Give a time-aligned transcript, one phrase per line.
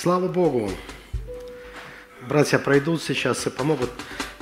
[0.00, 0.70] Слава Богу!
[2.28, 3.90] Братья пройдут сейчас и помогут.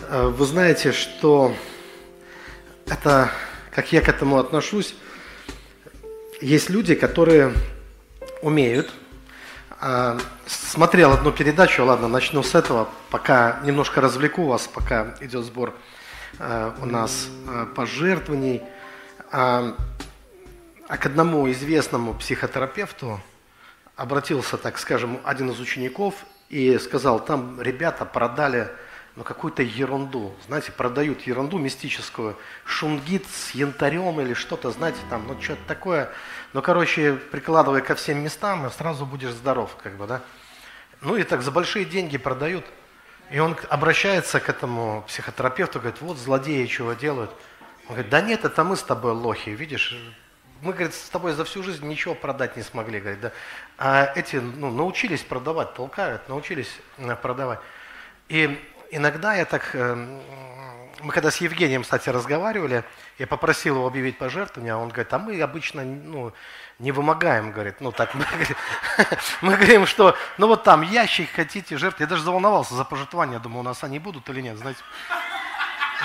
[0.03, 1.55] Э, вы знаете, что
[2.87, 3.31] это,
[3.75, 4.95] как я к этому отношусь,
[6.43, 7.55] есть люди, которые
[8.43, 8.93] умеют.
[9.81, 15.73] А, смотрел одну передачу, ладно, начну с этого, пока немножко развлеку вас, пока идет сбор
[16.39, 18.61] э, у нас э, пожертвований.
[19.33, 19.75] А
[20.87, 23.23] к одному известному психотерапевту
[23.97, 26.15] обратился, так скажем, один из учеников
[26.49, 28.71] и сказал, там ребята продали
[29.17, 30.35] ну, какую-то ерунду.
[30.47, 32.37] Знаете, продают ерунду мистическую.
[32.67, 36.11] Шунгит с янтарем или что-то, знаете, там, ну, что-то такое.
[36.53, 40.23] Ну, короче, прикладывая ко всем местам, и сразу будешь здоров, как бы, да.
[41.01, 42.65] Ну, и так за большие деньги продают.
[43.31, 47.31] И он обращается к этому психотерапевту, говорит, вот злодеи чего делают.
[47.89, 49.97] Он говорит, да нет, это мы с тобой лохи, видишь,
[50.63, 53.33] мы, говорит, с тобой за всю жизнь ничего продать не смогли, говорит, да.
[53.79, 57.61] А эти, ну, научились продавать, толкают, научились э, продавать.
[58.29, 58.59] И
[58.91, 60.21] иногда я так, э,
[61.03, 62.85] мы когда с Евгением, кстати, разговаривали,
[63.19, 66.33] я попросил его объявить пожертвование, а он говорит, а мы обычно, ну,
[66.79, 68.25] не вымогаем, говорит, ну так, мы,
[69.43, 73.61] мы говорим, что, ну вот там ящик хотите жертв, я даже заволновался за пожертвование, думаю,
[73.61, 74.81] у нас они будут или нет, знаете.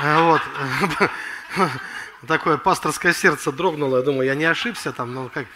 [0.02, 0.42] Вот.
[2.28, 5.48] такое пасторское сердце дрогнуло, я думаю, я не ошибся там, ну как...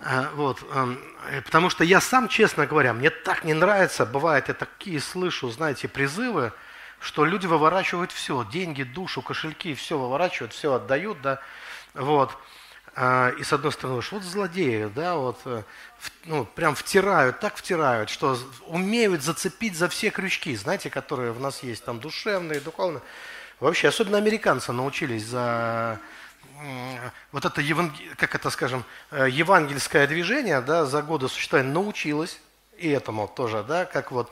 [0.00, 4.46] А, вот, эм, э, потому что я сам, честно говоря, мне так не нравится, бывает,
[4.46, 6.52] я такие слышу, знаете, призывы,
[7.00, 11.40] что люди выворачивают все, деньги, душу, кошельки, все выворачивают, все отдают, да,
[11.94, 12.30] вот.
[12.94, 15.62] А, и с одной стороны, вот злодеи, да, вот, э,
[16.24, 21.62] ну, прям втирают, так втирают, что умеют зацепить за все крючки, знаете, которые в нас
[21.62, 23.02] есть, там, душевные, духовные.
[23.60, 26.00] Вообще, особенно американцы научились за
[27.32, 27.62] вот это,
[28.16, 32.40] как это скажем, э, евангельское движение, да, за годы существования научилось,
[32.76, 34.30] и этому тоже, да, как вот,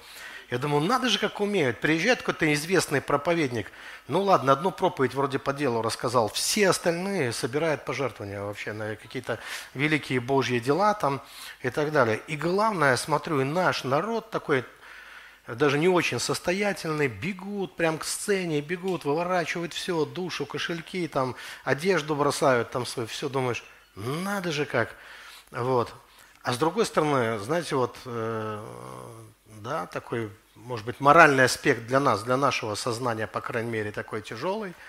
[0.51, 1.81] я думаю, надо же, как умеют.
[1.81, 3.71] Приезжает какой-то известный проповедник,
[4.09, 9.39] ну ладно, одну проповедь вроде по делу рассказал, все остальные собирают пожертвования вообще на какие-то
[9.75, 11.21] великие Божьи дела там
[11.63, 12.21] и так далее.
[12.27, 14.65] И главное, смотрю, и наш народ такой
[15.47, 22.15] даже не очень состоятельные, бегут прям к сцене, бегут, выворачивают все, душу, кошельки, там, одежду
[22.17, 23.65] бросают, там свою, все, думаешь,
[23.95, 24.95] надо же как.
[25.51, 25.93] Вот.
[26.43, 28.65] А с другой стороны, знаете, вот, э,
[29.63, 34.23] да, такой, может быть, моральный аспект для нас, для нашего сознания, по крайней мере, такой
[34.23, 34.75] тяжелый–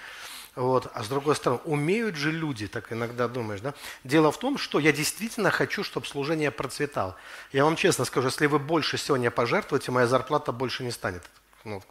[0.58, 0.90] вот.
[0.96, 3.76] А с другой стороны, умеют же люди, так иногда думаешь, да?
[4.04, 7.16] Дело в том, что я действительно хочу, чтобы служение процветало.
[7.54, 11.22] Я вам честно скажу, если вы больше сегодня пожертвуете, моя зарплата больше не станет.
[11.64, 11.84] Ну,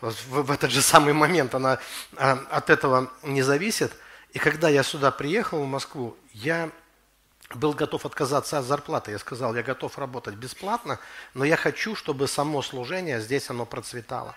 [0.00, 1.80] в, в этот же самый момент она
[2.16, 3.92] а, от этого не зависит.
[4.32, 6.70] И когда я сюда приехал, в Москву, я
[7.52, 9.10] был готов отказаться от зарплаты.
[9.10, 11.00] Я сказал, я готов работать бесплатно,
[11.34, 14.36] но я хочу, чтобы само служение здесь оно процветало.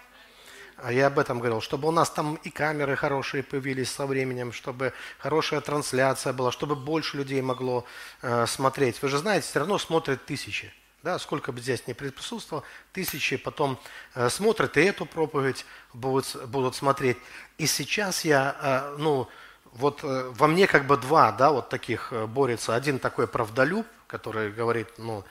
[0.78, 4.54] А я об этом говорил, чтобы у нас там и камеры хорошие появились со временем,
[4.54, 7.84] чтобы хорошая трансляция была, чтобы больше людей могло
[8.22, 9.02] э, смотреть.
[9.02, 10.72] Вы же знаете, все равно смотрят тысячи.
[11.02, 13.80] Да, сколько бы здесь ни присутствовало, тысячи потом
[14.14, 17.18] э, смотрят и эту проповедь будут, будут смотреть.
[17.58, 19.28] И сейчас я, э, ну,
[19.74, 22.76] вот э, во мне как бы два, да, вот таких э, борется.
[22.76, 25.24] Один такой правдолюб, который говорит, ну,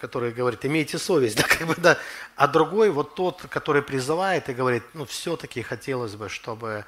[0.00, 1.98] который говорит, имейте совесть, да, как бы, да,
[2.36, 6.84] а другой вот тот, который призывает и говорит, ну, все-таки хотелось бы, чтобы,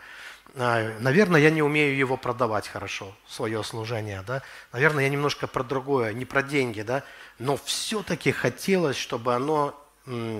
[0.55, 4.43] а, наверное, я не умею его продавать хорошо, свое служение, да,
[4.73, 7.05] наверное, я немножко про другое, не про деньги, да,
[7.39, 9.75] но все-таки хотелось, чтобы оно,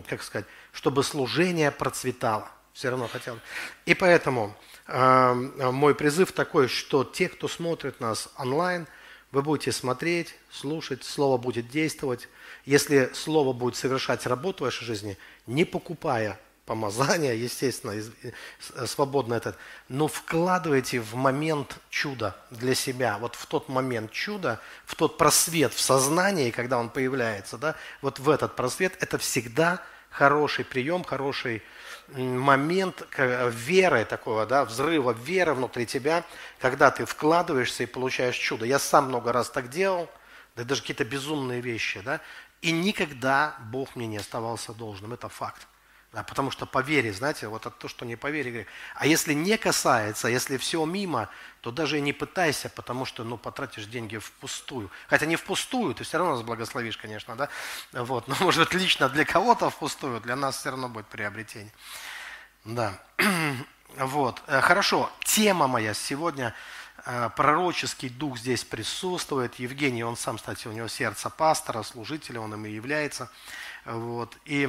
[0.09, 3.41] как сказать, чтобы служение процветало, все равно хотелось.
[3.87, 4.55] И поэтому
[4.87, 8.87] э, мой призыв такой, что те, кто смотрит нас онлайн–
[9.31, 12.29] вы будете смотреть, слушать, Слово будет действовать.
[12.65, 19.57] Если Слово будет совершать работу в вашей жизни, не покупая помазания, естественно, э, свободно этот,
[19.89, 25.73] но вкладывайте в момент чуда для себя, вот в тот момент чуда, в тот просвет
[25.73, 31.63] в сознании, когда он появляется, да, вот в этот просвет, это всегда хороший прием, хороший
[32.15, 36.25] момент веры такого, да, взрыва веры внутри тебя,
[36.59, 38.65] когда ты вкладываешься и получаешь чудо.
[38.65, 40.09] Я сам много раз так делал,
[40.57, 42.21] да даже какие-то безумные вещи, да,
[42.63, 45.67] и никогда Бог мне не оставался должным, это факт.
[46.13, 48.67] Да, потому что по вере, знаете, вот это то, что не по вере.
[48.95, 51.29] А если не касается, если все мимо,
[51.61, 54.91] то даже и не пытайся, потому что, ну, потратишь деньги впустую.
[55.09, 57.51] Хотя не впустую, ты все равно нас благословишь, конечно, да.
[57.93, 61.73] Вот, но может лично для кого-то впустую, для нас все равно будет приобретение.
[62.65, 62.99] Да.
[63.97, 65.11] Вот, э, хорошо.
[65.25, 66.55] Тема моя сегодня
[67.11, 69.55] Э, пророческий дух здесь присутствует.
[69.57, 73.31] Евгений, он сам, кстати, у него сердце пастора, служителя, он им и является.
[73.85, 74.37] Вот.
[74.45, 74.69] И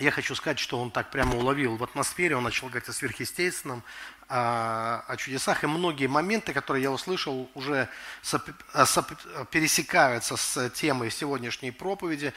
[0.00, 3.82] я хочу сказать, что он так прямо уловил в атмосфере, он начал говорить о сверхъестественном,
[4.28, 7.88] о, чудесах, и многие моменты, которые я услышал, уже
[8.22, 8.42] соп,
[8.86, 9.12] соп,
[9.50, 12.32] пересекаются с темой сегодняшней проповеди.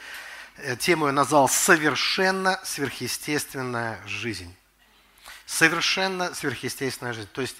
[0.56, 4.54] Э, тему я назвал «Совершенно сверхъестественная жизнь».
[5.46, 7.28] Совершенно сверхъестественная жизнь.
[7.32, 7.56] То есть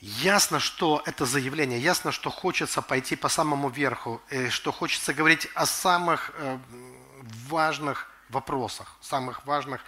[0.00, 5.48] Ясно, что это заявление, ясно, что хочется пойти по самому верху, э, что хочется говорить
[5.54, 6.58] о самых э,
[7.48, 9.82] важных вопросах, самых важных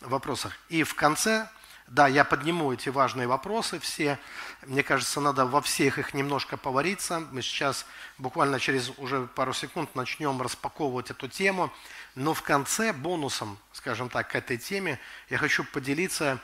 [0.00, 0.52] вопросах.
[0.68, 1.48] И в конце,
[1.86, 4.18] да, я подниму эти важные вопросы все.
[4.62, 7.20] Мне кажется, надо во всех их немножко повариться.
[7.30, 7.86] Мы сейчас
[8.18, 11.72] буквально через уже пару секунд начнем распаковывать эту тему.
[12.14, 14.98] Но в конце бонусом, скажем так, к этой теме
[15.28, 16.40] я хочу поделиться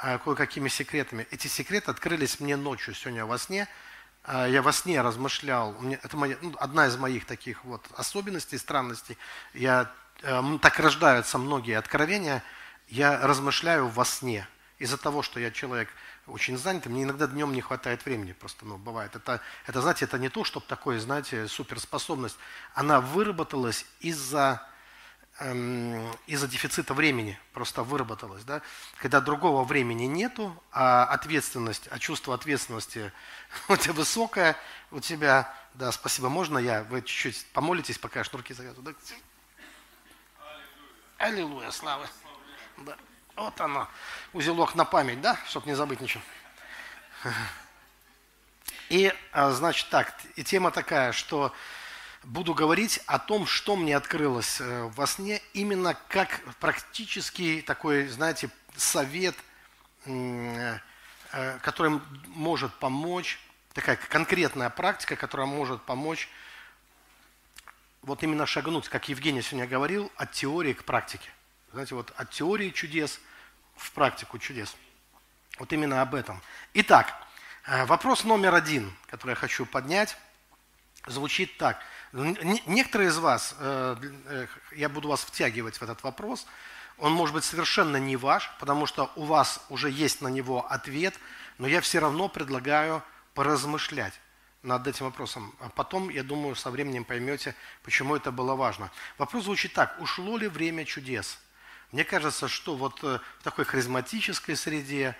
[0.00, 1.26] а, кое-какими секретами.
[1.30, 3.68] Эти секреты открылись мне ночью сегодня во сне.
[4.22, 5.74] А, я во сне размышлял.
[6.02, 9.18] Это моя, ну, одна из моих таких вот особенностей, странностей.
[9.54, 9.88] Я, э,
[10.20, 12.42] так рождаются многие откровения.
[12.88, 14.46] Я размышляю во сне.
[14.78, 15.88] Из-за того, что я человек
[16.26, 19.16] очень занятый, мне иногда днем не хватает времени, просто, ну, бывает.
[19.16, 22.36] Это, это знаете, это не то, чтобы такое, знаете, суперспособность.
[22.74, 24.62] Она выработалась из-за
[25.40, 28.42] Эм, из-за дефицита времени просто выработалось.
[28.42, 28.60] Да?
[28.96, 33.12] Когда другого времени нету, а ответственность, а чувство ответственности
[33.68, 34.56] у тебя высокое,
[34.90, 38.92] у тебя, да, спасибо, можно я, вы чуть-чуть помолитесь, пока я шнурки завязываю.
[38.92, 39.16] Да?
[41.18, 42.06] Аллилуйя, слава.
[42.76, 42.96] Да.
[43.34, 43.88] Вот оно,
[44.32, 46.22] узелок на память, да, чтобы не забыть ничего.
[48.88, 51.52] И, а, значит, так, и тема такая, что
[52.22, 58.48] буду говорить о том, что мне открылось э, во сне, именно как практический такой, знаете,
[58.76, 59.34] совет,
[60.06, 60.78] э,
[61.60, 63.38] который может помочь,
[63.74, 66.30] такая конкретная практика, которая может помочь
[68.02, 71.30] вот именно шагнуть, как Евгений сегодня говорил, от теории к практике.
[71.72, 73.20] Знаете, вот от теории чудес
[73.76, 74.76] в практику чудес.
[75.58, 76.40] Вот именно об этом.
[76.74, 77.12] Итак,
[77.66, 80.16] э, вопрос номер один, который я хочу поднять,
[81.06, 81.80] звучит так–
[82.12, 83.96] Некоторые из вас, э,
[84.26, 86.46] э, я буду вас втягивать в этот вопрос,
[86.96, 91.14] он может быть совершенно не ваш, потому что у вас уже есть на него ответ,
[91.58, 93.02] но я все равно предлагаю
[93.34, 94.14] поразмышлять
[94.62, 95.54] над этим вопросом.
[95.60, 98.90] А потом, я думаю, со временем поймете, почему это было важно.
[99.18, 99.96] Вопрос звучит так.
[100.00, 101.38] Ушло ли время чудес?
[101.92, 105.16] Мне кажется, что вот э, в такой харизматической среде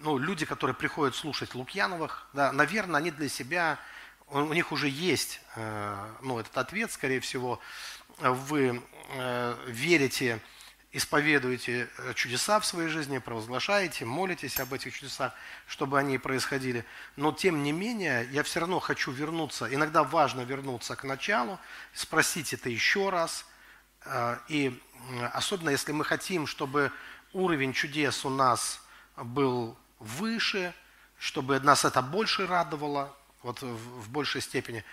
[0.00, 3.78] ну, люди, которые приходят слушать Лукьяновых, да, наверное, они для себя
[4.30, 7.60] у них уже есть э, ну, этот ответ, скорее всего,
[8.18, 10.40] вы э, верите,
[10.92, 15.32] исповедуете э, чудеса в своей жизни, провозглашаете, молитесь об этих чудесах,
[15.66, 16.84] чтобы они происходили.
[17.16, 21.58] Но тем не менее, я все равно хочу вернуться, иногда важно вернуться к началу,
[21.92, 23.46] спросить это еще раз.
[24.48, 24.80] И
[25.32, 26.90] особенно если мы хотим, чтобы
[27.32, 28.82] уровень чудес у нас
[29.16, 30.74] был выше,
[31.18, 34.84] чтобы нас это больше радовало, вот в большей степени,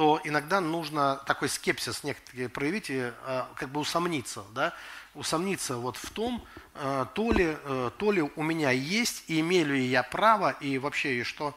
[0.00, 4.72] то иногда нужно такой скепсис некоторые проявить и э, как бы усомниться, да,
[5.12, 6.42] усомниться вот в том,
[6.74, 10.78] э, то, ли, э, то ли у меня есть, и имею ли я право, и
[10.78, 11.54] вообще, и что,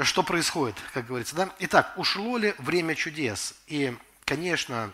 [0.00, 1.36] что происходит, как говорится.
[1.36, 1.50] Да?
[1.58, 3.52] Итак, ушло ли время чудес?
[3.66, 3.94] И,
[4.24, 4.90] конечно,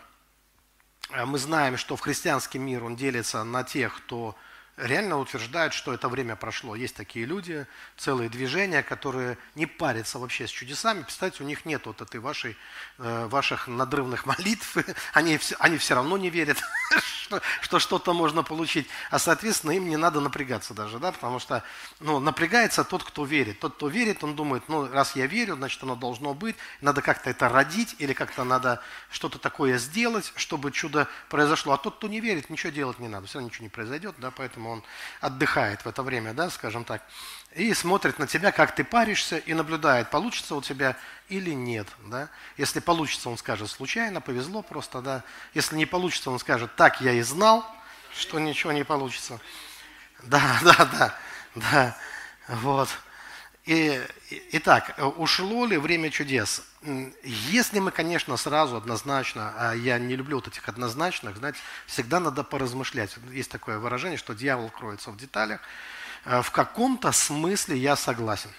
[1.25, 4.35] мы знаем, что в христианский мир он делится на тех, кто
[4.77, 6.75] реально утверждают, что это время прошло.
[6.75, 11.03] Есть такие люди, целые движения, которые не парятся вообще с чудесами.
[11.03, 12.57] Представьте, у них нет вот этой вашей,
[12.97, 14.77] э, ваших надрывных молитв.
[15.13, 16.57] Они, они все равно не верят,
[17.61, 18.87] что, что-то можно получить.
[19.11, 21.63] А, соответственно, им не надо напрягаться даже, да, потому что
[21.99, 23.59] ну, напрягается тот, кто верит.
[23.59, 26.55] Тот, кто верит, он думает, ну, раз я верю, значит, оно должно быть.
[26.81, 31.73] Надо как-то это родить или как-то надо что-то такое сделать, чтобы чудо произошло.
[31.73, 33.27] А тот, кто не верит, ничего делать не надо.
[33.27, 34.83] Все равно ничего не произойдет, да, поэтому поэтому он
[35.21, 37.01] отдыхает в это время, да, скажем так,
[37.55, 40.95] и смотрит на тебя, как ты паришься, и наблюдает, получится у тебя
[41.29, 41.87] или нет.
[42.05, 42.29] Да?
[42.57, 45.23] Если получится, он скажет случайно, повезло просто, да.
[45.53, 47.65] Если не получится, он скажет, так я и знал,
[48.17, 49.39] что ничего не получится.
[50.23, 51.19] Да, да, да,
[51.55, 51.97] да,
[52.47, 52.89] вот.
[53.65, 54.01] И,
[54.51, 56.63] итак, ушло ли время чудес?
[57.23, 62.43] Если мы, конечно, сразу однозначно, а я не люблю вот этих однозначных, знаете, всегда надо
[62.43, 63.15] поразмышлять.
[63.31, 65.61] Есть такое выражение, что дьявол кроется в деталях.
[66.25, 68.49] Э, в каком-то смысле я согласен.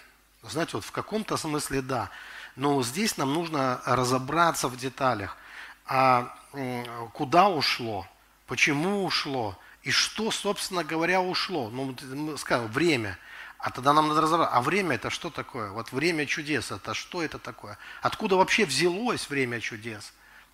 [0.43, 2.11] Знаете, вот в каком-то смысле да.
[2.57, 5.37] Но здесь нам нужно разобраться в деталях.
[5.87, 6.35] А
[7.13, 8.07] куда ушло?
[8.47, 9.59] Почему ушло?
[9.83, 11.69] И что, собственно говоря, ушло?
[11.69, 13.19] Ну, скажем, время–
[13.65, 15.71] А тогда нам надо разобраться, а время это что такое?
[15.71, 17.79] Вот время чудес, это что это такое?
[18.03, 20.13] Откуда вообще взялось время чудес?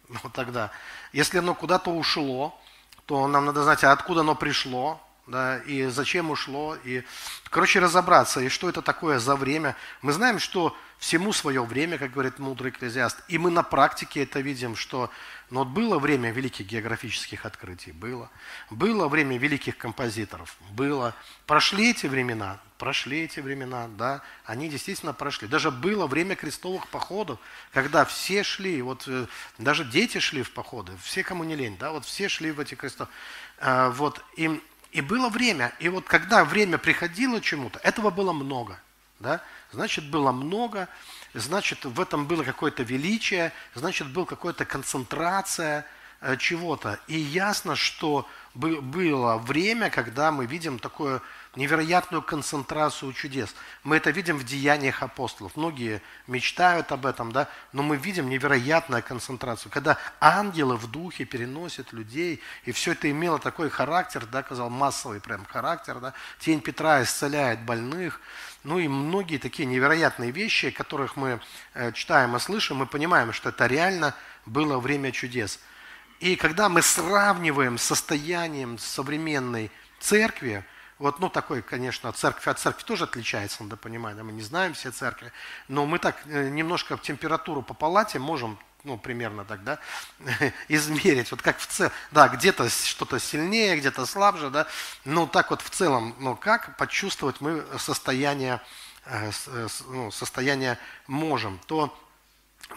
[0.22, 0.70] Вот тогда,
[1.12, 2.56] если оно куда-то ушло,
[3.06, 7.02] то нам надо знать, а откуда оно пришло, да, и зачем ушло, и,
[7.50, 9.74] короче, разобраться, и что это такое за время.
[10.02, 13.18] Мы знаем, что всему свое время, как говорит мудрый экклезиаст.
[13.26, 15.10] И мы на практике это видим, что
[15.50, 18.30] ну, вот было время великих географических открытий, было.
[18.70, 21.12] Было время великих композиторов, было.
[21.46, 25.48] Прошли эти времена, прошли эти времена, да, они действительно прошли.
[25.48, 27.40] Даже было время крестовых походов,
[27.72, 29.26] когда все шли, вот э,
[29.58, 32.76] даже дети шли в походы, все, кому не лень, да, вот все шли в эти
[32.76, 33.12] крестовые.
[33.58, 34.60] А, вот, и,
[34.92, 38.78] и было время, и вот когда время приходило чему-то, этого было много,
[39.18, 39.42] да,
[39.72, 40.88] значит, было много,
[41.34, 45.86] значит, в этом было какое-то величие, значит, была какая-то концентрация
[46.20, 46.98] э, чего-то.
[47.06, 51.22] И ясно, что было время, когда мы видим такую
[51.56, 53.54] невероятную концентрацию чудес.
[53.84, 55.56] Мы это видим в деяниях апостолов.
[55.56, 61.92] Многие мечтают об этом, да, но мы видим невероятную концентрацию, когда ангелы в духе переносят
[61.92, 66.12] людей, и все это имело такой характер, да, казал массовый прям характер, да.
[66.40, 68.20] Тень Петра исцеляет больных,
[68.62, 71.40] ну и многие такие невероятные вещи, которых мы
[71.74, 74.14] э, читаем и слышим, мы понимаем, что это реально
[74.46, 75.60] было время чудес.
[76.20, 80.64] И когда мы сравниваем с состоянием современной церкви,
[80.98, 84.90] вот, ну, такой, конечно, церковь от церкви тоже отличается, надо понимать, мы не знаем все
[84.90, 85.32] церкви,
[85.66, 89.78] но мы так э, немножко температуру по палате можем ну, примерно так, да,
[90.68, 94.66] измерить, вот как в целом, да, где-то что-то сильнее, где-то слабже, да,
[95.04, 98.60] но так вот в целом, ну, как почувствовать мы состояние,
[99.04, 101.96] э, э, ну, состояние можем, то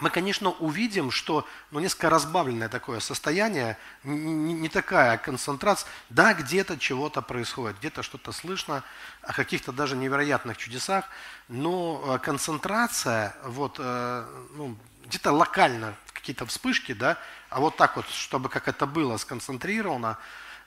[0.00, 5.88] мы, конечно, увидим, что ну, несколько разбавленное такое состояние, не, не такая концентрация.
[6.10, 8.82] Да, где-то чего-то происходит, где-то что-то слышно,
[9.22, 11.04] о каких-то даже невероятных чудесах,
[11.46, 17.18] но э, концентрация, вот, ну, где-то локально какие-то вспышки, да,
[17.50, 20.18] а вот так вот, чтобы как это было сконцентрировано,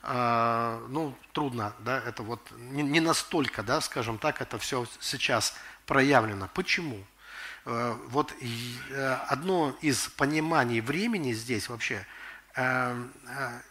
[0.03, 5.55] э, ну, трудно, да, это вот не, не настолько, да, скажем так, это все сейчас
[5.85, 6.49] проявлено.
[6.53, 7.03] Почему?
[7.65, 12.05] Э, вот э, одно из пониманий времени здесь вообще,
[12.55, 13.61] э, э,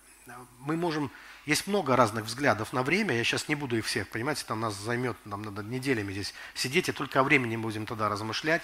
[0.58, 1.12] мы можем,
[1.44, 4.74] есть много разных взглядов на время, я сейчас не буду их всех, понимаете, там нас
[4.74, 8.62] займет, нам надо неделями здесь сидеть, и только о времени будем тогда размышлять.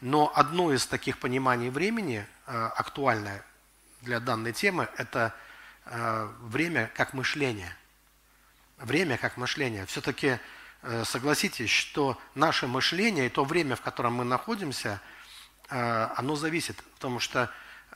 [0.00, 3.44] Но одно из таких пониманий времени, э, актуальное
[4.02, 5.34] для данной темы, это
[5.86, 7.74] э, время как мышление.
[8.78, 9.86] Время как мышление.
[9.86, 10.38] Все-таки
[10.82, 15.00] э, согласитесь, что наше мышление и то время, в котором мы находимся,
[15.70, 17.50] оно зависит, потому что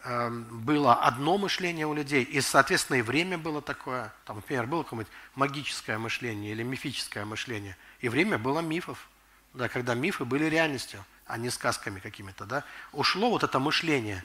[0.05, 4.13] было одно мышление у людей, и, соответственно, и время было такое.
[4.27, 9.09] Там, например, было какое-нибудь магическое мышление или мифическое мышление, и время было мифов,
[9.55, 11.03] да, когда мифы были реальностью
[11.33, 12.63] а не сказками какими-то, да,
[12.93, 14.23] ушло вот это мышление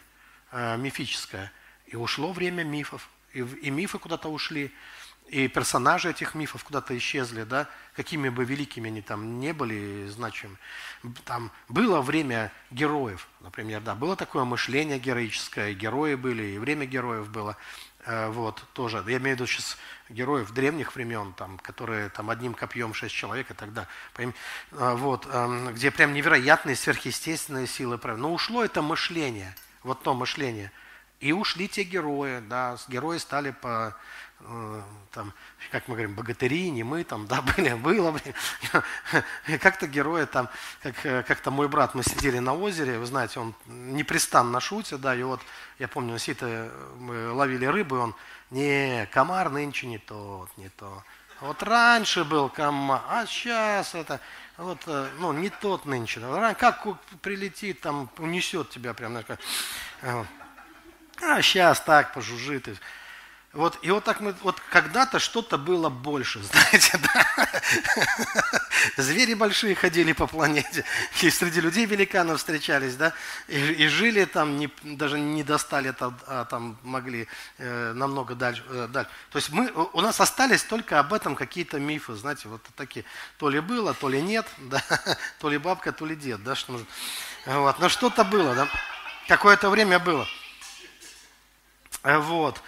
[0.52, 1.54] э, мифическое,
[1.86, 4.74] и ушло время мифов, и, и мифы куда-то ушли,
[5.30, 10.58] и персонажи этих мифов куда-то исчезли, да, какими бы великими они там не были значимыми.
[11.24, 17.30] Там было время героев, например, да, было такое мышление героическое, герои были, и время героев
[17.30, 17.56] было.
[18.08, 19.04] Э, вот, тоже.
[19.06, 23.52] Я имею в виду сейчас героев древних времен, там, которые там одним копьем шесть человек
[23.52, 23.90] и так далее.
[24.72, 28.00] Э, вот, эм, где прям невероятные сверхъестественные силы.
[28.02, 30.72] Но ушло это мышление, вот то мышление.
[31.20, 33.94] И ушли те герои, да, герои стали по,
[35.12, 35.34] там,
[35.72, 38.34] как мы говорим, богатыри, не мы, там, да, были, было, блин.
[39.60, 40.50] Как-то герои там,
[40.84, 45.24] э, как-то мой брат, мы сидели на озере, вы знаете, он непрестанно шутит, да, и
[45.24, 45.42] вот,
[45.80, 48.16] я помню, сито мы ловили рыбу, и он,
[48.52, 51.04] не, комар нынче не тот, не то.
[51.42, 54.20] Вот раньше был комар, а сейчас это,
[54.58, 56.22] вот, э, ну, не тот нынче.
[56.58, 56.86] Как
[57.22, 59.40] прилетит, там, унесет тебя прям, знаешь,
[61.22, 62.70] а сейчас так пожужжит.
[63.54, 67.48] Вот, и вот так мы, вот когда-то что-то было больше, знаете, да?
[68.98, 70.84] Звери большие ходили по планете,
[71.22, 73.14] и среди людей великанов встречались, да,
[73.48, 77.28] и, и жили там, не, даже не достали, это, а там могли
[77.58, 79.10] э, намного дальше, э, дальше.
[79.32, 83.06] То есть мы, у нас остались только об этом какие-то мифы, знаете, вот такие,
[83.38, 84.84] то ли было, то ли нет, да,
[85.40, 86.80] то ли бабка, то ли дед, да, что
[87.46, 88.68] вот, но что-то было, да,
[89.28, 90.28] какое-то время было.
[92.04, 92.62] Вот.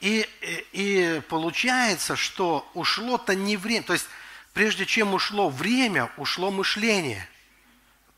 [0.00, 0.28] И,
[0.72, 4.06] и, получается, что ушло-то не время, то есть
[4.52, 7.26] прежде чем ушло время, ушло мышление.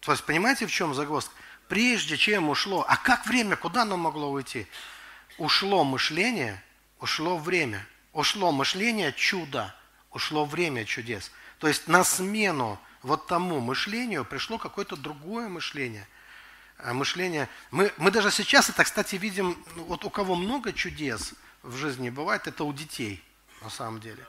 [0.00, 1.34] То есть понимаете, в чем загвоздка?
[1.68, 4.66] Прежде чем ушло, а как время, куда оно могло уйти?
[5.36, 6.62] Ушло мышление,
[6.98, 7.86] ушло время.
[8.12, 9.74] Ушло мышление чудо,
[10.10, 11.30] ушло время чудес.
[11.58, 16.08] То есть на смену вот тому мышлению пришло какое-то другое мышление.
[16.78, 17.48] Э, мышление.
[17.70, 22.10] Мы, мы даже сейчас это, кстати, видим, ну, вот у кого много чудес в жизни
[22.10, 23.22] бывает, это у детей,
[23.62, 24.24] на самом деле.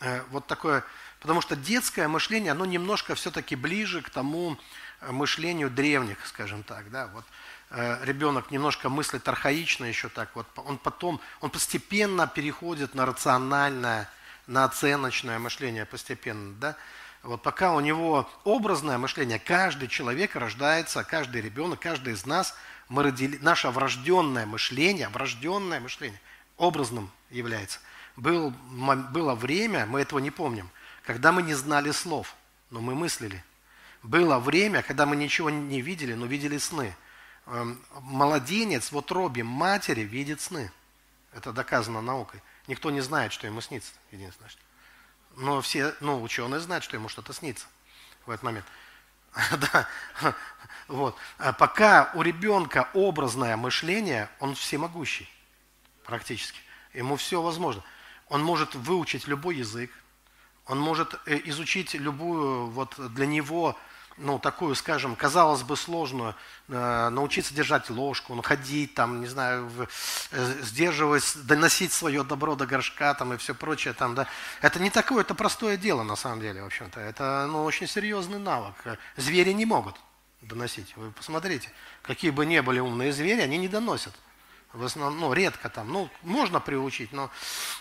[0.00, 0.84] Э, вот такое,
[1.20, 4.58] потому что детское мышление, оно немножко все-таки ближе к тому
[5.10, 7.24] мышлению древних, скажем так, да, вот
[8.02, 14.10] ребенок немножко мыслит архаично еще так, вот он потом, он постепенно переходит на рациональное,
[14.46, 16.76] на оценочное мышление постепенно, да,
[17.22, 22.56] вот пока у него образное мышление, каждый человек рождается, каждый ребенок, каждый из нас,
[22.88, 26.20] мы родили, наше врожденное мышление, врожденное мышление
[26.56, 27.80] образным является.
[28.16, 30.70] Был, было время, мы этого не помним,
[31.04, 32.34] когда мы не знали слов,
[32.70, 33.42] но мы мыслили.
[34.02, 36.94] Было время, когда мы ничего не видели, но видели сны.
[37.46, 40.70] Эм, младенец в утробе матери видит сны.
[41.32, 42.42] Это доказано наукой.
[42.66, 43.92] Никто не знает, что ему снится.
[44.10, 44.60] Единственное, что.
[45.36, 47.66] Но все, ну, ученые знают, что ему что-то снится
[48.26, 48.66] в этот момент.
[49.52, 49.88] Да,
[50.88, 51.16] вот.
[51.38, 55.28] А пока у ребенка образное мышление, он всемогущий
[56.04, 56.58] практически.
[56.94, 57.82] Ему все возможно.
[58.28, 59.90] Он может выучить любой язык,
[60.66, 63.76] он может э, изучить любую вот для него
[64.18, 66.34] ну, такую, скажем, казалось бы, сложную,
[66.68, 69.88] э, научиться держать ложку, ну, ходить, там, не знаю, в,
[70.32, 74.26] э, сдерживать, доносить свое добро до горшка, там, и все прочее, там, да.
[74.60, 77.00] Это не такое, это простое дело, на самом деле, в общем-то.
[77.00, 78.74] Это, ну, очень серьезный навык.
[79.16, 79.96] Звери не могут
[80.42, 80.96] доносить.
[80.96, 81.70] Вы посмотрите,
[82.02, 84.14] какие бы ни были умные звери, они не доносят.
[84.72, 87.30] В основном, ну, редко там, ну, можно приучить, но,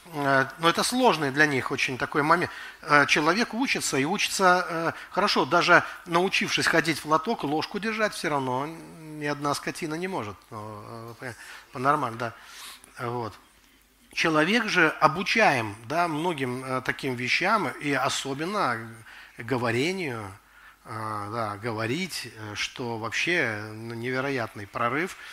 [0.07, 2.51] э, но это сложный для них очень такой момент.
[2.81, 8.27] Э, человек учится и учится э, хорошо, даже научившись ходить в лоток, ложку держать все
[8.27, 8.67] равно
[8.99, 10.35] ни одна скотина не может.
[10.49, 11.15] Ну,
[11.71, 12.33] по-нормально, да.
[12.99, 13.33] Вот.
[14.13, 18.77] Человек же обучаем, да, многим таким вещам, и особенно
[19.37, 20.29] говорению,
[20.83, 25.15] да, говорить, что вообще ну, невероятный прорыв–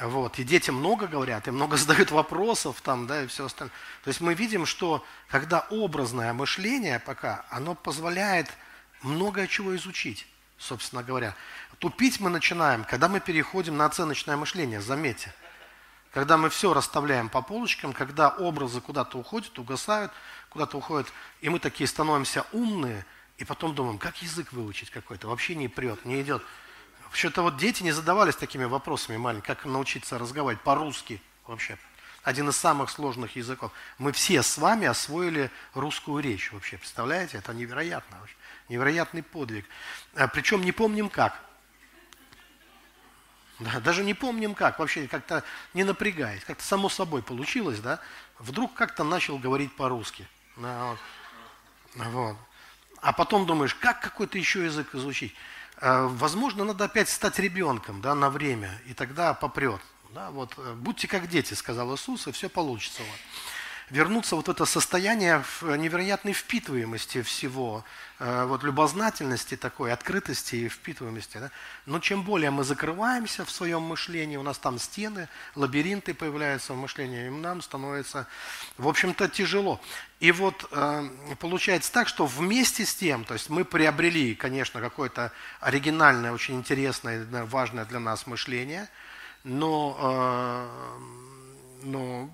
[0.00, 0.38] вот.
[0.38, 3.74] И дети много говорят, и много задают вопросов, там, да, и все остальное.
[4.02, 8.48] То есть мы видим, что когда образное мышление пока, оно позволяет
[9.02, 10.26] многое чего изучить,
[10.58, 11.34] собственно говоря.
[11.78, 15.32] Тупить мы начинаем, когда мы переходим на оценочное мышление, заметьте.
[16.12, 20.12] Когда мы все расставляем по полочкам, когда образы куда-то уходят, угасают,
[20.48, 23.06] куда-то уходят, и мы такие становимся умные,
[23.38, 26.42] и потом думаем, как язык выучить какой-то, вообще не прет, не идет.
[27.10, 31.76] Вообще-то вот дети не задавались такими вопросами маленькими, как научиться разговаривать по-русски вообще.
[32.22, 33.72] Один из самых сложных языков.
[33.98, 37.38] Мы все с вами освоили русскую речь вообще, представляете?
[37.38, 38.16] Это невероятно,
[38.68, 39.66] невероятный подвиг.
[40.14, 41.34] А, причем не помним как.
[43.58, 45.42] Да, даже не помним как, вообще как-то
[45.74, 48.00] не напрягаясь, как-то само собой получилось, да,
[48.38, 50.28] вдруг как-то начал говорить по-русски.
[50.56, 52.36] Вот.
[53.02, 55.34] А потом думаешь, как какой-то еще язык изучить?
[55.80, 59.80] Э, возможно, надо опять стать ребенком да, на время, и тогда попрет.
[60.14, 63.02] Да, вот, э, будьте как дети, сказал Иисус, и все получится.
[63.02, 63.20] Вот.
[63.90, 67.84] Вернуться вот в это состояние невероятной впитываемости всего,
[68.20, 71.38] э, вот любознательности такой, открытости и впитываемости.
[71.38, 71.50] Да?
[71.86, 76.76] Но чем более мы закрываемся в своем мышлении, у нас там стены, лабиринты появляются в
[76.76, 78.28] мышлении, и нам становится,
[78.78, 79.80] в общем-то, тяжело.
[80.20, 81.08] И вот э,
[81.40, 87.26] получается так, что вместе с тем, то есть мы приобрели, конечно, какое-то оригинальное, очень интересное,
[87.46, 88.88] важное для нас мышление,
[89.42, 92.30] но, э, но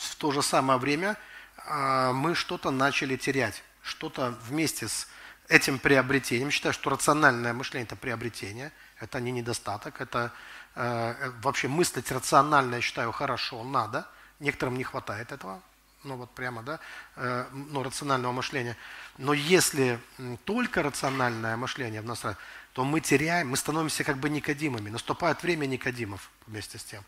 [0.00, 1.16] в то же самое время
[1.56, 5.08] э, мы что-то начали терять, что-то вместе с
[5.48, 6.50] этим приобретением.
[6.50, 10.32] Считаю, что рациональное мышление– это приобретение, это не недостаток, это
[10.74, 14.08] э, вообще мыслить рационально, я считаю, хорошо, надо.
[14.38, 15.60] Некоторым не хватает этого,
[16.02, 16.80] ну вот прямо, да,
[17.16, 18.76] э, ну, рационального мышления.
[19.18, 20.00] Но если
[20.44, 22.24] только рациональное мышление в нас,
[22.72, 24.88] то мы теряем, мы становимся как бы Никодимами.
[24.88, 27.04] Наступает время Никодимов вместе с тем.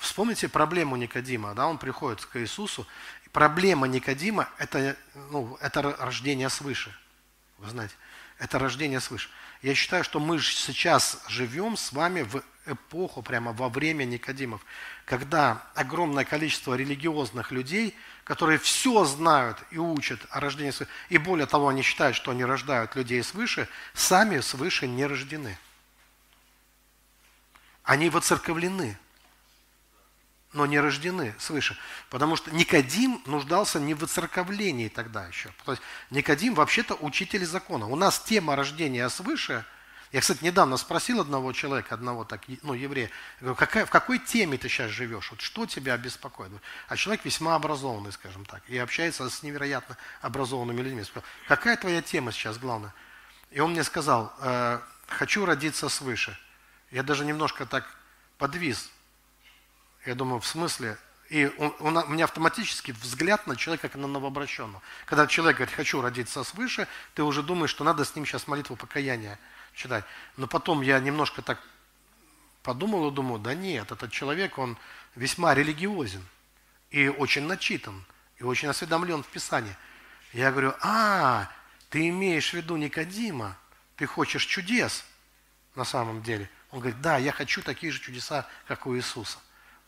[0.00, 2.86] Вспомните проблему Никодима, да, он приходит к Иисусу.
[3.32, 4.96] Проблема Никодима это,
[5.30, 6.96] ну, это рождение свыше.
[7.58, 7.94] Вы знаете,
[8.38, 9.28] это рождение свыше.
[9.60, 14.62] Я считаю, что мы сейчас живем с вами в эпоху, прямо во время Никодимов,
[15.04, 21.46] когда огромное количество религиозных людей, которые все знают и учат о рождении свыше, и более
[21.46, 25.58] того, они считают, что они рождают людей свыше, сами свыше не рождены.
[27.82, 28.98] Они воцерковлены,
[30.52, 31.76] но не рождены свыше.
[32.08, 35.50] Потому что Никодим нуждался не в воцерковлении тогда еще.
[35.64, 37.86] То есть Никодим вообще-то учитель закона.
[37.86, 39.64] У нас тема рождения свыше–
[40.12, 43.10] я, кстати, недавно спросил одного человека, одного так, ну, еврея,
[43.40, 45.30] говорю, какая, в какой теме ты сейчас живешь?
[45.30, 46.50] Вот что тебя беспокоит?
[46.88, 51.04] А человек весьма образованный, скажем так, и общается с невероятно образованными людьми.
[51.04, 52.92] Сказал, какая твоя тема сейчас главная?
[53.52, 56.36] И он мне сказал, э, хочу родиться свыше.
[56.90, 57.88] Я даже немножко так
[58.36, 58.90] подвис.
[60.06, 60.98] Я думаю, в смысле?
[61.28, 64.82] И он, он, у меня автоматически взгляд на человека, как на новообращенного.
[65.06, 68.74] Когда человек говорит, хочу родиться свыше, ты уже думаешь, что надо с ним сейчас молитву
[68.74, 69.38] покаяния
[69.74, 70.04] читать.
[70.36, 71.60] Но потом я немножко так
[72.62, 74.76] подумал и думаю, да нет, этот человек, он
[75.14, 76.26] весьма религиозен
[76.90, 78.04] и очень начитан,
[78.38, 79.76] и очень осведомлен в Писании.
[80.32, 81.48] Я говорю, а,
[81.90, 83.56] ты имеешь в виду Никодима,
[83.96, 85.04] ты хочешь чудес
[85.74, 86.50] на самом деле.
[86.70, 89.38] Он говорит, да, я хочу такие же чудеса, как у Иисуса.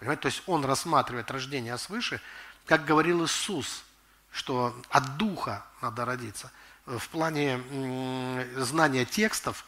[0.03, 0.23] Понимаете?
[0.23, 2.21] То есть он рассматривает рождение свыше,
[2.67, 3.85] как говорил Иисус,
[4.33, 6.51] что от Духа надо родиться.
[6.87, 7.63] В плане
[8.57, 9.65] знания текстов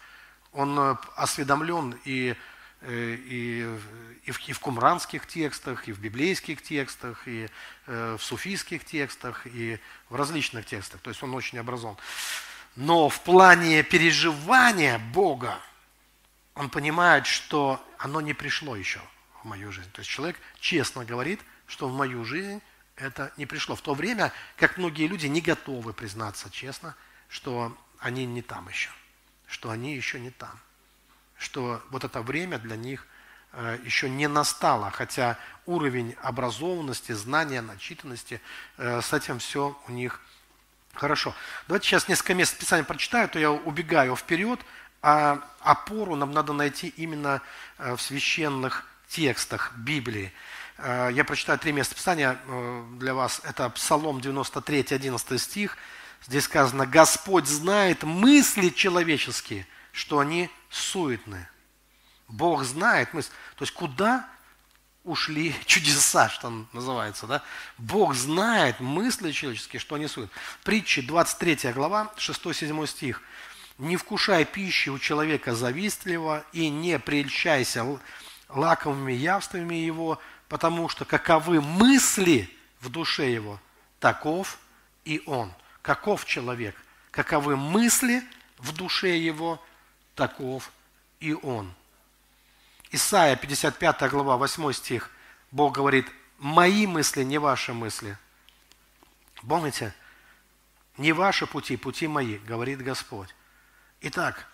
[0.53, 2.35] он э, осведомлен и,
[2.81, 3.79] э, и,
[4.25, 7.49] и, в, и в кумранских текстах, и в библейских текстах, и
[7.87, 11.01] э, в суфийских текстах, и в различных текстах.
[11.01, 11.97] То есть он очень образован.
[12.75, 15.61] Но в плане переживания Бога,
[16.57, 19.01] он понимает, что оно не пришло еще
[19.45, 19.91] в мою жизнь.
[19.93, 22.61] То есть человек честно говорит, что в мою жизнь
[22.97, 23.77] это не пришло.
[23.77, 26.97] В то время, как многие люди не готовы признаться честно,
[27.29, 28.91] что они не там еще,
[29.47, 30.59] что они еще не там,
[31.39, 33.07] что вот это время для них
[33.53, 38.41] э, еще не настало, хотя уровень образованности, знания, начитанности,
[38.79, 40.21] э, с этим все у них
[40.95, 41.35] хорошо.
[41.67, 44.61] Давайте сейчас несколько мест Писания прочитаю, то я убегаю вперед,
[45.03, 47.43] а опору нам надо найти именно
[47.79, 50.33] э, в священных текстах Библии.
[50.79, 53.41] Э, я прочитаю три места Писания э, для вас.
[53.45, 55.77] Это Псалом 93, 11 стих.
[56.27, 61.49] Здесь сказано, Господь знает мысли человеческие, что они суетны.
[62.29, 63.31] Бог знает мысли.
[63.57, 64.29] То есть куда
[65.05, 67.27] ушли чудеса, что называется.
[67.27, 67.43] Да?
[67.79, 70.35] Бог знает мысли человеческие, что они суетны.
[70.65, 73.23] Притчи 23 глава, 6-7 стих.
[73.77, 77.83] «Не вкушай пищи у человека завистливо и не прельщайся
[78.57, 83.61] лаковыми явствами его, потому что каковы мысли в душе его,
[84.01, 84.59] таков
[85.05, 85.53] и он.
[85.83, 86.75] Каков человек?
[87.11, 88.23] Каковы мысли
[88.59, 89.63] в душе его,
[90.15, 90.71] таков
[91.21, 91.73] и он.
[92.91, 95.11] Исайя 55 глава 8 стих.
[95.51, 96.07] Бог говорит,
[96.39, 98.17] мои мысли, не ваши мысли.
[99.47, 99.95] Помните?
[100.97, 103.35] Не ваши пути, пути мои, говорит Господь.
[104.01, 104.47] Итак,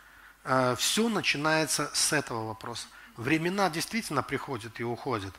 [0.45, 2.87] э, все начинается с этого вопроса.
[3.21, 5.35] Времена действительно приходят и уходят,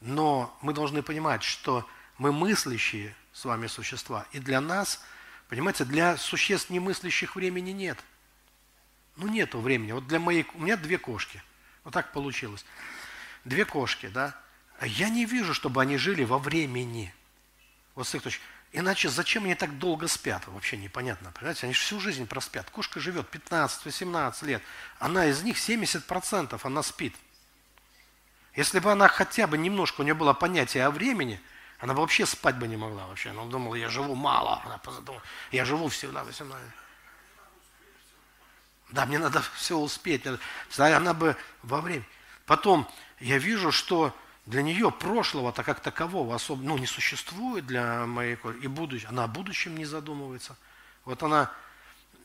[0.00, 4.26] но мы должны понимать, что мы мыслящие с вами существа.
[4.32, 5.04] И для нас,
[5.50, 7.98] понимаете, для существ немыслящих времени нет.
[9.16, 9.92] Ну, нету времени.
[9.92, 10.46] Вот для моей...
[10.54, 11.42] У меня две кошки.
[11.84, 12.64] Вот так получилось.
[13.44, 14.34] Две кошки, да?
[14.80, 17.14] Я не вижу, чтобы они жили во времени.
[17.94, 18.42] Вот с их точки.
[18.72, 20.46] Иначе зачем они так долго спят?
[20.46, 21.32] Вообще непонятно.
[21.32, 22.70] Понимаете, они же всю жизнь проспят.
[22.70, 24.62] Кошка живет 15-18 лет.
[24.98, 27.14] Она из них 70% она спит.
[28.56, 31.40] Если бы она хотя бы немножко, у нее было понятие о времени,
[31.78, 33.30] она бы вообще спать бы не могла вообще.
[33.30, 34.62] Она думала, я живу мало.
[34.64, 36.66] Она подумала, я живу всегда 18.
[38.90, 40.22] Да, мне надо все успеть.
[40.78, 42.04] Она бы во время.
[42.46, 42.88] Потом
[43.20, 44.16] я вижу, что
[44.46, 49.10] для нее прошлого-то как такового особо ну, не существует для моей и будущего.
[49.10, 50.56] Она о будущем не задумывается.
[51.04, 51.52] Вот она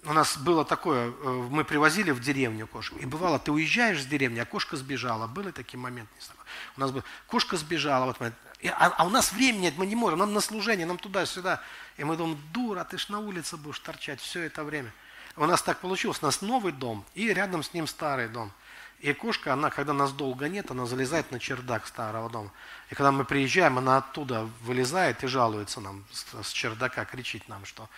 [0.03, 4.05] у нас было такое, э, мы привозили в деревню кошку, и бывало, ты уезжаешь с
[4.05, 5.27] деревни, а кошка сбежала.
[5.27, 6.11] Были такие моменты?
[6.15, 6.39] Не знаю.
[6.75, 10.19] У нас был, кошка сбежала, вот, и, а, а у нас времени мы не можем,
[10.19, 11.61] нам на служение, нам туда-сюда.
[11.97, 14.91] И мы думаем, дура, ты ж на улице будешь торчать все это время.
[15.35, 18.51] У нас так получилось, у нас новый дом, и рядом с ним старый дом.
[18.99, 22.51] И кошка, она, когда нас долго нет, она залезает на чердак старого дома.
[22.91, 27.65] И когда мы приезжаем, она оттуда вылезает и жалуется нам с, с чердака, кричит нам,
[27.65, 27.89] что...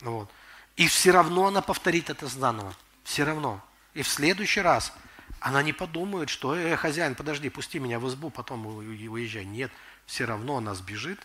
[0.00, 0.30] Вот.
[0.78, 2.72] И все равно она повторит это заново.
[3.02, 3.60] Все равно.
[3.94, 4.92] И в следующий раз
[5.40, 9.44] она не подумает, что э, хозяин, подожди, пусти меня в избу, потом уезжай.
[9.44, 9.72] Нет,
[10.06, 11.18] все равно она сбежит,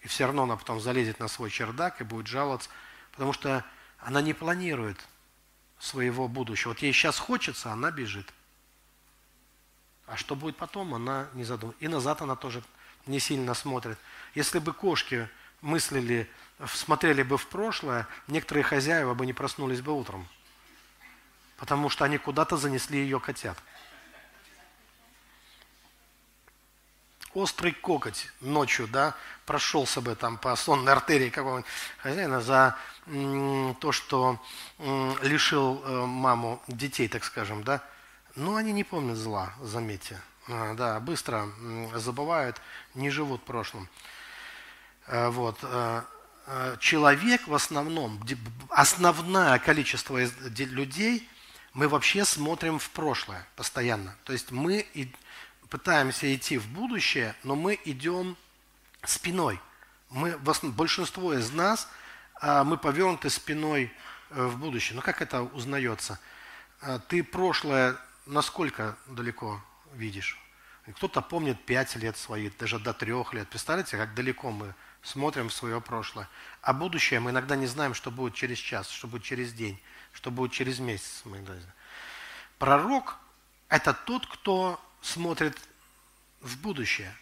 [0.00, 2.70] и все равно она потом залезет на свой чердак и будет жаловаться,
[3.12, 3.62] потому что
[3.98, 4.96] она не планирует
[5.78, 6.70] своего будущего.
[6.70, 8.32] Вот ей сейчас хочется, она бежит.
[10.06, 11.82] А что будет потом, она не задумывает.
[11.82, 12.62] И назад она тоже
[13.04, 13.98] не сильно смотрит.
[14.34, 15.28] Если бы кошки
[15.60, 16.26] мыслили
[16.66, 20.28] смотрели бы в прошлое, некоторые хозяева бы не проснулись бы утром,
[21.56, 23.58] потому что они куда-то занесли ее котят.
[27.32, 34.40] Острый коготь ночью, да, прошелся бы там по сонной артерии какого-нибудь хозяина за то, что
[34.78, 37.82] лишил э, маму детей, так скажем, да.
[38.36, 40.20] Но они не помнят зла, заметьте.
[40.46, 41.48] А, да, быстро
[41.96, 42.60] забывают,
[42.94, 43.88] не живут прошлым.
[45.06, 45.58] Э, вот.
[46.46, 48.20] Э, человек в основном,
[48.68, 51.28] основное количество людей,
[51.72, 54.14] мы вообще смотрим в прошлое постоянно.
[54.24, 55.10] То есть мы и
[55.70, 58.36] пытаемся идти в будущее, но мы идем
[59.04, 59.58] спиной.
[60.10, 61.88] Мы, большинство из нас,
[62.40, 63.92] а, мы повернуты спиной
[64.30, 64.96] э, в будущее.
[64.96, 66.20] Но как это узнается?
[66.80, 69.62] А, ты прошлое насколько далеко
[69.94, 70.38] видишь?
[70.96, 73.48] Кто-то помнит пять лет своих, даже до трех лет.
[73.48, 76.28] Представляете, как далеко мы смотрим в свое прошлое.
[76.62, 79.80] А будущее мы иногда не знаем, что будет через час, что будет через день,
[80.12, 81.22] что будет через месяц.
[82.58, 83.18] Пророк–
[83.68, 85.56] это тот, кто смотрит
[86.40, 87.14] в будущее.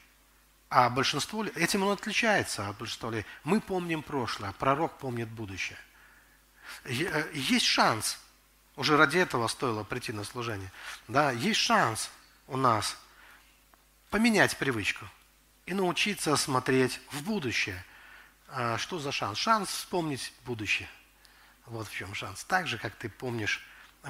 [0.70, 3.26] А большинство, этим он отличается от большинства людей.
[3.44, 5.78] Мы помним прошлое, пророк помнит будущее.
[6.84, 8.18] Э, есть шанс,
[8.76, 10.72] уже ради этого стоило прийти на служение.
[11.08, 12.10] Да, есть шанс
[12.46, 12.96] у нас
[14.08, 15.06] поменять привычку
[15.66, 17.84] и научиться смотреть в будущее.
[18.48, 19.38] А что за шанс?
[19.38, 20.88] Шанс вспомнить будущее.
[21.66, 22.44] Вот в чем шанс.
[22.44, 23.64] Так же, как ты помнишь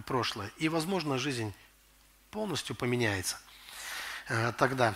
[0.06, 0.50] прошлое.
[0.56, 1.54] И, возможно, жизнь
[2.30, 3.38] полностью поменяется
[4.28, 4.94] э, тогда.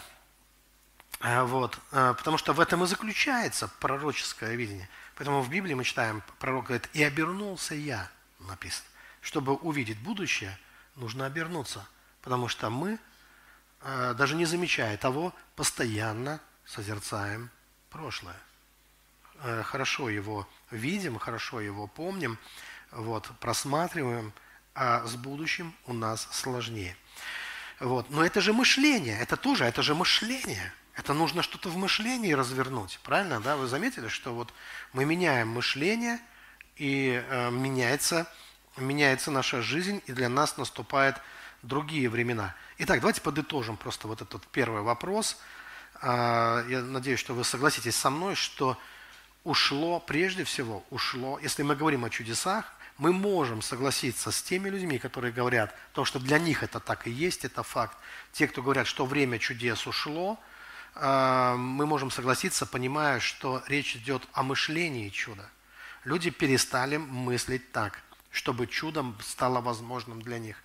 [1.20, 1.78] Э, вот.
[1.92, 4.88] Э, потому что в этом и заключается пророческое видение.
[5.14, 8.86] Поэтому в Библии мы читаем, пророк говорит, «И обернулся я», написано.
[9.20, 10.58] Чтобы увидеть будущее,
[10.94, 11.86] нужно обернуться.
[12.22, 12.98] Потому что мы,
[14.14, 17.50] даже не замечая того, постоянно созерцаем
[17.90, 18.36] прошлое.
[19.64, 22.38] Хорошо его видим, хорошо его помним,
[22.90, 24.32] вот, просматриваем–
[24.76, 26.96] а с будущим у нас сложнее.
[27.80, 28.10] Вот.
[28.10, 30.72] Но это же мышление, это тоже, это же мышление.
[30.94, 33.40] Это нужно что-то в мышлении развернуть, правильно?
[33.40, 33.56] Да?
[33.56, 34.52] Вы заметили, что вот
[34.92, 36.20] мы меняем мышление,
[36.76, 38.30] и э, меняется,
[38.76, 41.16] меняется наша жизнь, и для нас наступают
[41.66, 42.54] другие времена.
[42.78, 45.38] Итак, давайте подытожим просто вот этот первый вопрос.
[46.02, 48.78] Э, я надеюсь, что вы согласитесь со мной, что
[49.44, 54.98] ушло, прежде всего, ушло, если мы говорим о чудесах, мы можем согласиться с теми людьми,
[54.98, 57.96] которые говорят, то, что для них это так и есть, это факт.
[58.32, 60.40] Те, кто говорят, что время чудес ушло,
[60.94, 65.48] э, мы можем согласиться, понимая, что речь идет о мышлении чуда.
[66.04, 68.00] Люди перестали мыслить так,
[68.30, 70.56] чтобы чудом стало возможным для них.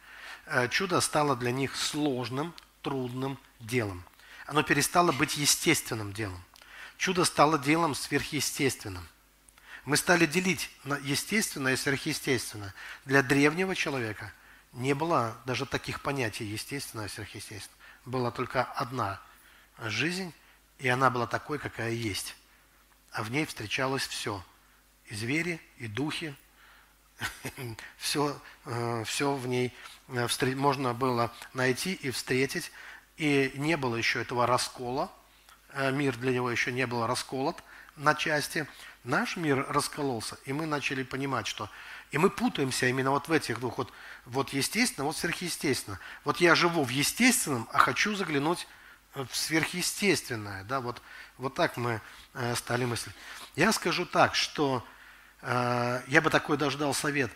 [0.52, 4.04] Э, чудо стало для них сложным, трудным делом.
[4.46, 6.44] Оно перестало быть естественным делом.
[6.98, 9.08] Чудо стало делом сверхъестественным–
[9.86, 12.74] мы стали делить на естественное и сверхъестественное.
[13.06, 14.32] Для древнего человека
[14.74, 17.80] не было даже таких понятий естественное и сверхъестественное.
[18.06, 19.20] Была только одна
[19.80, 20.34] жизнь,
[20.78, 22.36] и она была такой, какая есть.
[23.12, 24.44] А в ней встречалось все.
[25.06, 26.36] И звери, и духи.
[27.98, 29.72] все, э, все в ней э,
[30.56, 32.72] можно было найти и встретить.
[33.18, 35.12] И не было еще этого раскола.
[35.74, 37.64] Э, мир для него еще не был расколот
[37.96, 38.68] на части.
[39.04, 41.70] Наш мир раскололся, и мы начали понимать, что...
[42.12, 43.78] И мы путаемся именно вот в этих двух.
[43.78, 43.92] Вот,
[44.26, 45.98] вот естественно, вот сверхъестественно.
[46.26, 48.68] Вот я живу в естественном, а хочу заглянуть
[49.14, 50.64] в сверхъестественное.
[50.66, 50.82] Да?
[50.82, 51.02] Вот,
[51.38, 52.02] вот так мы
[52.34, 53.16] э, стали мыслить.
[53.56, 54.86] Я скажу так, что
[55.42, 57.32] э, я бы такой даже дал совет.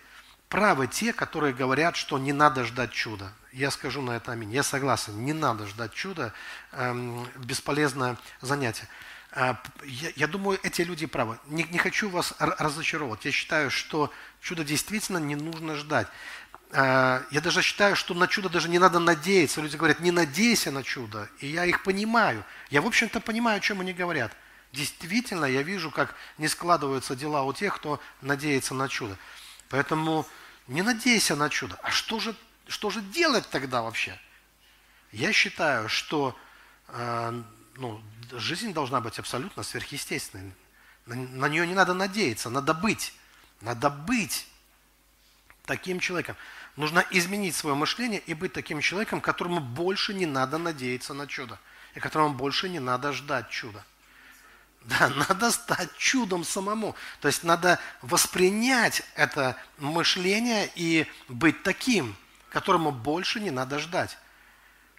[0.49, 3.31] Правы те, которые говорят, что не надо ждать чуда.
[3.51, 4.51] Я скажу на это аминь.
[4.51, 6.33] Я согласен, не надо ждать чуда,
[6.71, 8.87] э, бесполезное занятие.
[9.31, 11.39] А, я, я думаю, эти люди правы.
[11.47, 13.25] Не, не хочу вас разочаровать.
[13.25, 16.07] Я считаю, что чудо действительно не нужно ждать.
[16.71, 19.61] А, я даже считаю, что на чудо даже не надо надеяться.
[19.61, 21.27] Люди говорят, не надейся на чудо.
[21.39, 22.45] И я их понимаю.
[22.69, 24.31] Я, в общем-то, понимаю, о чем они говорят.
[24.71, 29.17] Действительно, я вижу, как не складываются дела у тех, кто надеется на чудо.
[29.69, 30.25] Поэтому
[30.67, 31.77] не надейся на чудо.
[31.83, 32.35] А что же,
[32.67, 34.19] что же делать тогда вообще?
[35.11, 36.37] Я считаю, что
[36.89, 37.43] э,
[37.77, 38.01] ну,
[38.31, 40.53] жизнь должна быть абсолютно сверхъестественной.
[41.05, 43.13] На, на нее не надо надеяться, надо быть.
[43.61, 44.47] Надо быть
[45.65, 46.35] таким человеком.
[46.75, 51.59] Нужно изменить свое мышление и быть таким человеком, которому больше не надо надеяться на чудо.
[51.93, 53.83] И которому больше не надо ждать чуда.
[54.85, 56.95] Да, надо стать чудом самому.
[57.21, 62.15] То есть надо воспринять это мышление и быть таким,
[62.49, 64.17] которому больше не надо ждать.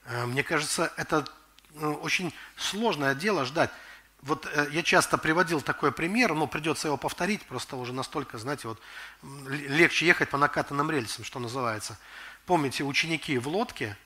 [0.07, 1.25] Э, мне кажется, это
[1.75, 3.71] ну, очень сложное дело ждать.
[4.23, 8.69] Вот э, я часто приводил такой пример, но придется его повторить, просто уже настолько, знаете,
[8.69, 8.81] вот
[9.49, 11.97] легче ехать по накатанным рельсам, что называется.
[12.45, 13.97] Помните, ученики в лодке,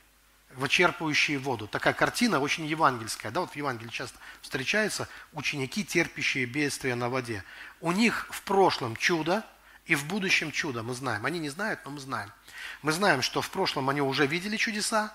[0.56, 1.66] вычерпывающие воду.
[1.66, 3.30] Такая картина очень евангельская.
[3.30, 7.44] Да, вот в Евангелии часто встречаются ученики, терпящие бедствия на воде.
[7.80, 9.44] У них в прошлом чудо
[9.86, 11.24] и в будущем чудо, мы знаем.
[11.26, 12.32] Они не знают, но мы знаем.
[12.82, 15.14] Мы знаем, что в прошлом они уже видели чудеса,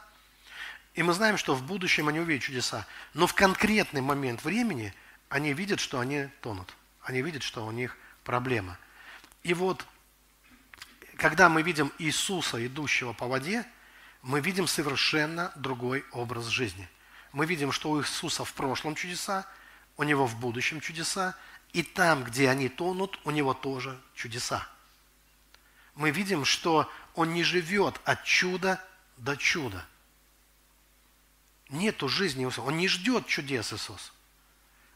[0.93, 2.88] и мы знаем, что в будущем они увидят чудеса.
[3.13, 4.93] Но в конкретный момент времени
[5.30, 6.74] они видят, что они тонут.
[7.02, 8.78] Они видят, что у них проблема.
[9.43, 9.86] И вот,
[11.17, 13.65] когда мы видим Иисуса, идущего по воде,
[14.25, 16.89] мы видим совершенно другой образ жизни.
[17.31, 19.45] Мы видим, что у Иисуса в прошлом чудеса,
[19.97, 21.38] у Него в будущем чудеса,
[21.73, 24.67] и там, где они тонут, у Него тоже чудеса.
[25.93, 28.83] Мы видим, что Он не живет от чуда
[29.17, 29.85] до чуда.
[31.69, 32.63] Нету жизни Иисуса.
[32.63, 34.11] Он не ждет чудес Иисус.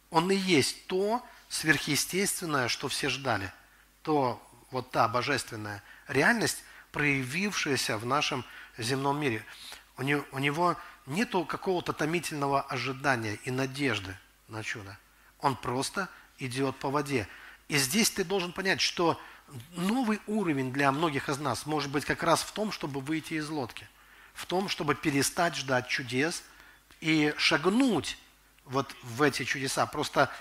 [0.09, 3.53] Он и есть то сверхъестественное, что все ждали.
[4.01, 8.43] То вот та божественная реальность, проявившаяся в нашем
[8.83, 9.43] земном мире.
[9.97, 14.15] У него, у него нет какого-то томительного ожидания и надежды
[14.47, 14.97] на чудо.
[15.39, 17.27] Он просто идет по воде.
[17.67, 19.19] И здесь ты должен понять, что
[19.71, 23.49] новый уровень для многих из нас может быть как раз в том, чтобы выйти из
[23.49, 23.87] лодки.
[24.33, 26.43] В том, чтобы перестать ждать чудес
[27.01, 28.17] и шагнуть
[28.65, 29.85] вот в эти чудеса.
[29.85, 30.31] Просто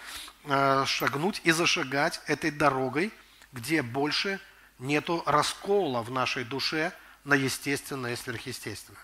[0.44, 3.12] э, шагнуть и зашагать этой дорогой,
[3.52, 4.40] где больше
[4.78, 6.92] нету раскола в нашей душе–
[7.24, 9.00] на естественное и сверхъестественное.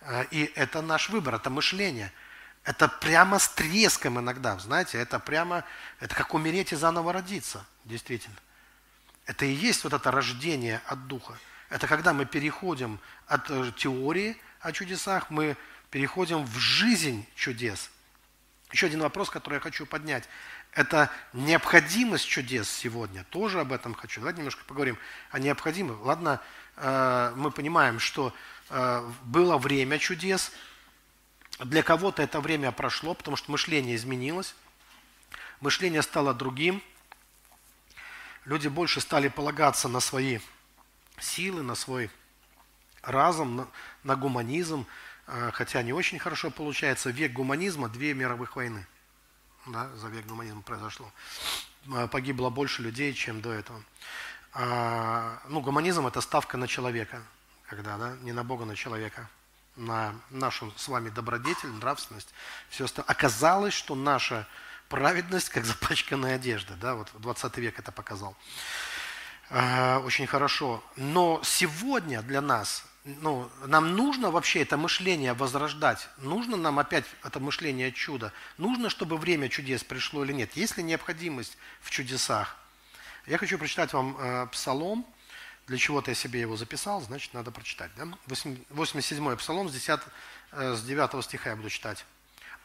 [0.00, 2.12] Э, и это наш выбор, это мышление.
[2.64, 5.64] Это прямо с треском иногда, знаете, это прямо,
[6.00, 8.36] это как умереть и заново родиться, действительно.
[9.24, 11.38] Это и есть вот это рождение от Духа.
[11.68, 15.56] Это когда мы переходим от э, теории о чудесах, мы
[15.90, 17.90] переходим в жизнь чудес.
[18.72, 20.28] Еще один вопрос, который я хочу поднять.
[20.72, 23.24] Это необходимость чудес сегодня.
[23.30, 24.20] Тоже об этом хочу.
[24.20, 24.98] Давайте немножко поговорим
[25.30, 26.02] о необходимости.
[26.02, 26.40] Ладно,
[26.76, 28.34] мы понимаем, что
[28.68, 30.52] э, было время чудес,
[31.58, 34.54] для кого-то это время прошло, потому что мышление изменилось,
[35.60, 36.82] мышление стало другим,
[38.44, 40.40] люди больше стали полагаться на свои
[41.18, 42.10] силы, на свой
[43.02, 43.68] разум, на,
[44.02, 44.86] на гуманизм,
[45.26, 47.10] э, хотя не очень хорошо получается.
[47.10, 48.86] Век гуманизма, две мировых войны.
[49.66, 51.10] Да, за век гуманизма произошло.
[52.10, 53.82] Погибло больше людей, чем до этого.
[54.58, 57.22] А, ну, гуманизм– это ставка на человека,
[57.66, 59.28] когда, да, не на Бога, на человека,
[59.76, 62.32] на нашу с вами добродетель, нравственность,
[62.70, 63.10] все остальное.
[63.10, 64.48] Оказалось, что наша
[64.88, 68.34] праведность, как запачканная одежда, да, вот 20 век это показал.
[69.50, 70.82] А, очень хорошо.
[70.96, 76.08] Но сегодня для нас, ну, нам нужно вообще это мышление возрождать?
[76.16, 78.32] Нужно нам опять это мышление чуда?
[78.56, 80.56] Нужно, чтобы время чудес пришло или нет?
[80.56, 82.56] Есть ли необходимость в чудесах?
[83.26, 85.04] Я хочу прочитать вам э, псалом.
[85.66, 87.90] Для чего-то я себе его записал, значит, надо прочитать.
[87.96, 88.06] Да?
[88.28, 90.00] 87-й псалом с, 10,
[90.52, 92.04] э, с 9 стиха я буду читать.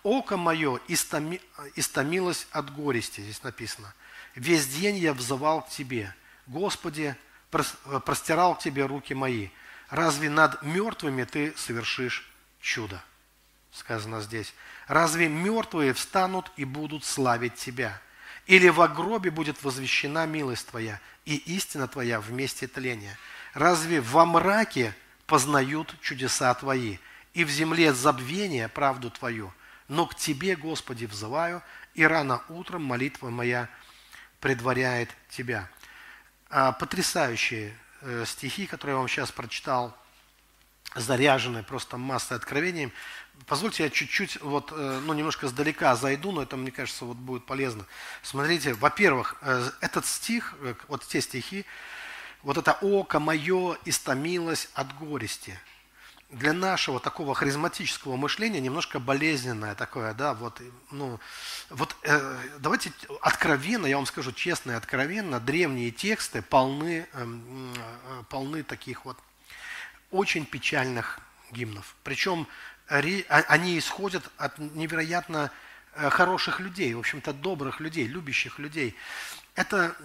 [0.03, 1.41] «Око мое истоми,
[1.75, 3.93] истомилось от горести», здесь написано.
[4.35, 6.13] «Весь день я взывал к Тебе.
[6.47, 7.15] Господи,
[7.49, 9.49] простирал к Тебе руки мои.
[9.89, 12.27] Разве над мертвыми Ты совершишь
[12.61, 13.03] чудо?»
[13.71, 14.53] Сказано здесь.
[14.87, 17.99] «Разве мертвые встанут и будут славить Тебя?»
[18.47, 23.17] Или во гробе будет возвещена милость Твоя и истина Твоя в месте тления.
[23.53, 24.95] Разве во мраке
[25.27, 26.97] познают чудеса Твои,
[27.33, 29.53] и в земле забвения правду Твою?
[29.87, 31.61] Но к Тебе, Господи, взываю,
[31.93, 33.69] и рано утром молитва моя
[34.39, 35.69] предваряет Тебя.
[36.49, 39.95] А, потрясающие э, стихи, которые я вам сейчас прочитал,
[40.95, 42.91] заряжены просто массой откровений.
[43.45, 47.45] Позвольте я чуть-чуть, вот, э, ну, немножко сдалека зайду, но это, мне кажется, вот будет
[47.45, 47.85] полезно.
[48.23, 51.65] Смотрите, во-первых, э, этот стих, э, вот те стихи,
[52.43, 55.59] вот это «Око мое истомилось от горести».
[56.29, 61.19] Для нашего такого харизматического мышления немножко болезненное такое, да, вот, ну,
[61.69, 68.23] вот э, давайте откровенно, я вам скажу честно и откровенно, древние тексты полны, эм, э,
[68.29, 69.17] полны таких вот
[70.09, 71.19] очень печальных
[71.51, 71.95] гимнов.
[72.03, 72.47] Причем
[72.91, 75.49] они исходят от невероятно
[75.93, 78.95] э, хороших людей, в общем-то добрых людей, любящих людей.
[79.55, 79.95] Это,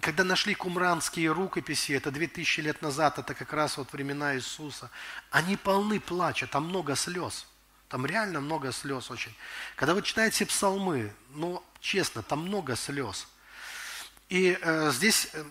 [0.00, 4.90] когда нашли кумранские рукописи, это 2000 лет назад, это как раз вот времена Иисуса,
[5.30, 7.46] они полны плача, там много слез.
[7.88, 9.34] Там реально много слез очень.
[9.76, 13.28] Когда вы читаете псалмы, ну, честно, там много слез.
[14.28, 15.44] И э, здесь э,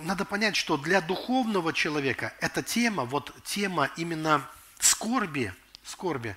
[0.00, 4.48] надо понять, что для духовного человека эта тема, вот тема именно
[4.78, 5.52] скорби–
[5.88, 6.36] скорби,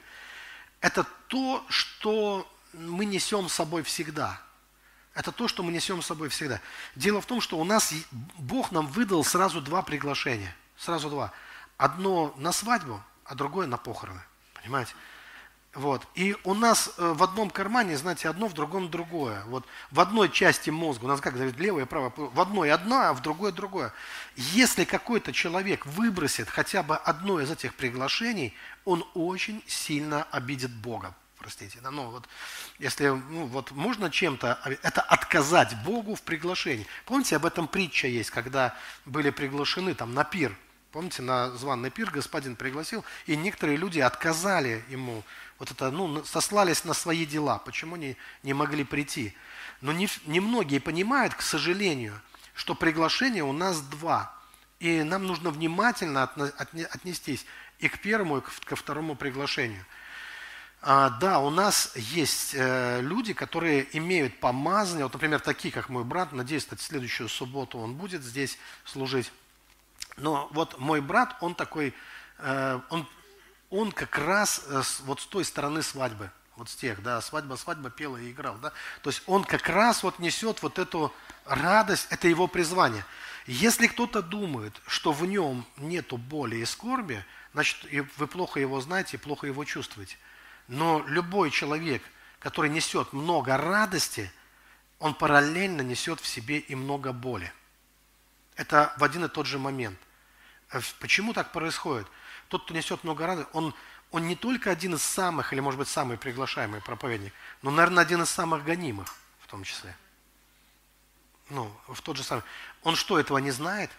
[0.79, 4.41] это то, что мы несем с собой всегда.
[5.13, 6.61] Это то, что мы несем с собой всегда.
[6.95, 7.93] Дело в том, что у нас
[8.37, 10.55] Бог нам выдал сразу два приглашения.
[10.77, 11.31] Сразу два.
[11.77, 14.21] Одно на свадьбу, а другое на похороны.
[14.53, 14.93] Понимаете?
[15.74, 16.05] Вот.
[16.15, 19.41] И у нас э, в одном кармане, знаете, одно, в другом другое.
[19.45, 23.13] Вот в одной части мозга, у нас как говорит, левое правое, в одной одна, а
[23.13, 23.93] в другой другое.
[24.36, 28.53] Если какой-то человек выбросит хотя бы одно из этих приглашений,
[28.84, 31.15] он очень сильно обидит Бога.
[31.39, 31.80] простите.
[31.82, 32.28] Да, ну, вот,
[32.78, 36.86] если ну, вот можно чем-то, это отказать Богу в приглашении.
[37.05, 40.53] Помните, об этом притча есть, когда были приглашены там на пир.
[40.91, 45.24] Помните, на званный пир господин пригласил, и некоторые люди отказали ему,
[45.62, 49.36] вот это, ну, сослались на свои дела, почему не, не могли прийти.
[49.80, 52.20] Но не, не многие понимают, к сожалению,
[52.55, 54.36] что приглашение у нас два.
[54.80, 57.45] И нам нужно внимательно отнестись
[57.78, 59.86] и к первому, и ко второму приглашению.
[60.82, 66.03] А, да, у нас есть э, люди, которые имеют помазание, вот, например, такие, как мой
[66.03, 69.32] брат, надеюсь, кстати, следующую субботу он будет здесь служить.
[70.18, 71.93] Но вот мой брат, он такой,
[72.39, 73.07] э, он,
[73.72, 77.89] он как раз э, вот с той стороны свадьбы, вот с тех, да, свадьба, свадьба
[77.89, 78.72] пела и играл, да.
[79.01, 81.13] То есть он как раз вот несет вот эту
[81.45, 83.05] радость, это его призвание.
[83.47, 89.17] Если кто-то думает, что в нем нету боли и скорби, значит, вы плохо его знаете,
[89.17, 90.17] плохо его чувствуете.
[90.67, 92.03] Но любой человек,
[92.39, 94.32] который несет много радости,
[94.99, 97.51] он параллельно несет в себе и много боли.
[98.55, 99.97] Это в один и тот же момент.
[100.72, 102.07] Э, почему так происходит?
[102.51, 103.73] Тот, кто несет много радости, он,
[104.11, 107.33] он не только один из самых, или может быть самый приглашаемый проповедник,
[107.63, 109.07] но, наверное, один из самых гонимых
[109.39, 109.97] в том числе.
[111.49, 112.43] Ну, в тот же самый.
[112.83, 113.89] Он что, этого не знает?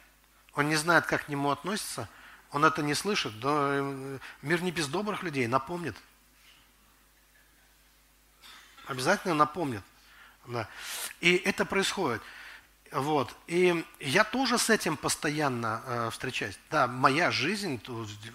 [0.55, 2.09] Он не знает, как к нему относятся–
[2.53, 5.97] он это не слышит, да э, мир не без добрых людей, напомнит.
[8.87, 9.83] Обязательно напомнит.
[10.47, 10.69] Да.
[11.21, 12.21] И это происходит.
[12.93, 13.35] Вот.
[13.47, 16.59] И я тоже с этим постоянно э, встречаюсь.
[16.71, 17.81] Да, моя жизнь,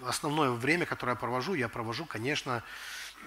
[0.04, 2.64] основное время, которое я провожу, я провожу, конечно,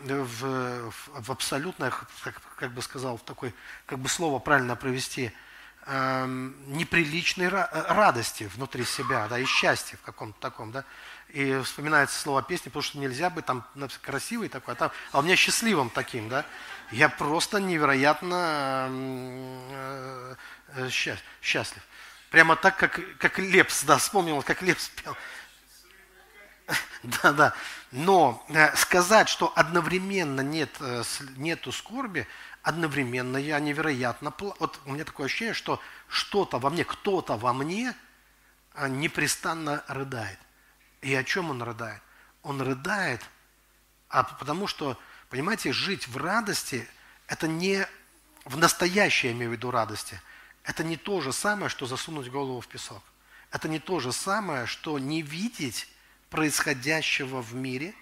[0.02, 1.92] в, в абсолютно,
[2.24, 3.54] как, как бы сказал, в такой,
[3.86, 5.32] как бы слово правильно провести–
[5.88, 10.86] Эм, неприличной радости внутри себя, да, и счастья в каком-то таком, да.
[11.30, 13.66] И вспоминается слово песни, потому что нельзя быть там
[14.04, 16.46] красивый такой, а, там, а у меня счастливым таким, да.
[16.92, 20.36] Я просто невероятно э, э,
[20.90, 21.82] счастлив.
[22.30, 25.16] Прямо так, как, как Лепс, да, вспомнил, как Лепс пел.
[27.04, 27.54] Да, да.
[27.92, 30.70] Но э, сказать, что одновременно нет,
[31.36, 32.28] нету скорби,
[32.64, 34.34] одновременно я невероятно...
[34.38, 37.94] Вот у меня такое ощущение, что что-то во мне, кто-то во мне
[38.88, 40.40] непрестанно рыдает.
[41.02, 42.02] И о чем он рыдает?
[42.44, 43.22] Он рыдает,
[44.08, 44.98] а потому что,
[45.30, 46.88] понимаете, жить в радости–
[47.28, 47.88] это не
[48.46, 50.22] в настоящей, я имею в виду, радости.
[50.64, 53.02] Это не то же самое, что засунуть голову в песок.
[53.52, 55.88] Это не то же самое, что не видеть
[56.30, 57.94] происходящего в мире,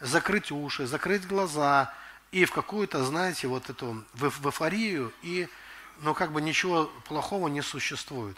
[0.00, 1.92] закрыть уши, закрыть глаза–
[2.34, 5.48] и в какую-то, знаете, вот эту в, в эйфорию, и,
[6.00, 8.36] ну, как бы ничего плохого не существует.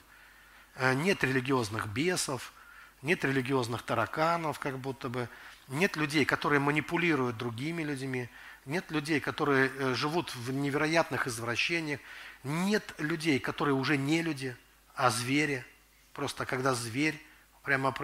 [0.75, 2.53] Э, нет религиозных бесов,
[3.01, 5.31] нет религиозных тараканов, как будто бы,
[5.69, 8.29] нет людей, которые манипулируют другими людьми,
[8.67, 12.01] нет людей, которые э, живут в невероятных извращениях,
[12.45, 14.57] нет людей, которые уже не люди,
[14.95, 15.65] а звери.
[16.13, 17.21] Просто когда зверь,
[17.63, 17.95] прямо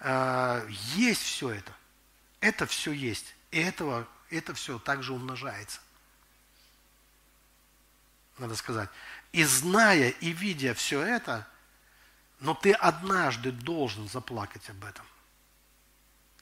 [0.00, 1.72] э, есть все это.
[2.40, 3.34] Это все есть.
[3.50, 5.80] И этого это все также умножается.
[8.38, 8.88] Надо сказать.
[9.32, 11.46] И зная и видя все это,
[12.40, 15.06] но ты однажды должен заплакать об этом.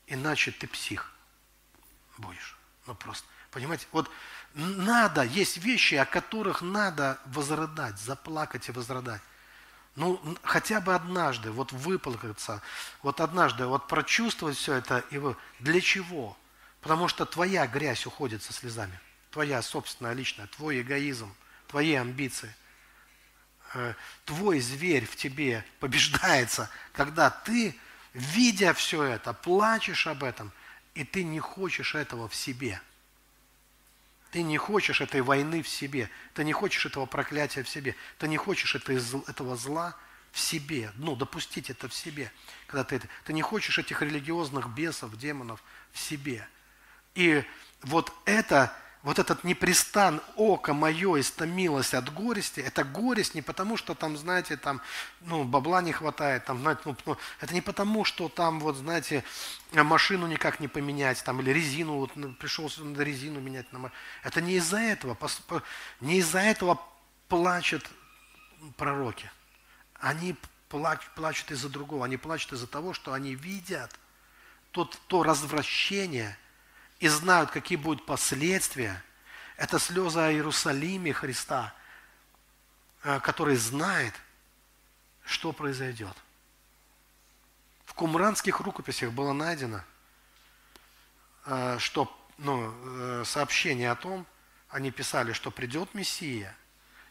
[0.07, 1.13] Иначе ты псих
[2.19, 2.57] будешь.
[2.87, 3.27] Ну просто.
[3.51, 3.87] Понимаете?
[3.93, 4.11] Вот
[4.55, 9.23] надо, есть вещи, о которых надо возрыдать, заплакать и возрыдать.
[9.97, 12.63] Ну, хотя бы однажды, вот выплакаться,
[13.03, 15.05] вот однажды, вот прочувствовать все это.
[15.11, 16.37] И вы, для чего?
[16.81, 18.99] Потому что твоя грязь уходит со слезами.
[19.31, 21.33] Твоя собственная личная, твой эгоизм,
[21.69, 22.55] твои амбиции.
[23.75, 23.95] Э,
[24.25, 27.79] твой зверь в тебе побеждается, когда ты,
[28.15, 30.51] видя все это, плачешь об этом,
[30.95, 32.81] и ты не хочешь этого в себе.
[34.31, 36.09] Ты не хочешь этой войны в себе.
[36.35, 37.97] Ты не хочешь этого проклятия в себе.
[38.19, 39.97] Ты не хочешь этого зла
[40.33, 40.93] в себе.
[40.97, 42.33] Ну, допустить это в себе.
[42.67, 45.63] Когда ты, ты не хочешь этих религиозных бесов, демонов
[45.93, 46.47] в себе.
[47.15, 47.45] И
[47.83, 48.73] вот это,
[49.03, 54.59] вот этот непрестан око мое истомилось от горести, это горесть не потому, что там, знаете,
[54.59, 54.83] там,
[55.23, 59.25] ну, бабла не хватает, там, знаете, ну, ну, это не потому, что там, вот, знаете,
[59.73, 63.73] машину никак не поменять, там, или резину, вот, ну, пришел надо резину менять.
[63.73, 63.91] На,
[64.23, 65.17] это не из-за этого,
[66.01, 66.79] не из-за этого
[67.29, 67.89] плачут
[68.77, 69.31] пророки.
[69.95, 70.37] Они
[70.69, 73.99] плачут, плачут из-за другого, они плачут из-за того, что они видят
[74.73, 76.37] тот, то развращение–
[77.01, 79.03] и знают, какие будут последствия.
[79.57, 81.75] Это слезы о Иерусалиме Христа,
[83.03, 84.15] э, который знает,
[85.25, 86.17] что произойдет.
[87.87, 89.83] В кумранских рукописях было найдено,
[91.47, 94.27] э, что ну, э, сообщение о том,
[94.69, 96.55] они писали, что придет Мессия,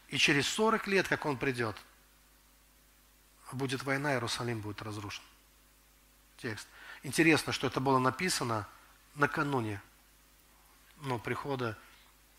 [0.08, 1.76] и через 40 лет, как он придет,
[3.52, 5.24] будет война, Иерусалим будет разрушен.
[6.38, 6.66] Текст.
[7.02, 8.66] Интересно, что это было написано
[9.14, 9.80] накануне
[11.02, 11.76] ну, прихода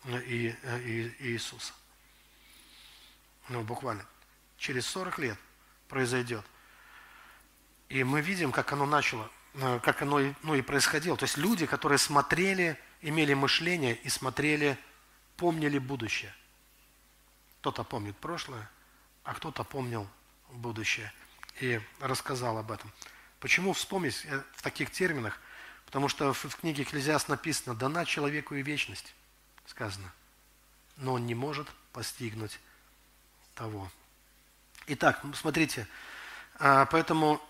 [0.06, 0.54] и,
[0.84, 1.72] и, Иисуса.
[3.48, 4.06] Ну, буквально.
[4.56, 5.38] Через 40 лет
[5.88, 6.44] произойдет.
[7.88, 11.16] И мы видим, как оно начало, э, как оно ну, и происходило.
[11.16, 14.78] То есть люди, которые смотрели, имели мышление и смотрели,
[15.36, 16.34] помнили будущее.
[17.60, 18.70] Кто-то помнит прошлое,
[19.24, 20.08] а кто-то помнил
[20.50, 21.12] будущее
[21.60, 22.90] и рассказал об этом.
[23.40, 25.38] Почему вспомнить э, в таких терминах?
[25.92, 29.14] Потому что в книге Экклезиаст написано «дана человеку и вечность»,
[29.66, 30.10] сказано,
[30.96, 32.58] но он не может постигнуть
[33.54, 33.90] того.
[34.86, 35.86] Итак, смотрите,
[36.58, 37.42] а, поэтому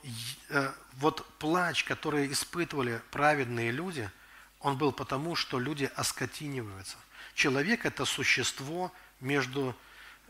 [0.49, 4.11] э, вот плач, который испытывали праведные люди,
[4.59, 6.97] он был потому, что люди оскотиниваются.
[7.35, 9.77] Человек– это существо между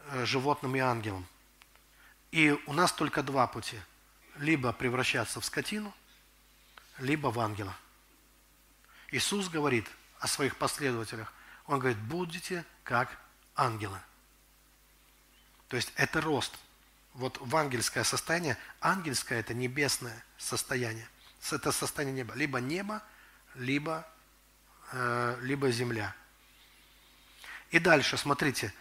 [0.08, 1.26] э, животным и ангелом.
[2.30, 3.80] И у нас только два пути.
[4.36, 5.94] Либо превращаться в скотину,
[6.98, 7.74] либо в ангела.
[9.12, 9.86] Иисус говорит
[10.18, 11.32] о своих последователях.
[11.66, 13.16] Он говорит, будете как
[13.54, 14.00] ангелы.
[15.68, 16.58] То есть это рост.
[17.14, 21.06] Вот в ангельское состояние, ангельское это небесное состояние.
[21.50, 22.34] Это состояние неба.
[22.34, 23.02] Либо небо,
[23.54, 24.08] либо,
[24.92, 26.16] э, либо земля.
[27.70, 28.72] И дальше, смотрите.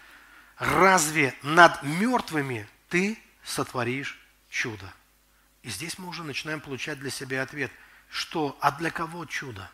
[0.58, 4.18] Разве над мертвыми ты сотворишь
[4.50, 4.94] чудо?
[5.62, 7.72] И здесь мы уже начинаем получать для себя ответ,
[8.10, 9.70] что, а для кого чудо?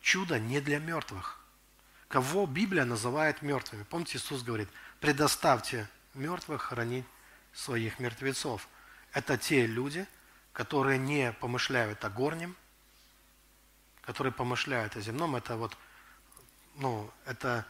[0.00, 1.40] Чудо не для мертвых.
[2.08, 3.84] Кого Библия называет мертвыми?
[3.84, 7.06] Помните, Иисус говорит, предоставьте мертвых хранить
[7.52, 8.68] своих мертвецов.
[9.12, 10.06] Это те люди,
[10.52, 12.56] которые не помышляют о горнем,
[14.02, 15.36] которые помышляют о земном.
[15.36, 15.76] Это вот,
[16.76, 17.64] ну, это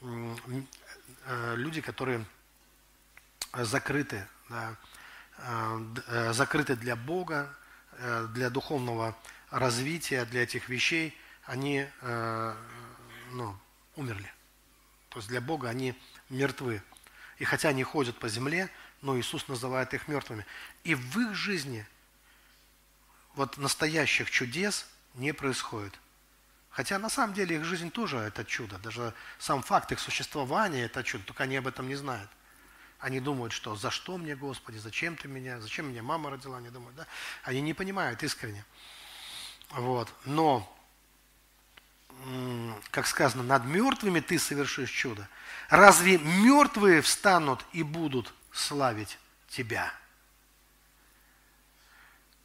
[0.00, 2.24] э, люди, которые
[3.52, 4.76] закрыты, да,
[5.38, 7.52] э, закрыты для Бога,
[7.92, 9.16] э, для духовного
[9.50, 11.16] развития, для этих вещей,
[11.46, 11.86] они
[13.30, 13.56] ну,
[13.96, 14.32] умерли.
[15.10, 15.94] То есть для Бога они
[16.28, 16.82] мертвы.
[17.38, 18.70] И хотя они ходят по земле,
[19.02, 20.46] но Иисус называет их мертвыми.
[20.82, 21.86] И в их жизни
[23.34, 25.98] вот настоящих чудес не происходит.
[26.70, 28.78] Хотя на самом деле их жизнь тоже это чудо.
[28.78, 32.30] Даже сам факт их существования это чудо, только они об этом не знают.
[32.98, 36.70] Они думают, что за что мне, Господи, зачем ты меня, зачем меня мама родила, они
[36.70, 37.06] думают, да?
[37.42, 38.64] Они не понимают искренне.
[39.70, 40.12] Вот.
[40.24, 40.73] Но
[42.90, 45.28] как сказано, над мертвыми ты совершишь чудо.
[45.68, 49.92] Разве мертвые встанут и будут славить тебя?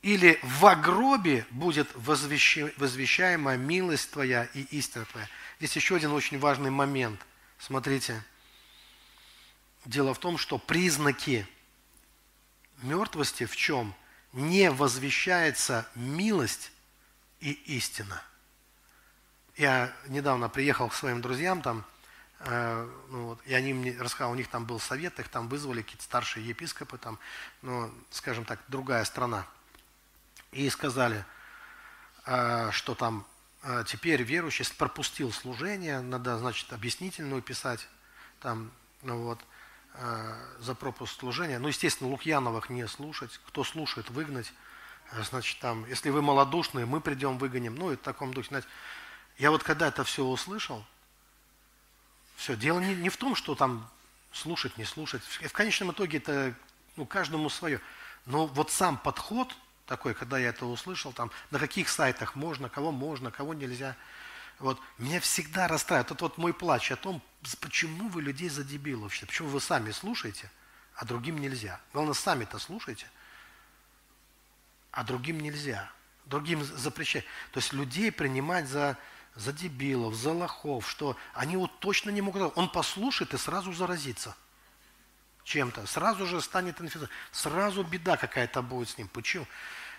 [0.01, 5.27] Или в гробе будет возвещаема милость твоя и истина твоя.
[5.59, 7.19] Здесь еще один очень важный момент.
[7.57, 8.23] Смотрите.
[9.85, 11.47] Дело в том, что признаки
[12.81, 13.93] мертвости в чем?
[14.31, 16.71] Не возвещается милость
[17.41, 18.21] и истина.
[19.59, 21.83] Я недавно приехал к своим друзьям там,
[22.39, 25.81] э, ну, вот, и они мне рассказали, у них там был совет, их там вызвали
[25.81, 27.19] какие-то старшие епископы, там,
[27.61, 29.45] ну, скажем так, другая страна.
[30.53, 31.25] И сказали,
[32.25, 33.25] э, что там
[33.63, 37.85] э, теперь верующий пропустил служение, надо, значит, объяснительную писать,
[38.39, 39.41] там, ну вот,
[39.95, 41.59] э, за пропуск служения.
[41.59, 44.53] Ну, естественно, Лукьяновых не слушать, кто слушает, выгнать.
[45.11, 47.75] Э, значит, там, если вы малодушные, мы придем, выгоним.
[47.75, 48.69] Ну, и в таком духе, знаете,
[49.39, 50.85] я вот когда это все услышал,
[52.35, 53.89] все, дело не, не в том, что там
[54.31, 55.23] слушать, не слушать.
[55.23, 56.53] В, в конечном итоге это
[56.95, 57.81] ну, каждому свое.
[58.25, 59.55] Но вот сам подход
[59.87, 63.95] такой, когда я это услышал, там, на каких сайтах можно, кого можно, кого нельзя,
[64.59, 66.11] вот, меня всегда расстраивает.
[66.11, 67.21] Это вот мой плач о том,
[67.61, 70.51] почему вы людей за дебилов считаете, почему вы сами слушаете,
[70.95, 71.79] а другим нельзя.
[71.93, 73.09] Главное, сами-то слушайте,
[74.91, 75.89] а другим нельзя.
[76.25, 77.23] Другим запрещать.
[77.51, 78.97] То есть людей принимать за
[79.35, 82.53] за дебилов, за лохов, что они вот точно не могут...
[82.55, 84.35] Он послушает и сразу заразится
[85.43, 89.07] чем-то, сразу же станет инфекцией, сразу беда какая-то будет с ним.
[89.07, 89.47] Почему?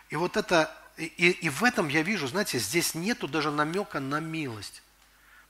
[0.09, 4.21] И вот это, и, и в этом я вижу, знаете, здесь нету даже намека на
[4.21, 4.83] милость.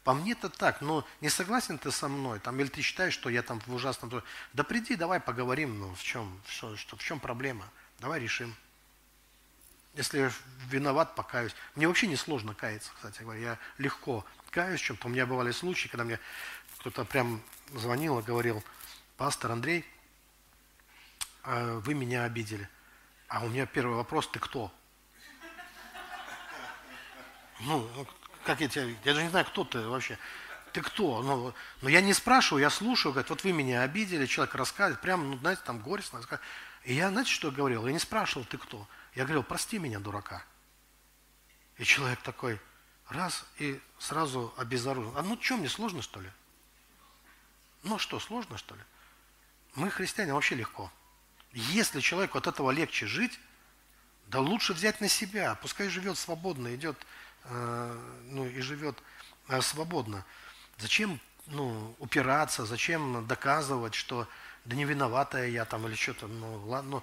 [0.05, 3.29] По мне это так, но не согласен ты со мной, там, или ты считаешь, что
[3.29, 4.23] я там в ужасном...
[4.55, 7.69] Да приди, давай поговорим, ну в чем, что, что, в чем проблема,
[7.99, 8.55] давай решим.
[9.95, 10.31] Если
[10.69, 11.55] виноват, покаюсь.
[11.75, 13.41] Мне вообще не сложно каяться, кстати говоря.
[13.41, 15.09] Я легко каюсь чем-то.
[15.09, 16.19] У меня бывали случаи, когда мне
[16.79, 17.43] кто-то прям
[17.75, 18.63] звонил и говорил,
[19.17, 19.85] пастор Андрей,
[21.43, 22.69] а вы меня обидели.
[23.29, 24.73] А у меня первый вопрос, ты кто?
[27.61, 27.89] Ну,
[28.45, 30.19] как я тебя, я даже не знаю, кто ты вообще.
[30.73, 31.23] Ты кто?
[31.23, 35.25] Ну, но я не спрашиваю, я слушаю, говорит, вот вы меня обидели, человек рассказывает, прямо,
[35.25, 36.21] ну, знаете, там горестно.
[36.85, 37.87] И я, знаете, что говорил?
[37.87, 38.89] Я не спрашивал, ты кто?
[39.15, 40.45] Я говорил, прости меня, дурака.
[41.77, 42.61] И человек такой,
[43.09, 45.17] раз, и сразу обезоружен.
[45.17, 46.31] А ну что, мне сложно, что ли?
[47.83, 48.83] Ну что, сложно, что ли?
[49.75, 50.93] Мы, христиане, вообще легко.
[51.53, 53.39] Если человеку от этого легче жить,
[54.27, 55.57] да лучше взять на себя.
[55.57, 56.97] Пускай живет свободно, идет,
[57.45, 58.97] э, ну и живет
[59.49, 60.25] э, свободно.
[60.79, 64.29] Зачем ну, упираться, зачем доказывать, что
[64.65, 67.03] да не виноватая я там или что-то, ну ладно,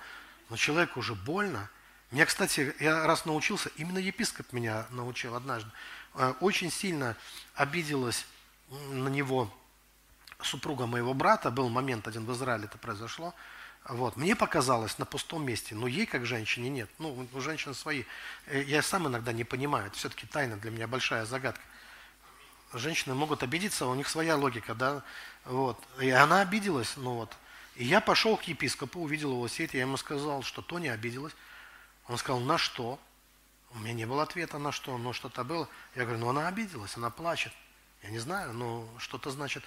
[0.49, 1.69] но человеку уже больно.
[2.11, 5.69] Меня, кстати, я раз научился, именно епископ меня научил однажды.
[6.15, 7.17] Э, очень сильно
[7.53, 8.25] обиделась
[8.69, 9.53] на него
[10.41, 13.33] супруга моего брата, был момент один в Израиле это произошло,
[13.87, 14.17] вот.
[14.17, 16.89] Мне показалось на пустом месте, но ей как женщине нет.
[16.99, 18.03] Ну, у женщин свои.
[18.47, 21.63] Э, я сам иногда не понимаю, это все-таки тайна для меня большая загадка.
[22.73, 25.03] Женщины могут обидеться, у них своя логика, да.
[25.45, 25.81] Вот.
[26.01, 27.35] И она обиделась, ну вот.
[27.75, 31.33] И я пошел к епископу, увидел его сеть, я ему сказал, что то не обиделась.
[32.07, 32.99] Он сказал, на что?
[33.71, 35.67] У меня не было ответа на что, но что-то было.
[35.95, 37.53] Я говорю, ну она обиделась, она плачет.
[38.01, 39.63] Я не знаю, но что-то значит.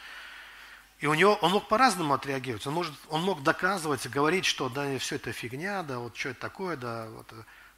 [1.00, 2.66] И у него, он мог по-разному отреагировать.
[2.66, 6.40] Он, может, он мог доказывать, говорить, что да, все это фигня, да, вот что это
[6.40, 7.08] такое, да.
[7.08, 7.32] Вот.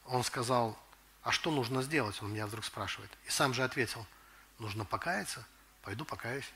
[0.06, 0.78] Он сказал,
[1.22, 2.20] а что нужно сделать?
[2.22, 3.10] Он меня вдруг спрашивает.
[3.26, 4.06] И сам же ответил,
[4.58, 5.46] нужно покаяться,
[5.82, 6.50] пойду покаюсь.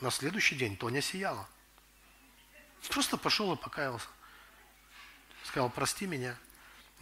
[0.00, 1.48] На следующий день Тоня сияла.
[2.90, 4.08] Просто пошел и покаялся.
[5.44, 6.36] Сказал, прости меня.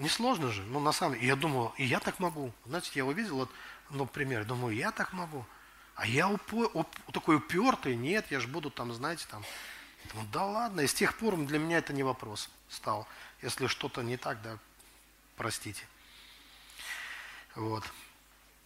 [0.01, 1.27] Несложно же, ну на самом деле.
[1.29, 2.53] Я думаю, и я так могу.
[2.65, 3.51] Знаете, я увидел, вот,
[3.91, 5.45] ну, пример, думаю, я так могу.
[5.95, 9.45] А я упо, уп, такой упертый, нет, я же буду там, знаете, там.
[10.11, 13.07] Думаю, да ладно, и с тех пор для меня это не вопрос стал.
[13.43, 14.57] Если что-то не так, да,
[15.37, 15.85] простите.
[17.55, 17.85] Вот.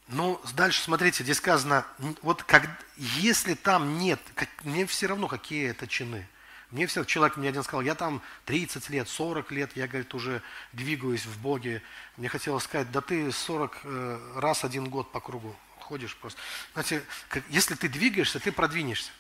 [0.06, 1.84] Ну, дальше смотрите, здесь сказано,
[2.22, 6.28] вот как, если там нет, как, мне все равно, какие это чины.
[6.74, 10.42] Мне все, человек мне один сказал, я там 30 лет, 40 лет, я, говорит, уже
[10.72, 11.80] двигаюсь в Боге.
[12.16, 16.40] Мне хотелось сказать, да ты 40 э, раз один год по кругу ходишь просто.
[16.72, 17.04] Знаете,
[17.48, 19.12] если ты двигаешься, ты продвинешься.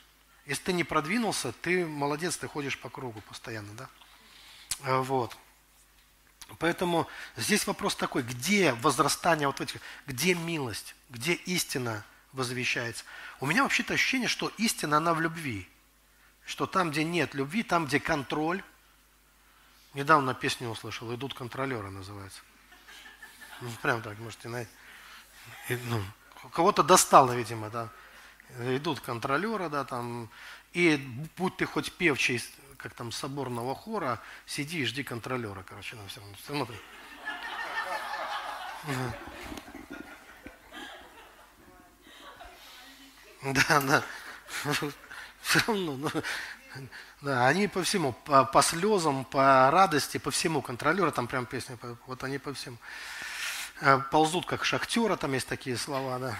[0.46, 3.88] Если ты не продвинулся, ты молодец, ты ходишь по кругу постоянно, да?
[4.82, 5.36] Э, вот.
[6.58, 13.04] Поэтому здесь вопрос такой, где возрастание вот этих, где милость, где истина возвещается.
[13.38, 15.68] У меня вообще-то ощущение, что истина, она в любви.
[16.44, 18.62] Что там, где нет любви, там, где контроль.
[19.94, 22.40] Недавно песню услышал, «Идут контролеры» называется.
[23.60, 24.70] Ну, прям так, можете, знаете.
[25.68, 26.02] Ну,
[26.52, 27.88] кого-то достало, видимо, да.
[28.76, 30.28] Идут контролеры, да, там,
[30.72, 30.96] и
[31.36, 32.42] будь ты хоть певчий,
[32.76, 36.36] как там, соборного хора, сиди и жди контролера, короче, ну, все равно.
[36.36, 36.68] Все равно
[43.42, 44.04] Да, да.
[45.44, 46.10] Все равно, ну,
[47.20, 51.78] да, они по всему, по, по слезам, по радости, по всему контролеры, там прям песня,
[52.06, 52.78] вот они по всему.
[53.80, 56.38] Э, ползут как шахтера, там есть такие слова, да.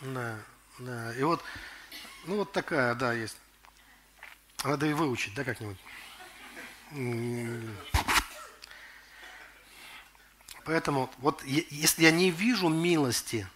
[0.00, 0.36] Да,
[0.80, 1.14] да.
[1.14, 1.42] И вот,
[2.24, 3.36] ну вот такая, да, есть.
[4.64, 5.78] Надо и выучить, да, как-нибудь.
[10.64, 13.46] Поэтому вот если я не вижу милости,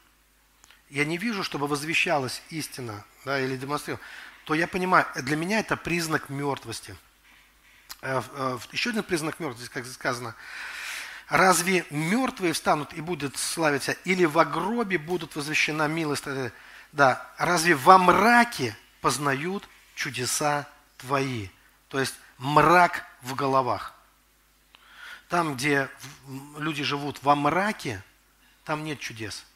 [0.92, 4.06] я не вижу, чтобы возвещалась истина, да, или демонстрировалась,
[4.44, 6.94] то я понимаю, для меня это признак мертвости.
[8.02, 10.34] Э, э, еще один признак мертвости, как сказано,
[11.30, 16.24] разве мертвые встанут и будут славиться, или в гробе будут возвещена милость?
[16.92, 20.68] Да, разве во мраке познают чудеса
[20.98, 21.48] твои?
[21.88, 23.94] То есть мрак в головах.
[25.30, 25.88] Там, где
[26.58, 28.02] люди живут во мраке,
[28.64, 29.46] там нет чудес.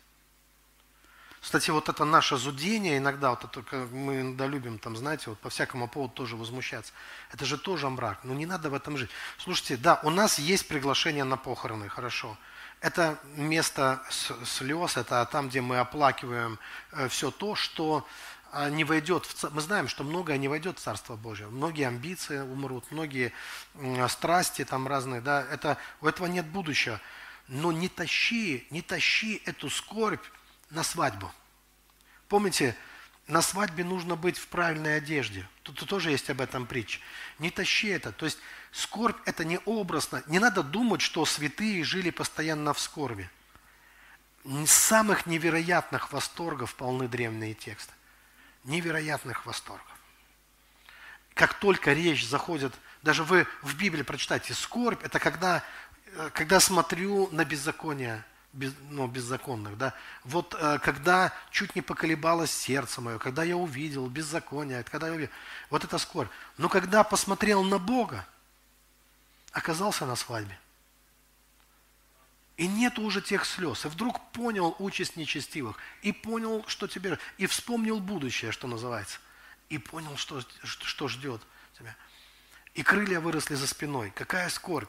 [1.47, 5.49] Кстати, вот это наше зудение иногда, вот это, мы иногда любим, там, знаете, вот по
[5.49, 6.93] всякому поводу тоже возмущаться.
[7.33, 9.11] Это же тоже мрак, но не надо в этом жить.
[9.39, 12.37] Слушайте, да, у нас есть приглашение на похороны, хорошо.
[12.81, 14.03] Это место
[14.45, 16.59] слез, это там, где мы оплакиваем
[16.91, 18.05] э, все то, что
[18.51, 21.49] а, не войдет в мы знаем, что многое не войдет в Царство Божие.
[21.49, 23.33] Многие амбиции умрут, многие
[24.09, 27.01] страсти там разные, да, это, у этого нет будущего.
[27.47, 30.25] Но не тащи, не тащи эту скорбь
[30.77, 31.33] на свадьбу.
[32.29, 32.77] Помните,
[33.27, 35.49] на свадьбе нужно быть в правильной одежде.
[35.63, 37.01] Тут тоже есть об этом притча.
[37.39, 38.13] Не тащи это.
[38.13, 38.39] То есть
[38.73, 40.23] скорбь это не образно.
[40.27, 43.29] Не надо думать, что святые жили постоянно в скорби.
[44.67, 47.93] Самых невероятных восторгов полны древние тексты.
[48.65, 49.97] Невероятных восторгов.
[51.35, 55.65] Как только речь заходит, даже вы в Библии прочитайте, скорбь– это когда
[56.07, 58.25] э, когда смотрю на беззаконие,
[58.57, 59.95] без, ну, беззаконных, да,
[60.25, 65.33] вот э, когда чуть не поколебалось сердце мое, когда я увидел беззаконие, когда я увидел,
[65.71, 66.31] вот это скорбь.
[66.57, 68.27] Но когда посмотрел на Бога,
[69.53, 70.59] оказался на свадьбе.
[72.57, 73.85] И нет уже тех слез.
[73.85, 75.77] И вдруг понял участь нечестивых.
[76.03, 77.19] И понял, что тебе...
[77.37, 79.19] И вспомнил будущее, что называется.
[79.69, 81.43] И понял, что, что ждет
[81.79, 81.95] тебя.
[82.73, 84.11] И крылья выросли за спиной.
[84.15, 84.89] Какая скорбь.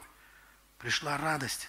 [0.78, 1.68] Пришла радость.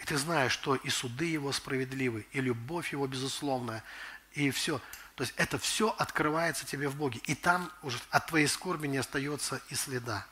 [0.00, 3.84] И ты знаешь, что и суды его справедливы, и любовь его безусловная,
[4.32, 4.80] и все.
[5.14, 7.20] То есть это все открывается тебе в Боге.
[7.24, 10.26] И там уже от твоей скорби не остается и следа.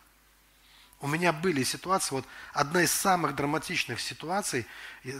[1.01, 4.67] У меня были ситуации, вот одна из самых драматичных ситуаций,
[5.05, 5.13] э,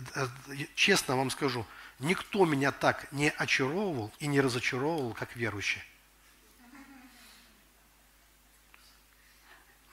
[0.75, 1.67] честно вам скажу,
[1.99, 5.83] никто меня так не очаровывал и не разочаровывал, как верующий.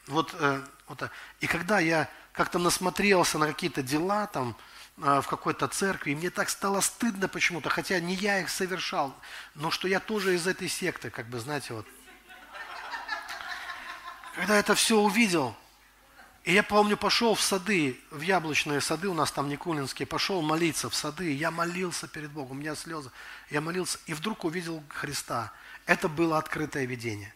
[0.08, 4.56] Вот, э, вот, и когда я как-то насмотрелся на какие-то дела там
[4.98, 9.16] э, в какой-то церкви, и мне так стало стыдно почему-то, хотя не я их совершал,
[9.56, 11.86] но что я тоже из этой секты, как бы, знаете, вот.
[14.36, 15.56] Когда это все увидел,
[16.44, 20.90] и я помню, пошел в сады, в яблочные сады, у нас там Никулинские, пошел молиться
[20.90, 23.10] в сады, я молился перед Богом, у меня слезы.
[23.50, 25.52] Я молился, и вдруг увидел Христа.
[25.88, 27.34] Это было открытое видение.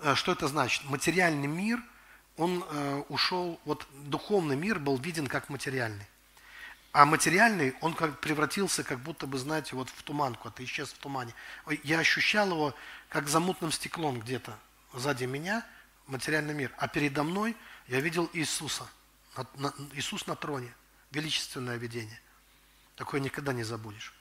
[0.00, 0.82] Э, что это значит?
[0.84, 1.80] Материальный мир,
[2.36, 6.06] он э, ушел, вот духовный мир был виден как материальный.
[6.92, 10.98] А материальный, он как превратился, как будто бы, знаете, вот в туманку, это исчез в
[10.98, 11.34] тумане.
[11.84, 12.74] Я ощущал его
[13.08, 14.58] как за мутным стеклом где-то
[14.92, 15.66] сзади меня,
[16.06, 16.72] материальный мир.
[16.76, 17.56] А передо мной–
[17.88, 18.88] я видел Иисуса,
[19.92, 20.72] Иисус на троне,
[21.10, 22.20] величественное видение.
[22.96, 24.14] Такое никогда не забудешь.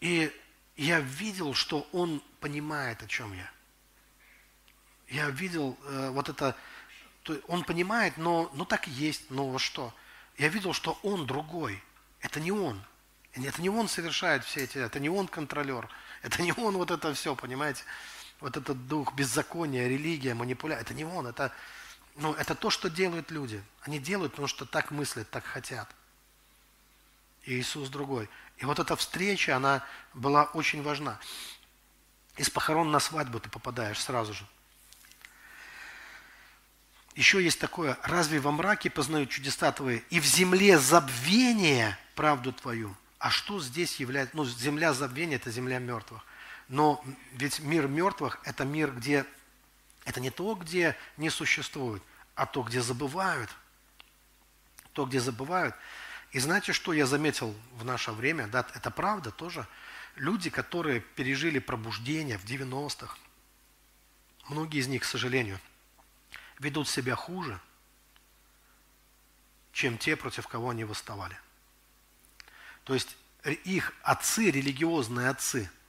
[0.00, 0.30] И
[0.76, 3.50] я видел, что Он понимает, о чем я.
[5.10, 6.56] Я видел э, вот это,
[7.22, 9.92] то, Он понимает, но ну так и есть, но что?
[10.38, 11.82] Я видел, что Он другой.
[12.20, 12.82] Это не Он.
[13.34, 15.88] Это не Он совершает все эти, это не Он контролер.
[16.22, 17.82] Это не Он вот это все, понимаете?
[18.40, 21.52] вот этот дух беззакония, религия, манипуляция, это не он, это,
[22.16, 23.62] ну, это то, что делают люди.
[23.82, 25.88] Они делают, потому что так мыслят, так хотят.
[27.44, 28.28] И Иисус другой.
[28.58, 29.84] И вот эта встреча, она
[30.14, 31.18] была очень важна.
[32.36, 34.46] Из похорон на свадьбу ты попадаешь сразу же.
[37.14, 42.96] Еще есть такое, разве во мраке познают чудеса твои, и в земле забвения правду твою?
[43.18, 46.24] А что здесь является, ну, земля забвения– это земля мертвых.
[46.68, 49.26] Но ведь мир мертвых– это мир, где
[50.04, 52.02] это не то, где не существует,
[52.34, 53.50] а то, где забывают.
[54.92, 55.74] То, где забывают.
[56.32, 58.46] И знаете, что я заметил в наше время?
[58.46, 59.66] Да, это правда тоже.
[60.16, 63.16] Люди, которые пережили пробуждение в 90-х,
[64.48, 65.60] многие из них, к сожалению,
[66.60, 67.60] ведут себя хуже,
[69.72, 71.36] чем те, против кого они восставали.
[72.84, 73.16] То есть
[73.64, 75.68] их отцы, религиозные отцы–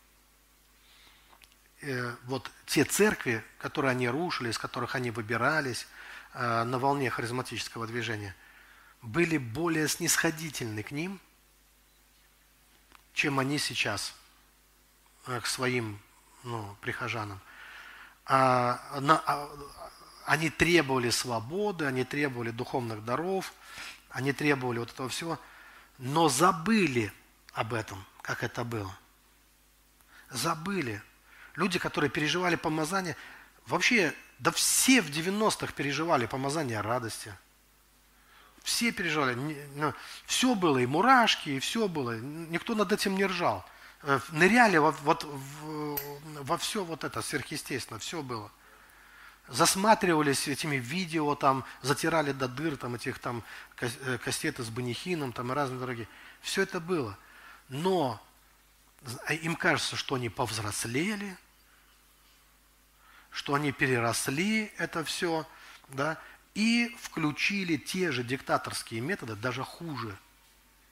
[1.81, 5.87] Э, вот те церкви, которые они рушили, из которых они выбирались
[6.33, 8.35] э, на волне харизматического движения,
[9.01, 11.19] были более снисходительны к ним,
[13.13, 14.13] чем они сейчас
[15.25, 15.99] э, к своим
[16.43, 17.39] ну, прихожанам.
[18.25, 19.49] А, на, а,
[20.25, 23.53] они требовали свободы, они требовали духовных даров,
[24.09, 25.39] они требовали вот этого всего,
[25.97, 27.11] но забыли
[27.53, 28.95] об этом, как это было.
[30.29, 31.01] Забыли.
[31.55, 33.15] Люди, которые переживали помазание,
[33.67, 37.33] вообще, да все в 90-х переживали помазание радости.
[38.63, 39.33] Все переживали.
[39.75, 39.93] Ну,
[40.25, 42.17] все было, и мурашки, и все было.
[42.19, 43.65] Никто над этим не ржал.
[44.03, 48.51] Э, ныряли во, вот, во все вот это сверхъестественно, все было.
[49.51, 53.43] Засматривались этими видео, там, затирали до дыр там, этих там
[53.81, 56.07] э, кассеты с банихином там, и разные другие.
[56.41, 57.17] Все это было.
[57.67, 58.21] Но
[59.25, 61.37] а им кажется, что они повзрослели,
[63.29, 65.45] что они переросли это все,
[65.89, 66.17] да,
[66.53, 70.17] и включили те же диктаторские методы, даже хуже,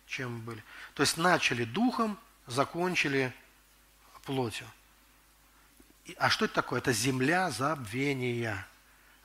[0.05, 0.64] чем были.
[0.95, 3.34] То есть начали духом, закончили
[4.26, 4.68] плотью.
[6.17, 6.79] А что это такое?
[6.79, 8.67] Это земля забвения.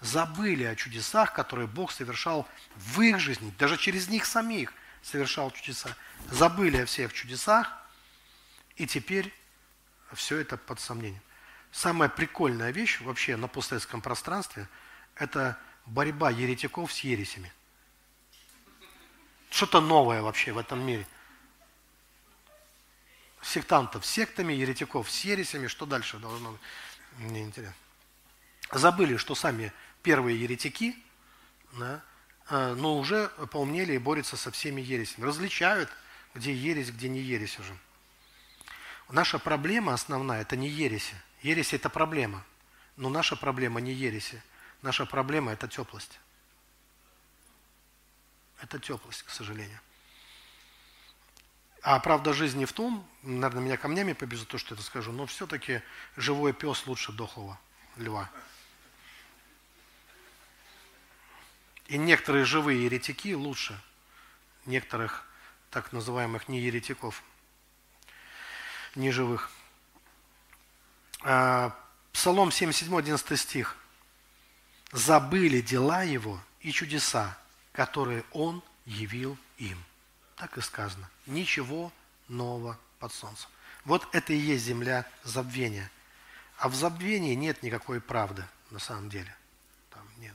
[0.01, 2.47] Забыли о чудесах, которые Бог совершал
[2.77, 4.73] в их жизни, даже через них самих
[5.03, 5.97] совершал чудеса.
[6.31, 7.73] Забыли о всех чудесах,
[8.77, 9.33] и теперь
[10.13, 11.23] все это под сомнением.
[11.73, 14.69] Самая прикольная вещь вообще на постсоветском пространстве–
[15.17, 17.53] это борьба еретиков с ересями.
[19.51, 21.07] Что-то новое вообще в этом мире.
[23.45, 25.67] Сектантов сектами, еретиков с ересями.
[25.67, 26.61] Что дальше должно быть?
[27.19, 27.77] Мне интересно.
[28.73, 29.73] Забыли, что сами
[30.03, 30.97] первые еретики,
[31.73, 32.03] да,
[32.49, 35.27] э, но уже поумнели и борются со всеми ересями.
[35.27, 35.91] Различают,
[36.35, 37.77] где ересь, где не ересь уже.
[39.11, 41.15] Наша проблема основная– это не ереси.
[41.43, 42.45] Ересь– это проблема.
[42.97, 44.43] Но наша проблема не ереси.
[44.83, 46.19] Наша проблема– это теплость.
[48.61, 49.79] Это теплость, к сожалению.
[51.85, 55.83] А правда жизни в том, наверное, меня камнями побежит то, что это скажу, но все-таки
[56.17, 57.61] живой пес лучше дохлого
[57.99, 58.31] льва.
[61.89, 63.79] И некоторые живые еретики лучше
[64.65, 65.27] некоторых
[65.69, 67.23] так называемых не еретиков,
[68.95, 69.51] не живых.
[71.21, 71.79] А,
[72.15, 73.77] Псалом 77, 11 стих.
[74.91, 77.37] «Забыли дела его и чудеса,
[77.73, 79.85] которые он явил им».
[80.37, 81.09] Так и сказано.
[81.27, 81.93] Ничего
[82.29, 83.49] нового под солнцем.
[83.85, 85.91] Вот это и есть земля забвения.
[86.59, 89.35] А в забвении нет никакой правды на самом деле.
[89.91, 90.35] Там нет.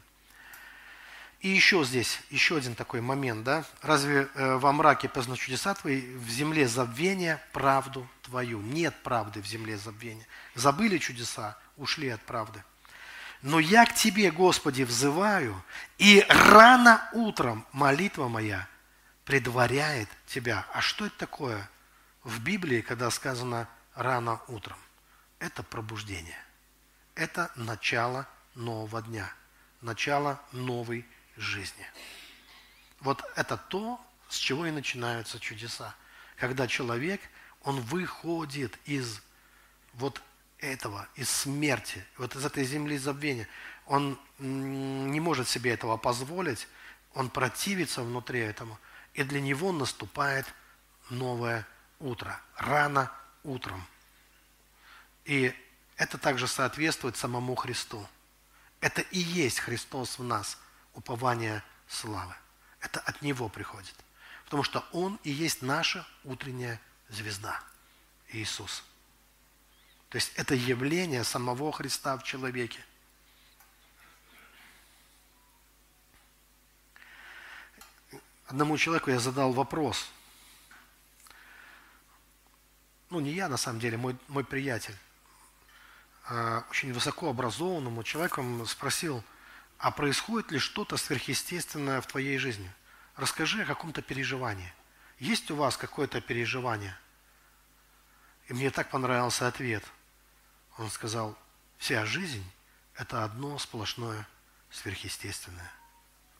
[1.40, 3.64] И еще здесь, еще один такой момент, да?
[3.82, 8.62] Разве э, во мраке познаю чудеса твои, в земле забвения правду твою?
[8.62, 10.28] Нет правды в земле забвения.
[10.54, 12.64] Забыли чудеса, ушли от правды.
[13.42, 15.64] Но я к тебе, Господи, взываю,
[15.98, 18.68] и рано утром молитва моя
[19.30, 20.66] предваряет тебя.
[20.74, 21.70] А что это такое
[22.24, 24.80] в Библии, когда сказано рано утром?
[25.38, 26.44] Это пробуждение.
[27.14, 29.32] Это начало нового дня,
[29.82, 31.06] начало новой
[31.38, 31.86] жизни.
[33.02, 35.94] Вот это то, с чего и начинаются чудеса.
[36.36, 37.22] Когда человек,
[37.62, 39.22] он выходит из
[39.94, 40.24] вот
[40.58, 43.48] этого, из смерти, вот из этой земли забвения.
[43.86, 46.68] Он не может себе этого позволить,
[47.14, 48.80] он противится внутри этому,
[49.14, 50.46] и для него наступает
[51.10, 51.68] новое
[52.00, 53.12] утро, рано
[53.44, 53.86] утром.
[55.26, 55.54] И
[55.96, 58.08] это также соответствует самому Христу.
[58.82, 60.58] Это и есть Христос в нас–
[60.94, 62.36] упование славы.
[62.82, 63.96] Это от Него приходит.
[64.46, 66.80] Потому что Он и есть наша утренняя
[67.10, 67.62] звезда.
[68.32, 68.84] Иисус.
[70.10, 72.80] То есть это явление самого Христа в человеке.
[78.50, 80.12] Одному человеку я задал вопрос.
[83.10, 84.96] Ну, не я, на самом деле, мой, мой приятель.
[86.26, 89.24] А, очень высокообразованному человеку спросил–
[89.80, 92.70] а происходит ли что-то сверхъестественное в твоей жизни?
[93.16, 94.74] Расскажи о каком-то переживании.
[95.20, 96.98] Есть у вас какое-то переживание?
[98.50, 99.84] И мне так понравился ответ.
[100.78, 101.38] Он сказал,
[101.78, 102.44] вся жизнь–
[102.96, 104.28] это одно сплошное
[104.70, 105.72] сверхъестественное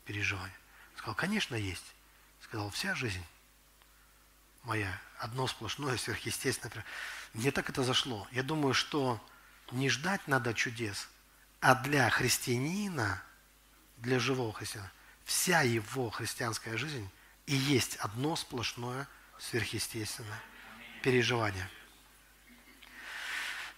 [0.04, 0.56] переживание.
[0.98, 1.96] Сказал, конечно, есть.
[2.50, 3.24] Сказал, вся жизнь
[4.64, 6.84] моя– одно сплошное сверхъестественное.
[7.34, 8.28] Мне так это зашло.
[8.32, 9.24] Я думаю, что
[9.72, 11.08] не ждать надо чудес,
[11.62, 13.22] а для христианина–
[13.98, 14.92] для живого христианина.
[15.26, 17.08] Вся его христианская жизнь
[17.46, 20.42] и есть одно сплошное сверхъестественное
[21.04, 21.70] переживание.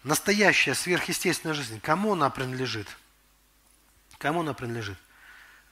[0.04, 2.88] Настоящая сверхъестественная жизнь, кому она принадлежит?
[4.18, 4.98] Кому она принадлежит?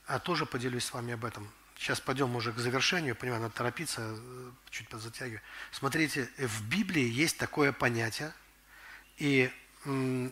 [0.05, 1.49] А тоже поделюсь с вами об этом.
[1.79, 5.39] Сейчас пойдем уже к завершению, понимаю, надо торопиться, э, чуть подзатягиваю.
[5.71, 8.33] Смотрите, в Библии есть такое понятие,
[9.15, 9.49] и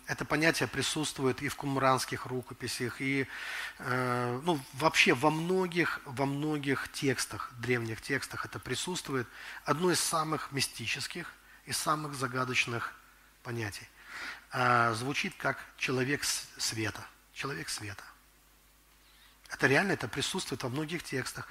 [0.08, 3.28] это понятие присутствует и в кумранских рукописях, и
[3.80, 9.26] э, ну, вообще во многих, во многих текстах, древних текстах это присутствует.
[9.64, 11.32] Одно из самых мистических
[11.66, 12.94] и самых загадочных
[13.42, 13.88] понятий.
[14.52, 17.06] А, звучит как человек света.
[17.34, 18.04] Человек света.
[19.50, 21.48] Это реально, это присутствует во многих текстах.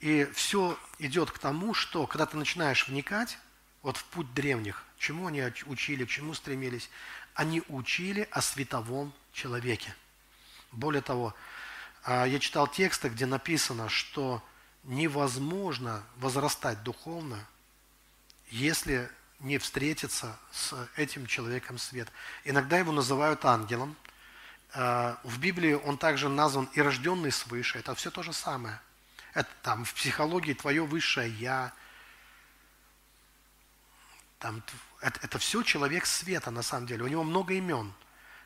[0.00, 3.38] И все идет к тому, что когда ты начинаешь вникать,
[3.82, 6.90] вот в путь древних, чему они учили, к чему стремились,
[7.34, 9.94] они учили о световом человеке.
[10.70, 11.34] Более того,
[12.04, 14.42] а, я читал тексты, где написано, что
[14.84, 17.38] невозможно возрастать духовно,
[18.50, 19.10] если
[19.40, 22.08] не встретиться с этим человеком свет.
[22.44, 23.96] Иногда его называют ангелом.
[24.74, 27.78] А, в Библии он также назван и рожденный свыше.
[27.78, 28.80] Это все то же самое.
[29.34, 31.72] Это там в психологии твое высшее я.
[34.38, 34.62] Там
[35.00, 37.04] это, это все человек света, на самом деле.
[37.04, 37.92] У него много имен.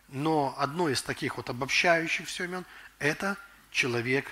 [0.08, 2.64] Но одно из таких вот обобщающих все имен–
[2.98, 3.36] это
[3.70, 4.26] человек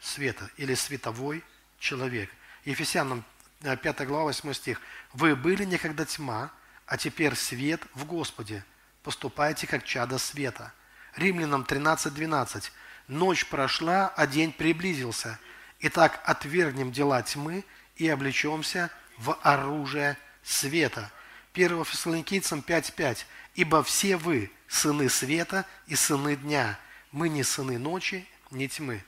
[0.00, 1.44] света или световой
[1.78, 2.30] человек.
[2.64, 3.24] Ефесянам
[3.60, 4.80] 5 э, глава 8 стих.
[5.12, 6.50] «Вы были некогда тьма,
[6.86, 8.64] а теперь свет в Господе.
[9.02, 10.72] Поступайте, как чада света».
[11.16, 12.72] Римлянам 13, 12.
[13.08, 15.38] «Ночь прошла, а день приблизился.
[15.80, 17.64] Итак, отвергнем дела тьмы
[17.96, 21.10] и облечемся в оружие света».
[21.54, 23.24] 1 Фессалоникийцам 5.5.
[23.54, 26.78] «Ибо все вы сыны света и сыны дня,
[27.12, 29.02] мы не сыны ночи, не тьмы».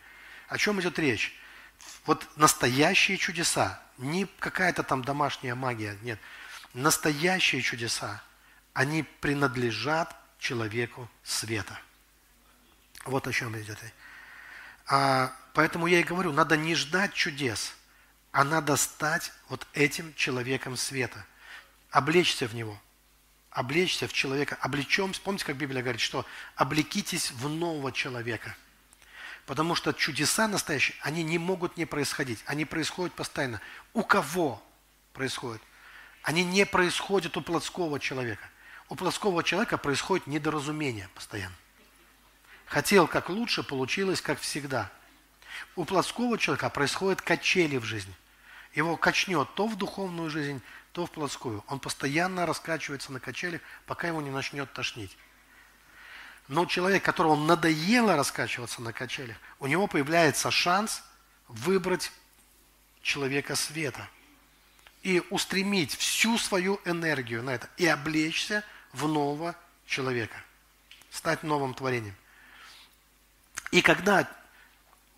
[0.48, 1.34] О чем идет речь?
[2.06, 6.18] Вот настоящие чудеса, не какая-то там домашняя магия, нет.
[6.72, 8.22] Настоящие чудеса,
[8.72, 11.78] они принадлежат человеку света.
[13.04, 13.78] Вот о чем идет.
[14.86, 17.74] А, поэтому я и говорю, надо не ждать чудес,
[18.32, 21.24] а надо стать вот этим человеком света,
[21.90, 22.80] облечься в него,
[23.50, 26.24] облечься в человека, облечем, помните, как Библия говорит, что
[26.54, 28.56] облекитесь в нового человека.
[29.46, 33.60] Потому что чудеса настоящие, они не могут не происходить, они происходят постоянно.
[33.94, 34.62] У кого
[35.14, 35.62] происходит?
[36.22, 38.46] Они не происходят у плотского человека.
[38.90, 41.54] У плотского человека происходит недоразумение постоянно.
[42.68, 44.90] Хотел как лучше, получилось как всегда.
[45.74, 48.14] У плотского человека происходят качели в жизни.
[48.74, 50.60] Его качнет то в духовную жизнь,
[50.92, 51.64] то в плотскую.
[51.68, 55.16] Он постоянно раскачивается на качелях, пока его не начнет тошнить.
[56.46, 61.02] Но человек, которому надоело раскачиваться на качелях, у него появляется шанс
[61.48, 62.12] выбрать
[63.02, 64.08] человека света
[65.02, 68.62] и устремить всю свою энергию на это и облечься
[68.92, 69.54] в нового
[69.86, 70.42] человека,
[71.10, 72.14] стать новым творением.
[73.70, 74.28] И когда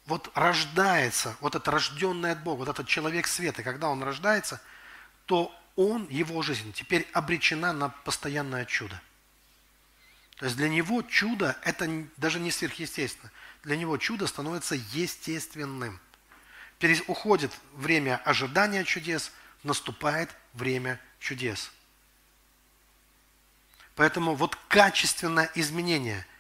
[0.07, 4.61] вот рождается, вот это рожденный от Бога, вот этот человек света, когда он рождается,
[5.27, 9.01] то он, его жизнь теперь обречена на постоянное чудо.
[10.37, 13.31] То есть для него чудо– это даже не сверхъестественно.
[13.63, 16.01] Для него чудо становится естественным.
[17.07, 19.33] Уходит время ожидания чудес,
[19.63, 21.71] наступает время чудес.
[23.97, 26.27] Поэтому вот качественное изменение–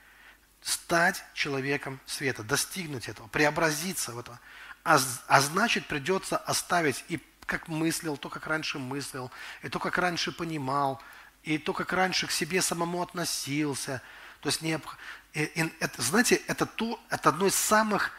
[0.63, 4.39] стать человеком света, достигнуть этого, преобразиться в это.
[4.85, 9.31] А, а значит, придется оставить и как мыслил, то, как раньше мыслил,
[9.63, 11.03] и то, как раньше понимал,
[11.43, 14.03] и то, как раньше к себе самому относился.
[14.41, 14.81] То есть, не,
[15.33, 18.13] и, и, это, знаете, это, то, это одно из самых,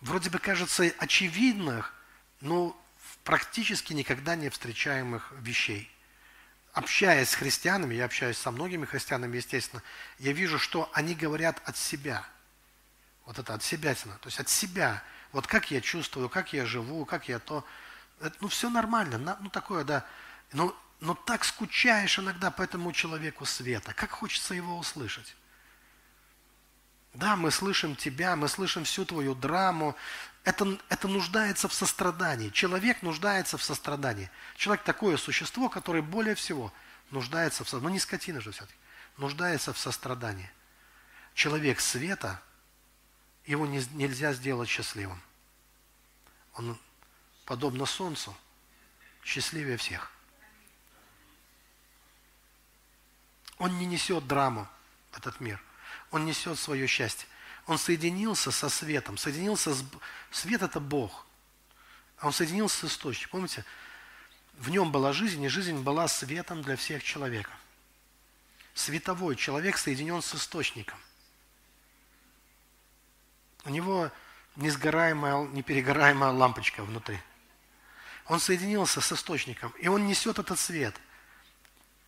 [0.00, 1.92] вроде бы кажется, очевидных,
[2.40, 2.76] но
[3.24, 5.90] практически никогда не встречаемых вещей
[6.72, 9.82] общаясь с христианами, я общаюсь со многими христианами, естественно,
[10.18, 12.26] я вижу, что они говорят от себя.
[13.26, 15.02] Вот это от себя, то есть от себя.
[15.32, 17.64] Вот как я чувствую, как я живу, как я то.
[18.20, 20.04] Это, ну, все нормально, ну, такое, да.
[20.52, 23.94] Но, но так скучаешь иногда по этому человеку света.
[23.94, 25.36] Как хочется его услышать.
[27.14, 29.94] Да, мы слышим тебя, мы слышим всю твою драму,
[30.44, 32.50] это, это нуждается в сострадании.
[32.50, 34.30] Человек нуждается в сострадании.
[34.56, 36.72] Человек такое существо, которое более всего
[37.10, 37.88] нуждается в сострадании.
[37.88, 38.78] Ну не скотина же все-таки.
[39.18, 40.50] Нуждается в сострадании.
[41.34, 42.42] Человек света,
[43.46, 45.20] его не, нельзя сделать счастливым.
[46.54, 46.78] Он,
[47.44, 48.36] подобно солнцу,
[49.24, 50.10] счастливее всех.
[53.58, 54.68] Он не несет драму
[55.12, 55.62] этот мир.
[56.10, 57.28] Он несет свое счастье.
[57.66, 59.84] Он соединился со светом, соединился с...
[60.30, 61.26] Свет– это Бог.
[62.18, 63.30] А он соединился с источником.
[63.32, 63.64] Помните?
[64.54, 67.54] В нем была жизнь, и жизнь была светом для всех человеков.
[68.74, 70.98] Световой человек соединен с источником.
[73.64, 74.10] У него
[74.56, 77.18] несгораемая, неперегораемая лампочка внутри.
[78.26, 80.94] Он соединился с источником, и он несет этот свет.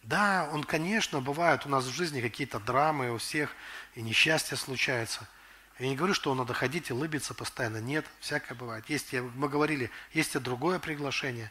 [0.03, 3.51] Да, он, конечно, бывают у нас в жизни какие-то драмы у всех,
[3.95, 5.29] и несчастья случаются–
[5.79, 7.79] я не говорю, что надо ходить и улыбиться постоянно.
[7.79, 8.89] Нет, всякое бывает.
[8.89, 11.51] Есть, мы говорили, есть и другое приглашение.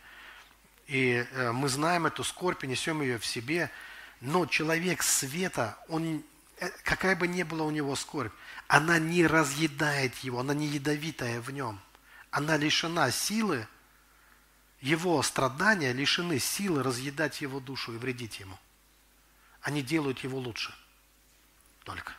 [0.88, 3.69] И э, мы знаем эту скорбь и несем ее в себе.
[4.21, 6.24] Но человек света, он,
[6.59, 8.32] э, какая бы ни была у него скорбь,
[8.67, 11.82] она не разъедает его, она не ядовитая в нем.
[12.32, 13.67] Она лишена силы,
[14.80, 18.57] его страдания лишены силы разъедать его душу и вредить ему.
[19.61, 20.74] Они делают его лучше.
[21.84, 22.13] Только.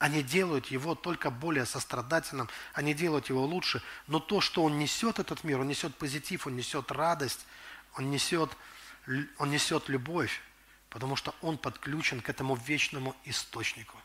[0.00, 3.82] Они делают его только более сострадательным, они делают его лучше.
[4.06, 7.46] Но то, что он несет этот мир, он несет позитив, он несет радость,
[7.98, 8.50] он несет,
[9.36, 10.40] он несет любовь,
[10.88, 13.98] потому что он подключен к этому вечному источнику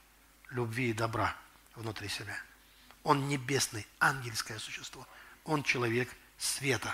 [0.50, 1.34] любви и добра
[1.76, 2.38] внутри себя.
[3.04, 5.08] Он небесный, ангельское существо.
[5.46, 6.94] Он человек света.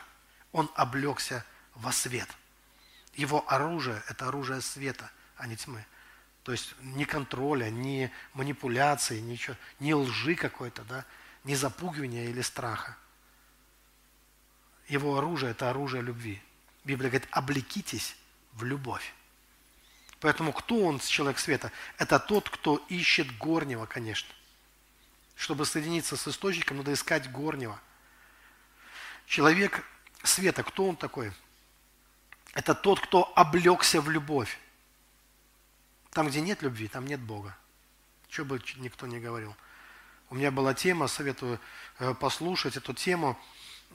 [0.52, 1.44] Он облегся
[1.74, 2.30] во свет.
[3.16, 5.84] Его оружие– это оружие света, а не тьмы.
[6.44, 11.06] То есть ни контроля, ни манипуляции, ничего, ни лжи какой-то, да,
[11.44, 12.98] ни запугивания или страха.
[14.88, 16.42] Его оружие– это оружие любви.
[16.84, 18.16] Библия говорит, облекитесь
[18.54, 19.14] в любовь.
[20.20, 21.72] Поэтому кто он, человек света?
[21.98, 24.34] Это тот, кто ищет горнего, конечно.
[25.36, 27.80] Чтобы соединиться с источником, надо искать горнего.
[29.26, 29.84] Человек
[30.24, 31.32] света, кто он такой?
[32.54, 34.60] Это тот, кто облегся в любовь.
[36.12, 37.56] Там, где нет любви, там нет Бога.
[38.30, 39.56] Что бы никто не говорил.
[40.30, 41.60] У меня была тема, советую
[42.00, 43.40] э, послушать эту тему,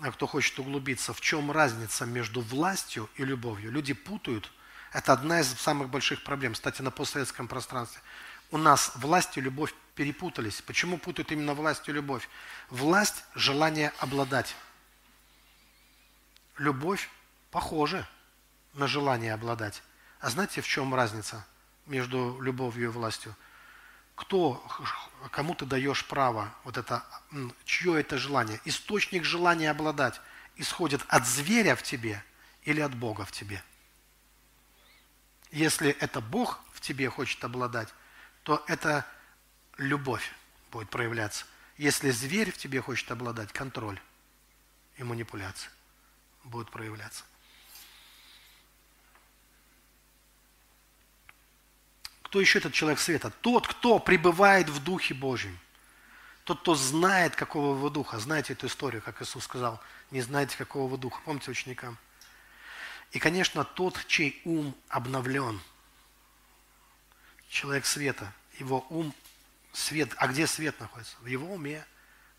[0.03, 3.71] э, кто хочет углубиться, в чем разница между властью и любовью.
[3.71, 4.51] Люди путают.
[4.93, 8.01] Это одна из самых больших проблем, кстати, на постсоветском пространстве.
[8.51, 10.63] У нас власть и любовь перепутались.
[10.63, 12.29] Почему путают именно власть и любовь?
[12.71, 14.55] Власть– желание обладать.
[16.57, 17.11] Любовь
[17.51, 18.09] похожа
[18.73, 19.83] на желание обладать.
[20.21, 21.45] А знаете, в чем разница
[21.87, 23.35] между любовью и властью?
[24.15, 24.67] Кто,
[25.31, 27.05] кому ты даешь право, вот это,
[27.65, 28.61] чье это желание?
[28.65, 30.21] Источник желания обладать
[30.57, 32.25] исходит от зверя в тебе
[32.63, 33.63] или от Бога в тебе?
[35.51, 37.89] Если это Бог в тебе хочет обладать,
[38.43, 39.07] то это
[39.77, 40.33] любовь
[40.71, 41.47] будет проявляться.
[41.77, 44.01] Если зверь в тебе хочет обладать, контроль
[44.97, 45.71] и манипуляция
[46.45, 47.25] будут проявляться.
[52.27, 53.31] Кто еще этот человек света?
[53.41, 55.57] Тот, кто пребывает в Духе Божьем.
[56.43, 58.19] Тот, кто знает, какого вы духа.
[58.19, 61.21] Знаете эту историю, как Иисус сказал, не знаете, какого вы духа.
[61.25, 61.97] Помните ученикам?
[63.13, 65.61] И, конечно, тот, чей ум обновлен.
[67.49, 68.33] Человек света.
[68.59, 69.15] Его ум,
[69.73, 70.13] свет.
[70.17, 71.15] А где свет находится?
[71.21, 71.87] В его уме,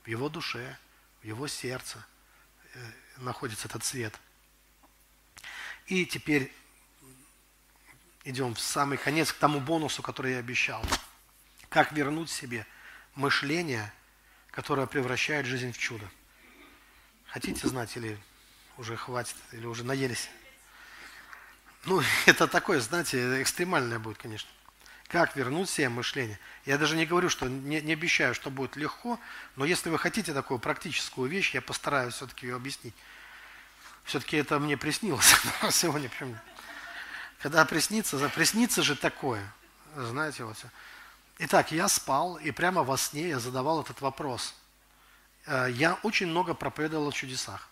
[0.04, 0.78] в его душе,
[1.22, 2.06] в его сердце
[2.74, 4.14] э, находится этот свет.
[5.86, 6.54] И теперь
[8.28, 10.84] идем в самый конец, к тому бонусу, который я обещал.
[11.70, 12.66] Как вернуть себе
[13.16, 13.92] мышление,
[14.52, 16.10] которое превращает жизнь в чудо.
[17.28, 18.18] Хотите знать или
[18.78, 20.30] уже хватит, или уже наелись?
[21.86, 24.50] Ну, это такое, знаете, экстремальное будет, конечно.
[25.08, 26.38] Как вернуть себе мышление?
[26.66, 29.20] Я даже не говорю, что не, не обещаю, что будет легко,
[29.56, 32.94] но если вы хотите такую практическую вещь, я постараюсь все-таки ее объяснить.
[34.04, 35.34] Все-таки это мне приснилось
[35.72, 36.10] сегодня.
[37.42, 39.54] Когда приснится, приснится же такое.
[39.96, 40.58] Знаете, вот.
[41.40, 44.56] Итак, я спал, и прямо во сне я задавал этот вопрос.
[45.46, 47.70] Э, я очень много проповедовал о чудесах.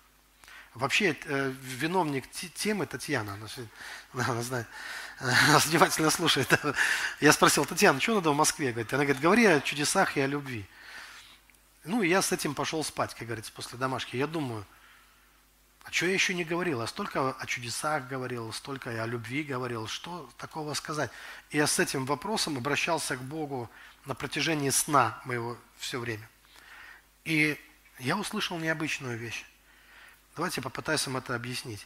[0.76, 3.48] Вообще, э, виновник темы Татьяна, она,
[4.28, 4.68] она знает,
[5.22, 6.50] нас внимательно слушает.
[7.22, 8.72] Я спросил, Татьяна, что надо в Москве?
[8.72, 10.66] Говорит, она говорит, говори о чудесах и о любви.
[11.86, 14.16] Ну, и я с этим пошел спать, как говорится, после домашки.
[14.16, 14.66] Я думаю,
[15.86, 16.82] а что я еще не говорил?
[16.82, 19.88] Я столько о чудесах говорил, столько о любви говорил.
[19.88, 21.12] Что такого сказать?
[21.52, 23.70] И я с этим вопросом обращался к Богу
[24.06, 26.28] на протяжении сна моего все время.
[27.24, 27.60] И
[28.00, 29.46] я услышал необычную вещь.
[30.36, 31.86] Давайте попытаюсь вам это объяснить.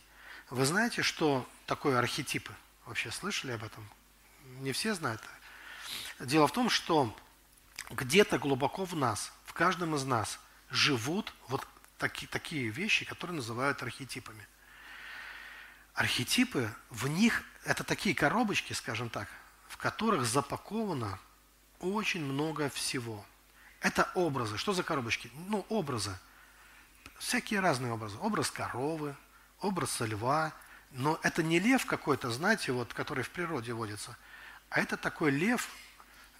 [0.49, 2.53] Вы знаете, что такое архетипы?
[2.85, 3.85] Вообще слышали об этом?
[4.61, 5.21] Не все знают.
[6.21, 7.13] Дело в том, что
[7.89, 10.39] где-то глубоко в нас, в каждом из нас
[10.69, 11.67] живут вот
[11.99, 14.47] таки, такие вещи, которые называют архетипами.
[15.93, 19.27] Архетипы, в них это такие коробочки, скажем так,
[19.67, 21.19] в которых запаковано
[21.79, 23.23] очень много всего.
[23.81, 24.57] Это образы.
[24.57, 25.29] Что за коробочки?
[25.47, 26.17] Ну, образы.
[27.19, 28.17] Всякие разные образы.
[28.17, 29.15] Образ коровы,
[29.59, 30.53] образ льва.
[30.91, 34.17] Но это не лев какой-то, знаете, вот, который в природе водится,
[34.69, 35.69] а это такой лев,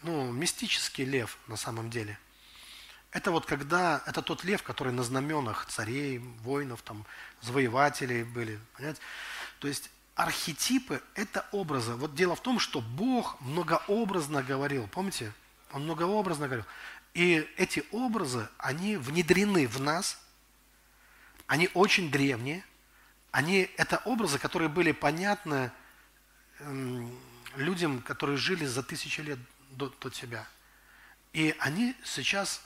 [0.02, 2.18] ну, мистический лев на самом деле–
[3.12, 7.06] это вот когда, это тот лев, который на знаменах царей, воинов, там,
[7.42, 9.02] завоевателей были, понимаете?
[9.60, 11.94] То есть архетипы– это образы.
[11.96, 15.34] Вот дело в том, что Бог многообразно говорил, помните?
[15.72, 16.66] Он многообразно говорил.
[17.14, 20.20] И эти образы, они внедрены в нас,
[21.48, 22.64] они очень древние,
[23.32, 25.72] они, это образы, которые были понятны
[26.60, 27.08] э,
[27.56, 29.40] людям, которые жили за тысячи лет
[29.72, 30.48] до, до тебя.
[31.34, 32.62] И они сейчас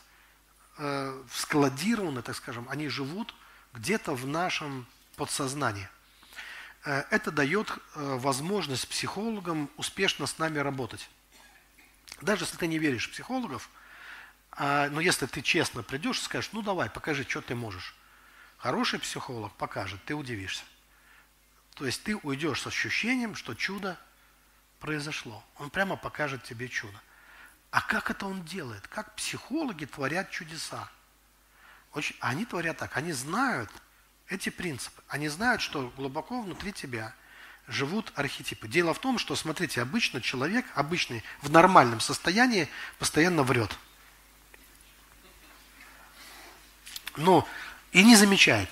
[0.77, 3.33] э, складированы, так скажем, они живут
[3.73, 4.85] где-то в нашем
[5.15, 5.89] подсознании.
[6.85, 11.09] Э, это дает э, возможность психологам успешно с нами работать.
[12.21, 13.69] Даже если ты не веришь в психологов,
[14.51, 17.95] а, но если ты честно придешь и скажешь, ну давай, покажи, что ты можешь.
[18.57, 20.63] Хороший психолог покажет, ты удивишься.
[21.75, 23.97] То есть ты уйдешь с ощущением, что чудо
[24.79, 25.43] произошло.
[25.57, 26.99] Он прямо покажет тебе чудо.
[27.73, 28.87] А как это он делает?
[28.87, 30.87] Как психологи творят чудеса?
[31.95, 33.71] Очень, они творят так, они знают
[34.27, 35.01] эти принципы.
[35.07, 37.15] Они знают, что глубоко внутри тебя
[37.67, 38.67] живут архетипы.
[38.67, 42.69] Дело в том, что, смотрите, обычно человек, обычный, в нормальном состоянии,
[42.99, 43.75] постоянно врет.
[47.15, 47.43] Ну,
[47.91, 48.69] и не замечает.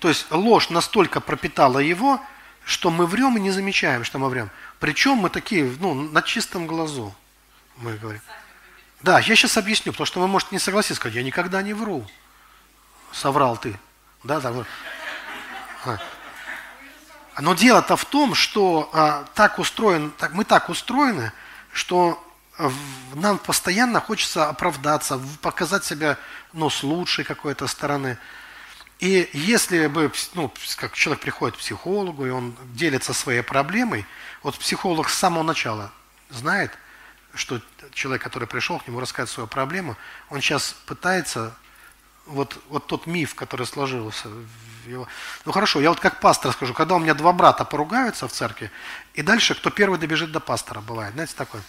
[0.00, 2.22] То есть ложь настолько пропитала его,
[2.66, 4.50] что мы врем и не замечаем, что мы врем.
[4.78, 7.14] Причем мы такие, ну, на чистом глазу
[7.76, 8.20] мы говорим.
[9.02, 12.06] Да, я сейчас объясню, потому что вы можете не согласиться, сказать, я никогда не вру.
[13.12, 13.78] Соврал ты.
[14.24, 14.66] Да, там.
[15.84, 15.98] А.
[17.40, 21.32] Но дело-то в том, что а, так устроен, так, мы так устроены,
[21.72, 22.22] что
[23.14, 26.16] нам постоянно хочется оправдаться, показать себя
[26.52, 28.18] ну, с лучшей какой-то стороны.
[28.98, 34.06] И если бы, ну, как человек приходит к психологу, и он делится своей проблемой,
[34.42, 35.92] вот психолог с самого начала
[36.30, 36.72] знает,
[37.36, 37.60] что
[37.92, 39.96] человек, который пришел к нему рассказать свою проблему,
[40.30, 41.54] он сейчас пытается
[42.26, 44.28] вот, вот тот миф, который сложился
[44.86, 45.06] его...
[45.44, 48.70] Ну хорошо, я вот как пастор скажу, когда у меня два брата поругаются в церкви,
[49.14, 51.62] и дальше кто первый добежит до пастора, бывает, знаете, такое.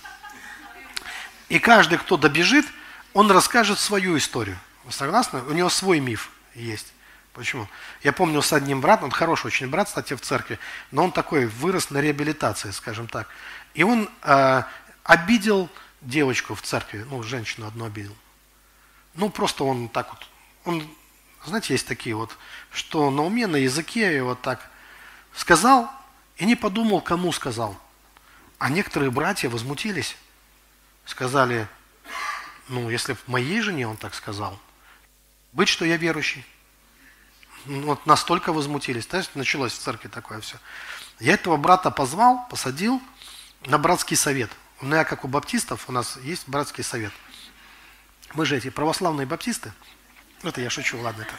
[1.49, 2.65] И каждый, кто добежит,
[3.13, 4.57] он расскажет свою историю.
[4.83, 5.41] Вы согласны?
[5.41, 6.93] У него свой миф есть.
[7.33, 7.67] Почему?
[8.03, 10.57] Я помню с одним братом, он хороший очень брат, кстати, в церкви,
[10.91, 13.27] но он такой вырос на реабилитации, скажем так.
[13.75, 14.63] И он э,
[15.07, 15.69] обидел
[16.01, 18.15] девочку в церкви, ну, женщину одну обидел.
[19.15, 20.27] Ну, просто он так вот,
[20.65, 20.87] он,
[21.45, 22.37] знаете, есть такие вот,
[22.71, 24.69] что на уме, на языке, и вот так
[25.33, 25.89] сказал,
[26.35, 27.75] и не подумал, кому сказал.
[28.59, 30.15] А некоторые братья возмутились,
[31.05, 31.67] сказали,
[32.67, 34.59] ну, если моей жене он так сказал,
[35.53, 36.45] быть, что я верующий
[37.65, 39.07] вот настолько возмутились.
[39.11, 40.57] Есть началось в церкви такое все.
[41.19, 43.01] Я этого брата позвал, посадил
[43.65, 44.51] на братский совет.
[44.81, 47.11] У меня, как у баптистов, у нас есть братский совет.
[48.33, 49.73] Мы же эти православные баптисты.
[50.43, 51.33] Это я шучу, ладно это.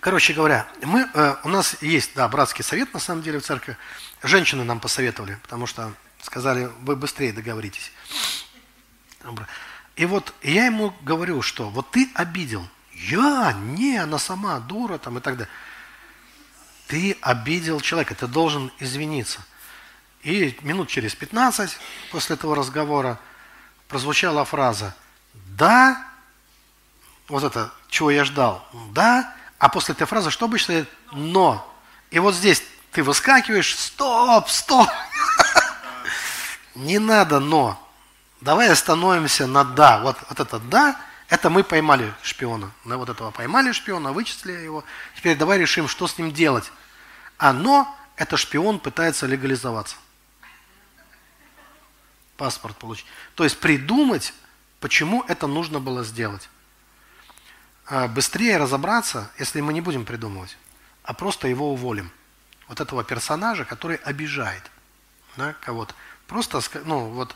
[0.00, 3.76] Короче говоря, мы, э, у нас есть, да, братский совет на самом деле в церкви.
[4.22, 7.90] Женщины нам посоветовали, потому что сказали, вы быстрее договоритесь.
[9.96, 12.68] И вот я ему говорю, что вот ты обидел.
[12.92, 13.52] Я?
[13.52, 15.52] Не, она сама дура там и так далее.
[16.86, 19.40] Ты обидел человека, ты должен извиниться.
[20.22, 21.76] И минут через 15
[22.10, 23.18] после этого разговора
[23.88, 24.94] прозвучала фраза
[25.32, 26.02] «Да»,
[27.28, 31.70] вот это, чего я ждал, «Да», а после этой фразы что обычно «Но».
[32.10, 32.62] И вот здесь
[32.92, 34.88] ты выскакиваешь «Стоп, стоп!»
[36.74, 37.80] Не надо «но».
[38.40, 40.00] Давай остановимся на «да».
[40.00, 42.70] Вот, вот это «да»– это мы поймали шпиона.
[42.84, 44.84] На вот этого поймали шпиона, вычислили его.
[45.16, 46.70] Теперь давай решим, что с ним делать.
[47.38, 49.96] А «но»– это шпион пытается легализоваться.
[52.36, 53.06] Паспорт получить.
[53.34, 54.34] То есть придумать,
[54.80, 56.48] почему это нужно было сделать.
[57.86, 60.56] А быстрее разобраться, если мы не будем придумывать,
[61.02, 62.10] а просто его уволим.
[62.68, 64.70] Вот этого персонажа, который обижает
[65.36, 65.94] да, кого-то.
[66.26, 67.34] Просто, ну, вот,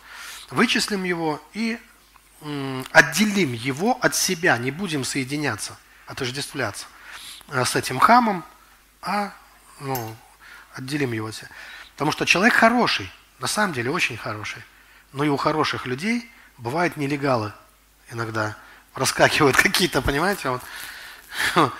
[0.50, 1.78] вычислим его и
[2.92, 6.86] отделим его от себя, не будем соединяться, отождествляться
[7.48, 8.44] э, с этим хамом,
[9.02, 9.32] а
[9.80, 10.16] ну,
[10.74, 11.48] отделим его от себя.
[11.94, 13.10] Потому что человек хороший,
[13.40, 14.62] на самом деле очень хороший,
[15.12, 17.52] но и у хороших людей бывают нелегалы
[18.10, 18.56] иногда,
[18.94, 20.62] раскакивают какие-то, понимаете, вот,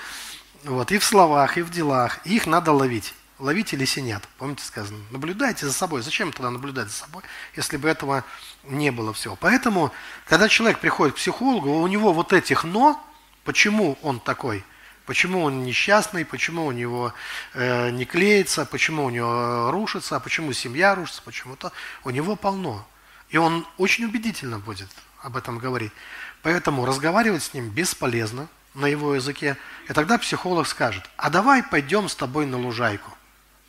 [0.65, 4.27] вот, и в словах, и в делах, их надо ловить ловите лисенят.
[4.39, 4.99] Помните сказано?
[5.11, 6.03] Наблюдайте за собой.
[6.03, 7.23] Зачем тогда наблюдать за собой,
[7.57, 8.25] если бы этого
[8.65, 9.37] не было всего?
[9.37, 9.93] Поэтому,
[10.27, 13.03] когда человек приходит к психологу, у него вот этих «но»,
[13.45, 14.65] почему он такой,
[15.07, 17.15] почему он несчастный, почему у него
[17.55, 21.73] э, не клеится, почему у него рушится, почему семья рушится, почему-то,
[22.05, 22.87] у него полно.
[23.31, 24.89] И он очень убедительно будет
[25.23, 25.93] об этом говорить.
[26.43, 29.57] Поэтому разговаривать с ним бесполезно на его языке.
[29.89, 33.18] И тогда психолог скажет, а давай пойдем с тобой на лужайку.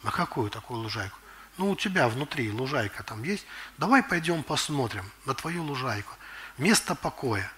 [0.04, 1.18] На какую такую лужайку?
[1.58, 3.46] Ну, у тебя внутри лужайка там есть.
[3.78, 6.14] Давай пойдем посмотрим на твою лужайку.
[6.58, 7.52] Место покоя.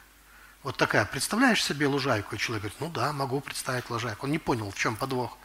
[0.64, 1.06] Вот такая.
[1.06, 2.36] Представляешь себе лужайку?
[2.36, 4.26] И человек говорит, ну да, могу представить лужайку.
[4.26, 5.38] Он не понял, в чем подвох.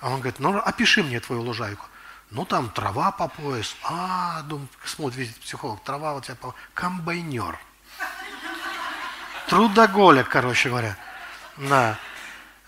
[0.00, 1.86] А он говорит, ну опиши мне твою лужайку.
[2.30, 3.74] Ну там трава по пояс.
[3.82, 7.58] А, думает, смотрит, видит психолог, трава у тебя по Комбайнер.
[9.48, 10.96] Трудоголик, короче говоря.
[11.56, 11.98] Да.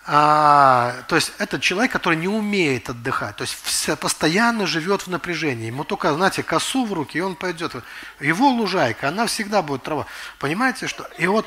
[0.07, 5.07] А, то есть это человек, который не умеет отдыхать, то есть все, постоянно живет в
[5.07, 5.67] напряжении.
[5.67, 7.73] Ему только, знаете, косу в руки, и он пойдет.
[8.19, 10.07] Его лужайка, она всегда будет трава.
[10.39, 11.07] Понимаете, что?
[11.19, 11.45] И вот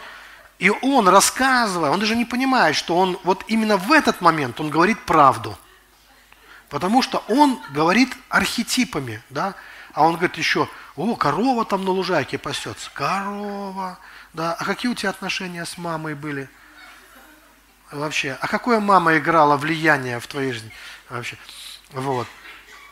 [0.58, 4.70] и он, рассказывая, он даже не понимает, что он вот именно в этот момент он
[4.70, 5.58] говорит правду.
[6.68, 9.54] Потому что он говорит архетипами, да,
[9.92, 12.90] а он говорит еще, о, корова там на лужайке пасется.
[12.94, 13.98] Корова,
[14.32, 14.54] да.
[14.54, 16.48] А какие у тебя отношения с мамой были?
[17.94, 18.36] Вообще.
[18.40, 20.72] А какое мама играла влияние в твоей жизни?
[21.08, 21.36] Вообще.
[21.92, 22.26] Вот.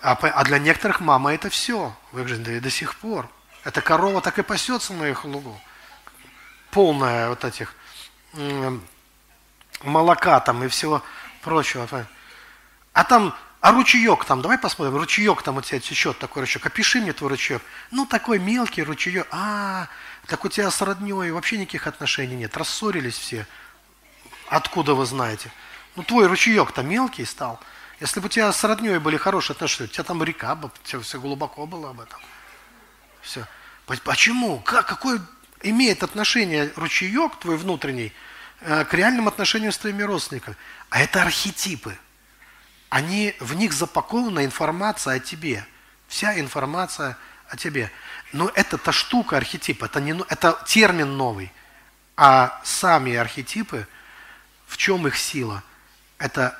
[0.00, 1.94] А, а для некоторых мама это все.
[2.12, 3.28] В их жизни до сих пор.
[3.64, 5.58] Эта корова так и пасется на их лугу.
[6.70, 7.74] Полная вот этих
[9.82, 11.02] молока там и всего
[11.42, 11.86] прочего.
[12.92, 16.66] А там, а ручеек там, давай посмотрим, ручеек там у тебя течет, такой ручеек.
[16.66, 17.62] Опиши мне твой ручеек.
[17.90, 19.26] Ну, такой мелкий ручеек.
[19.30, 19.88] А,
[20.26, 22.56] так у тебя с родней вообще никаких отношений нет.
[22.56, 23.46] Рассорились все.
[24.52, 25.50] Откуда вы знаете?
[25.96, 27.58] Ну, твой ручеек-то мелкий стал.
[28.00, 31.00] Если бы у тебя с родней были хорошие отношения, у тебя там река, бы, все,
[31.00, 32.20] все глубоко было об этом.
[33.22, 33.46] Все.
[34.04, 34.58] Почему?
[34.58, 35.22] Как, какое
[35.62, 38.12] имеет отношение ручеек твой внутренний
[38.60, 40.56] э, к реальным отношениям с твоими родственниками?
[40.90, 41.96] А это архетипы.
[42.90, 45.66] Они, в них запакована информация о тебе.
[46.08, 47.16] Вся информация
[47.48, 47.90] о тебе.
[48.34, 51.50] Но это та штука, архетип, это, не, это термин новый.
[52.18, 53.86] А сами архетипы,
[54.72, 55.62] в чем их сила?
[56.16, 56.58] Это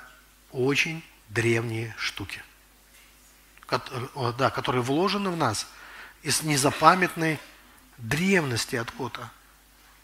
[0.50, 2.42] очень древние штуки,
[3.70, 5.66] да, которые вложены в нас
[6.22, 7.40] из незапамятной
[7.96, 9.30] древности откуда-то.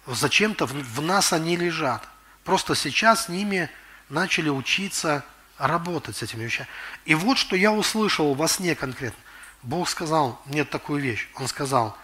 [0.07, 2.09] Зачем-то в нас они лежат.
[2.45, 3.69] Просто сейчас с ними
[4.09, 5.23] начали учиться
[5.59, 6.69] работать с этими вещами.
[7.05, 9.21] И вот что я услышал во сне конкретно.
[9.63, 11.29] Бог сказал мне такую вещь.
[11.35, 11.95] Он сказал,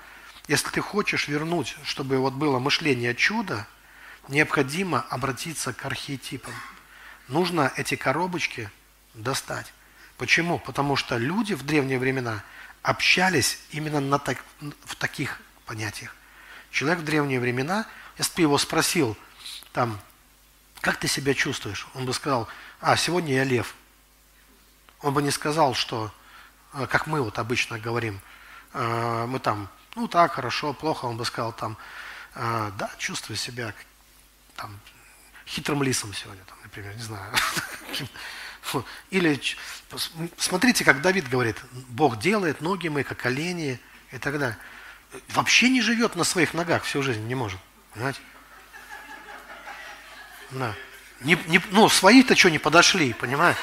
[0.49, 3.67] если ты хочешь вернуть, чтобы вот было мышление чуда,
[4.29, 6.55] необходимо обратиться к архетипам.
[7.29, 8.71] Нужно эти коробочки
[9.15, 9.73] достать.
[10.17, 10.59] Почему?
[10.59, 12.43] Потому что люди в древние времена
[12.83, 14.45] общались именно на так,
[14.85, 16.15] в таких понятиях.
[16.71, 17.87] Человек в древние времена,
[18.19, 19.17] если бы его спросил,
[19.73, 19.99] там,
[20.81, 22.49] как ты себя чувствуешь, он бы сказал,
[22.81, 23.75] а, сегодня я лев.
[25.01, 26.13] Он бы не сказал, что,
[26.75, 28.21] э, как мы вот обычно говорим,
[28.73, 31.77] э, мы там, ну так, хорошо, плохо, он бы сказал там,
[32.35, 33.73] «Э, да, чувствую себя
[34.57, 34.79] там,
[35.47, 37.33] хитрым лисом сегодня, там, например, не знаю.
[39.11, 39.41] Или
[40.37, 41.57] смотрите, как Давид говорит,
[41.89, 43.79] Бог делает ноги мои, как колени
[44.11, 44.59] и так далее.
[45.29, 47.61] Вообще не живет на своих ногах всю жизнь, не может.
[47.93, 48.21] Понимаете?
[50.51, 50.75] Да.
[51.21, 53.57] Не, не, ну, свои-то что не подошли, понимаешь?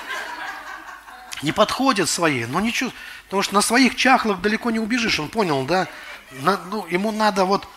[1.41, 2.91] Не подходят свои, но ничего.
[3.25, 5.87] Потому что на своих чахлах далеко не убежишь, он понял, да?
[6.31, 7.67] На, ну, ему надо вот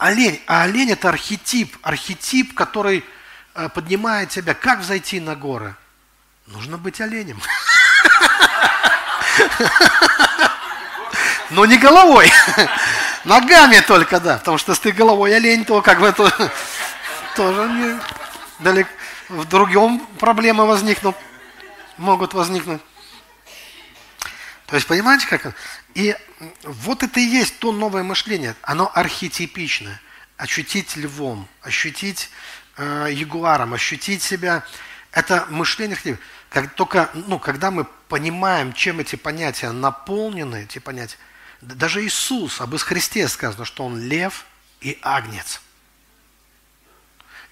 [0.00, 0.42] олень.
[0.46, 3.04] А олень это архетип, архетип, который
[3.54, 4.54] э, поднимает тебя.
[4.54, 5.76] Как взойти на горы?
[6.46, 7.40] Нужно быть оленем.
[11.50, 12.32] Но не головой.
[13.24, 14.38] Ногами только, да.
[14.38, 16.50] Потому что если ты головой олень, то как бы это
[17.36, 18.00] тоже не
[18.58, 18.90] далеко.
[19.28, 21.14] В другом проблемы возникнут,
[21.98, 22.80] могут возникнуть.
[24.70, 25.54] То есть, понимаете, как?
[25.94, 26.16] И
[26.62, 28.54] вот это и есть то новое мышление.
[28.62, 30.00] Оно архетипичное.
[30.36, 32.30] Ощутить львом, ощутить
[32.76, 34.64] э, ягуаром, ощутить себя.
[35.10, 36.18] Это мышление
[36.50, 41.16] как только, ну, когда мы понимаем, чем эти понятия наполнены, эти понятия,
[41.60, 44.46] даже Иисус, об Христе сказано, что Он лев
[44.80, 45.60] и агнец.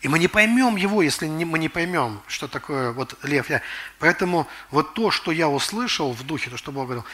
[0.00, 3.50] И мы не поймем его, если мы не поймем, что такое вот лев.
[3.50, 3.62] Я.
[3.98, 7.04] Поэтому вот то, что я услышал в духе, то, что Бог говорил,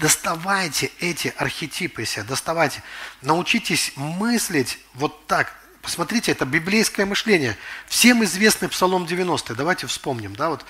[0.00, 2.82] доставайте эти архетипы из себя, доставайте.
[3.20, 5.54] Научитесь мыслить вот так.
[5.82, 7.56] Посмотрите, это библейское мышление.
[7.86, 9.54] Всем известный Псалом 90.
[9.54, 10.34] Давайте вспомним.
[10.34, 10.64] Да, вот.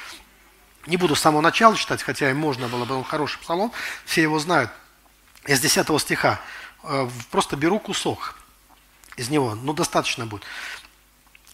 [0.86, 3.72] Не буду с самого начала читать, хотя и можно было бы, он хороший псалом,
[4.04, 4.70] все его знают.
[5.46, 6.40] Из 10 стиха.
[6.82, 8.36] Э, просто беру кусок
[9.16, 10.44] из него, ну достаточно будет.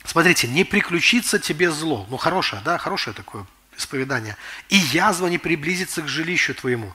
[0.04, 2.06] Смотрите, не приключится тебе зло.
[2.10, 3.46] Ну, хорошее, да, хорошее такое
[3.76, 4.36] исповедание.
[4.68, 6.92] И язва не приблизится к жилищу твоему,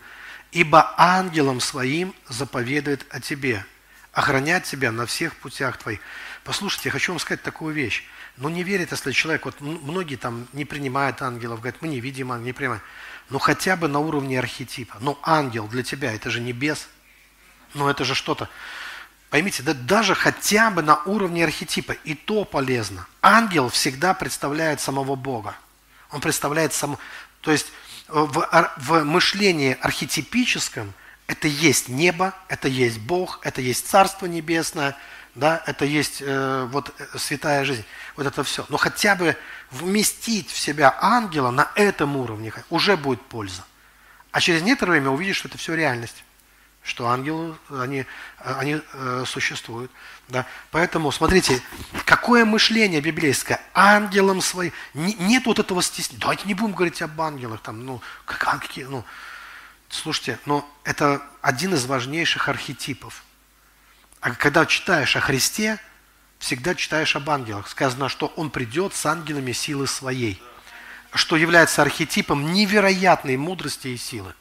[0.52, 3.66] ибо ангелом своим заповедует о тебе,
[4.12, 6.00] охранять тебя на всех путях твоих.
[6.44, 8.04] Послушайте, я хочу вам сказать такую вещь.
[8.38, 12.32] Ну, не верит, если человек, вот многие там не принимают ангелов, говорят, мы не видим
[12.32, 12.82] ангелов, не принимаем.
[13.30, 14.98] Ну, хотя бы на уровне архетипа.
[15.02, 16.88] Ну, ангел для тебя, это же небес.
[17.74, 18.50] Ну, это же что-то.
[19.30, 23.08] Поймите, да даже хотя бы на уровне архетипа, и то полезно.
[23.22, 25.56] Ангел всегда представляет самого Бога.
[26.12, 26.98] Он представляет само...
[27.42, 27.68] То есть
[28.08, 30.94] э, в, в мышлении архетипическом
[31.28, 34.96] это есть небо, это есть Бог, это есть Царство Небесное,
[35.36, 37.84] да, это есть э, вот э, святая жизнь,
[38.16, 38.66] вот это все.
[38.70, 39.36] Но хотя бы
[39.72, 43.64] вместить в себя ангела на этом уровне уже будет польза.
[44.32, 46.24] А через некоторое время увидишь, что это все реальность
[46.88, 48.06] что ангелы, они,
[48.40, 49.92] они э, существуют.
[50.30, 50.46] Да?
[50.72, 51.62] Поэтому, смотрите,
[52.06, 53.62] какое мышление библейское.
[53.74, 54.72] Ангелом своим.
[54.94, 56.22] Не, нет вот этого стеснения.
[56.22, 57.62] Давайте не будем говорить об ангелах.
[57.62, 59.06] Там, ну, как ангелы, ну,
[59.90, 63.24] слушайте, но это один из важнейших архетипов.
[64.22, 65.80] А когда читаешь о Христе,
[66.40, 67.68] всегда читаешь об ангелах.
[67.68, 70.42] Сказано, что Он придет с ангелами силы своей.
[71.14, 74.34] Что является архетипом невероятной мудрости и силы.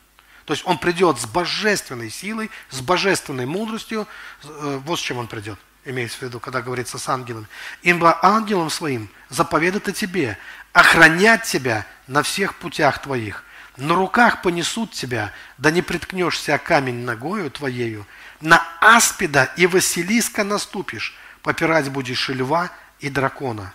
[0.47, 4.07] То есть он придет с божественной силой, с божественной мудростью.
[4.45, 7.49] Э, вот с чем он придет, имеется в виду, когда говорится с ангелами.
[7.83, 10.39] Ибо ангелом своим заповедает о тебе,
[10.73, 13.43] охранять тебя на всех путях твоих.
[13.77, 18.07] На руках понесут тебя, да не приткнешься камень ногою твоею.
[18.41, 22.71] На аспида и Василиска наступишь, попирать будешь и льва,
[23.01, 23.75] и дракона.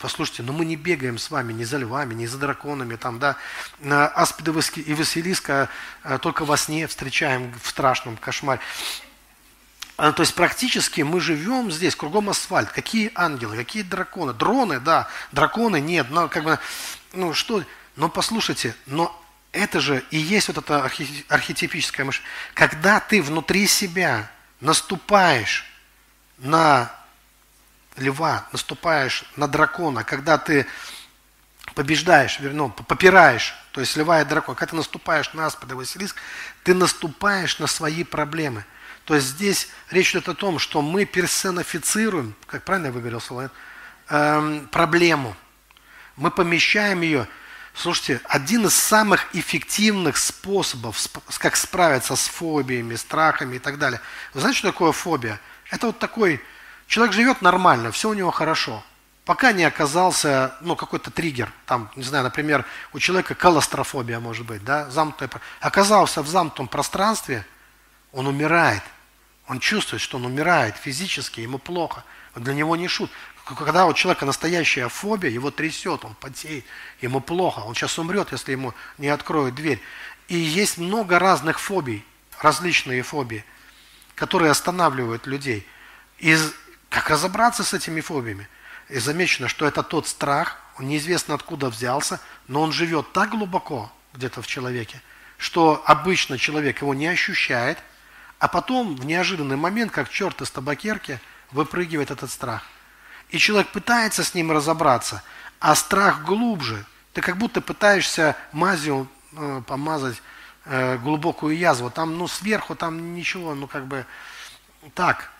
[0.00, 3.36] Послушайте, но мы не бегаем с вами ни за львами, ни за драконами, там, да,
[4.08, 5.68] аспида и Василиска
[6.04, 8.60] э, только во сне встречаем в страшном кошмаре.
[9.98, 12.70] А, то есть практически мы живем здесь, кругом асфальт.
[12.70, 14.32] Какие ангелы, какие драконы?
[14.32, 16.58] Дроны, да, драконы нет, но как бы,
[17.12, 17.62] ну что,
[17.96, 19.14] но послушайте, но
[19.52, 20.82] это же и есть вот это
[21.28, 22.30] архетипическое мышление.
[22.54, 25.66] Когда ты внутри себя наступаешь
[26.38, 26.90] на
[27.96, 30.66] льва, наступаешь на дракона, когда ты
[31.74, 36.16] побеждаешь, ну, попираешь, то есть льва и дракон, когда ты наступаешь на Аспида Василиск,
[36.64, 38.64] ты наступаешь на свои проблемы.
[39.04, 43.50] То есть здесь речь идет о том, что мы персонифицируем, как правильно я выговорил слово,
[44.08, 45.36] эм, проблему.
[46.16, 47.26] Мы помещаем ее.
[47.74, 51.00] Слушайте, один из самых эффективных способов,
[51.38, 54.00] как справиться с фобиями, страхами и так далее.
[54.34, 55.40] Вы знаете, что такое фобия?
[55.70, 56.42] Это вот такой
[56.90, 58.82] Человек живет нормально, все у него хорошо.
[59.24, 64.64] Пока не оказался, ну, какой-то триггер, там, не знаю, например, у человека колострофобия может быть,
[64.64, 65.30] да, замкнутая.
[65.60, 67.46] Оказался в замкнутом пространстве,
[68.10, 68.82] он умирает.
[69.46, 72.02] Он чувствует, что он умирает физически, ему плохо.
[72.34, 73.12] Для него не шут.
[73.44, 76.64] Когда у человека настоящая фобия, его трясет, он потеет,
[77.00, 79.80] ему плохо, он сейчас умрет, если ему не откроют дверь.
[80.26, 82.04] И есть много разных фобий,
[82.40, 83.44] различные фобии,
[84.16, 85.64] которые останавливают людей.
[86.18, 86.52] Из
[86.90, 88.46] как разобраться с этими фобиями?
[88.90, 93.90] И замечено, что это тот страх, он неизвестно откуда взялся, но он живет так глубоко
[94.12, 95.00] где-то в человеке,
[95.38, 97.78] что обычно человек его не ощущает,
[98.40, 101.20] а потом в неожиданный момент, как черт из табакерки,
[101.52, 102.64] выпрыгивает этот страх.
[103.28, 105.22] И человек пытается с ним разобраться,
[105.60, 106.84] а страх глубже.
[107.12, 110.20] Ты как будто пытаешься мазью э, помазать
[110.64, 111.90] э, глубокую язву.
[111.90, 114.06] Там, ну, сверху там ничего, ну, как бы
[114.94, 115.30] так.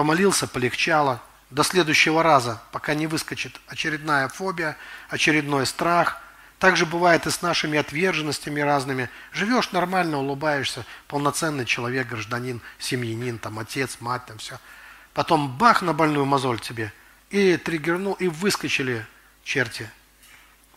[0.00, 1.20] Помолился, полегчало.
[1.50, 4.78] До следующего раза, пока не выскочит очередная фобия,
[5.10, 6.22] очередной страх.
[6.58, 9.10] Так же бывает и с нашими отверженностями разными.
[9.30, 14.58] Живешь нормально, улыбаешься, полноценный человек, гражданин, семьянин, там, отец, мать, там все.
[15.12, 16.94] Потом бах на больную мозоль тебе.
[17.28, 19.06] И триггернул, и выскочили
[19.44, 19.86] черти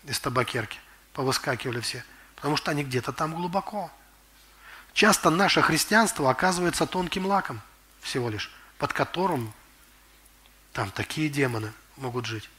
[0.03, 0.79] из табакерки.
[1.13, 2.03] Повыскакивали все.
[2.35, 3.89] Потому что они где-то там глубоко.
[4.91, 7.61] Часто наше христианство оказывается тонким лаком
[8.01, 9.53] всего лишь под которым
[10.73, 12.49] там такие демоны могут жить.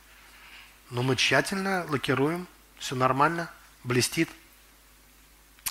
[0.91, 2.47] Но мы тщательно лакируем,
[2.79, 3.51] все нормально,
[3.83, 4.29] блестит.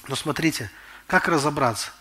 [0.07, 0.69] Но смотрите,
[1.07, 1.91] как разобраться?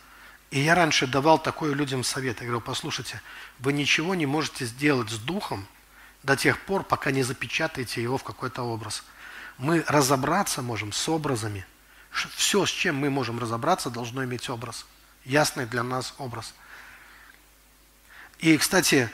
[0.50, 2.40] И я раньше давал такой людям совет.
[2.40, 3.22] Я говорю, послушайте,
[3.58, 5.66] вы ничего не можете сделать с духом
[6.22, 9.02] до тех пор, пока не запечатаете его в какой-то образ.
[9.56, 11.64] Мы разобраться можем с образами.
[12.10, 14.84] Все, с чем мы можем разобраться, должно иметь образ.
[15.24, 16.54] Ясный для нас образ.
[18.42, 19.08] И, кстати,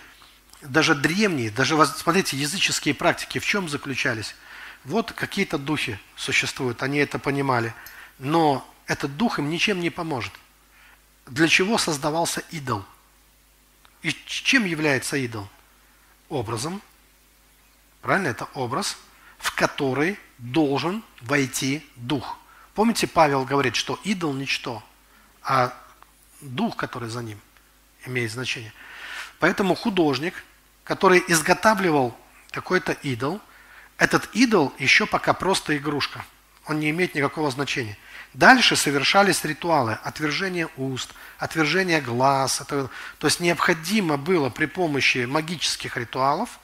[0.63, 4.35] даже древние, даже, смотрите, языческие практики в чем заключались?
[4.85, 7.75] Вот какие-то духи существуют, они это понимали,
[8.19, 10.33] но этот дух им ничем не поможет.
[11.27, 12.87] Для чего создавался идол?
[14.01, 15.47] И чем является идол?
[16.31, 16.81] Образом.
[18.01, 18.29] Правильно?
[18.29, 18.97] Это образ,
[19.37, 22.39] в который должен войти дух.
[22.73, 24.83] Помните, Павел говорит, что идол– ничто,
[25.43, 25.75] а
[26.41, 27.39] дух, который за ним,
[28.07, 28.73] имеет значение–
[29.39, 30.35] Поэтому художник,
[30.85, 32.17] который изготавливал
[32.51, 33.41] какой-то идол,
[33.97, 36.25] этот идол еще пока просто игрушка.
[36.67, 37.97] Он не имеет никакого значения.
[38.35, 42.61] Дальше совершались ритуалы отвержения уст, отвержения глаз.
[42.61, 46.61] Это, то есть необходимо было при помощи магических ритуалов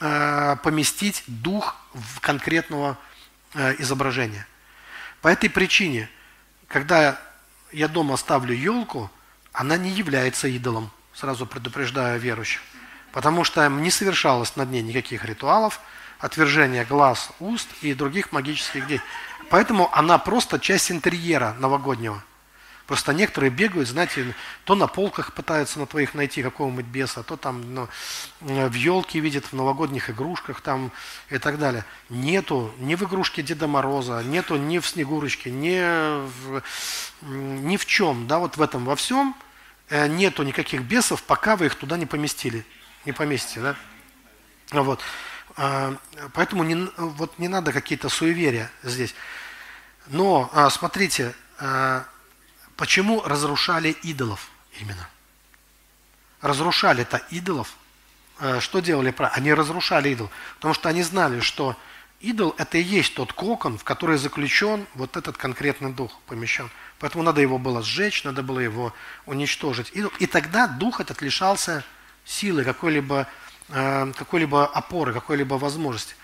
[0.00, 2.98] э, поместить дух в конкретного
[3.54, 4.46] э, изображения.
[5.22, 6.10] По этой причине,
[6.66, 7.20] когда
[7.72, 9.10] я дома ставлю елку,
[9.52, 12.60] она не является идолом сразу предупреждаю верующих,
[13.12, 15.80] потому что не совершалось над ней никаких ритуалов,
[16.20, 19.08] отвержения глаз, уст и других магических действий.
[19.50, 22.22] Поэтому она просто часть интерьера новогоднего.
[22.86, 24.34] Просто некоторые бегают, знаете,
[24.64, 27.88] то на полках пытаются на твоих найти какого-нибудь беса, то там ну,
[28.40, 30.90] в елке видят, в новогодних игрушках там
[31.28, 31.84] и так далее.
[32.08, 36.62] Нету ни в игрушке Деда Мороза, нету ни в Снегурочке, ни в,
[37.22, 38.26] ни в чем.
[38.26, 39.34] Да, вот в этом во всем–
[39.90, 42.64] нету никаких бесов, пока вы их туда не поместили.
[43.04, 43.76] Не поместите, да?
[44.72, 45.00] Вот.
[45.56, 45.96] А,
[46.34, 49.14] поэтому не, вот не надо какие-то суеверия здесь.
[50.06, 52.04] Но а, смотрите, а,
[52.76, 55.08] почему разрушали идолов именно?
[56.40, 57.74] Разрушали-то идолов.
[58.60, 59.12] Что делали?
[59.32, 60.30] Они разрушали идол.
[60.56, 61.76] Потому что они знали, что
[62.20, 66.70] идол– это и есть тот кокон, в который заключен вот этот конкретный дух, помещен.
[66.98, 68.92] Поэтому надо его было сжечь, надо было его
[69.26, 69.90] уничтожить.
[69.94, 71.84] И, и тогда дух этот лишался
[72.24, 73.26] силы какой-либо
[73.68, 76.14] э, какой-либо опоры, какой-либо возможности.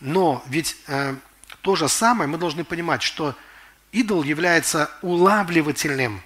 [0.00, 1.14] Но ведь э,
[1.62, 3.34] то же самое мы должны понимать, что
[3.92, 6.22] идол является улавливательным,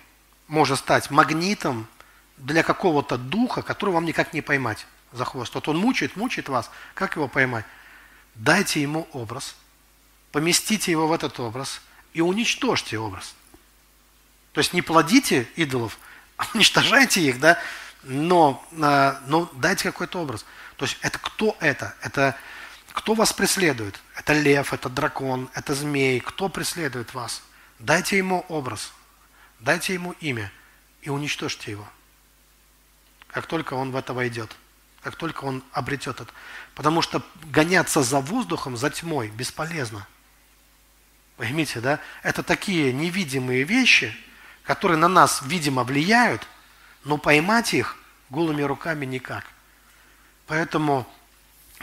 [0.48, 1.86] может стать магнитом
[2.36, 5.54] для какого-то духа, который вам никак не поймать за хвост.
[5.54, 6.70] Вот он мучает, мучает вас.
[6.94, 7.64] Как его поймать?
[8.34, 9.54] Дайте ему образ,
[10.32, 11.82] поместите его в этот образ
[12.14, 13.34] и уничтожьте образ.
[14.52, 15.98] То есть не плодите идолов,
[16.36, 17.58] а уничтожайте их, да,
[18.02, 20.44] но, а, но дайте какой-то образ.
[20.76, 21.94] То есть это кто это?
[22.02, 22.36] Это
[22.92, 24.00] кто вас преследует?
[24.16, 26.20] Это лев, это дракон, это змей.
[26.20, 27.42] Кто преследует вас?
[27.78, 28.92] Дайте ему образ,
[29.60, 30.52] дайте ему имя
[31.00, 31.88] и уничтожьте его.
[33.28, 34.54] Как только он в это войдет,
[35.02, 36.32] как только он обретет это.
[36.74, 40.06] Потому что гоняться за воздухом, за тьмой бесполезно.
[41.36, 41.98] Поймите, да?
[42.22, 44.14] Это такие невидимые вещи,
[44.64, 46.46] которые на нас, видимо, влияют,
[47.04, 47.96] но поймать их
[48.30, 49.44] голыми руками никак.
[50.46, 51.06] Поэтому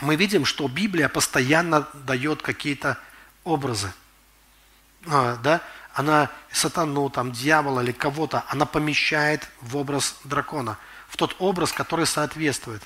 [0.00, 2.98] мы видим, что Библия постоянно дает какие-то
[3.44, 3.92] образы.
[5.06, 5.60] А, да?
[5.92, 10.78] Она сатану, там, дьявола или кого-то, она помещает в образ дракона,
[11.08, 12.82] в тот образ, который соответствует.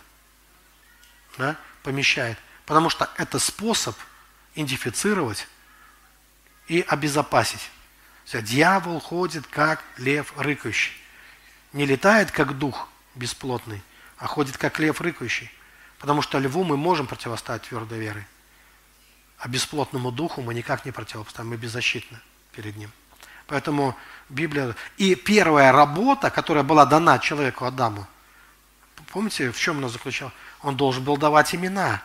[1.37, 1.57] Да?
[1.83, 2.39] Помещает.
[2.67, 3.97] Потому что это способ
[4.55, 5.49] идентифицировать
[6.67, 7.71] и обезопасить.
[8.33, 10.93] Дьявол ходит, как лев рыкающий.
[11.73, 13.83] Не летает, как дух бесплотный,
[14.19, 15.51] а ходит, как лев рыкающий.
[15.99, 18.27] Потому что льву мы можем противостоять твердой верой.
[19.39, 22.19] А бесплотному духу мы никак не противостоим, мы беззащитны
[22.53, 22.91] перед ним.
[23.47, 23.97] Поэтому
[24.29, 24.75] Библия...
[24.97, 28.07] И первая работа, которая была дана человеку Адаму,
[29.13, 30.35] помните, в чем она заключалась?
[30.63, 32.03] Он должен был давать имена.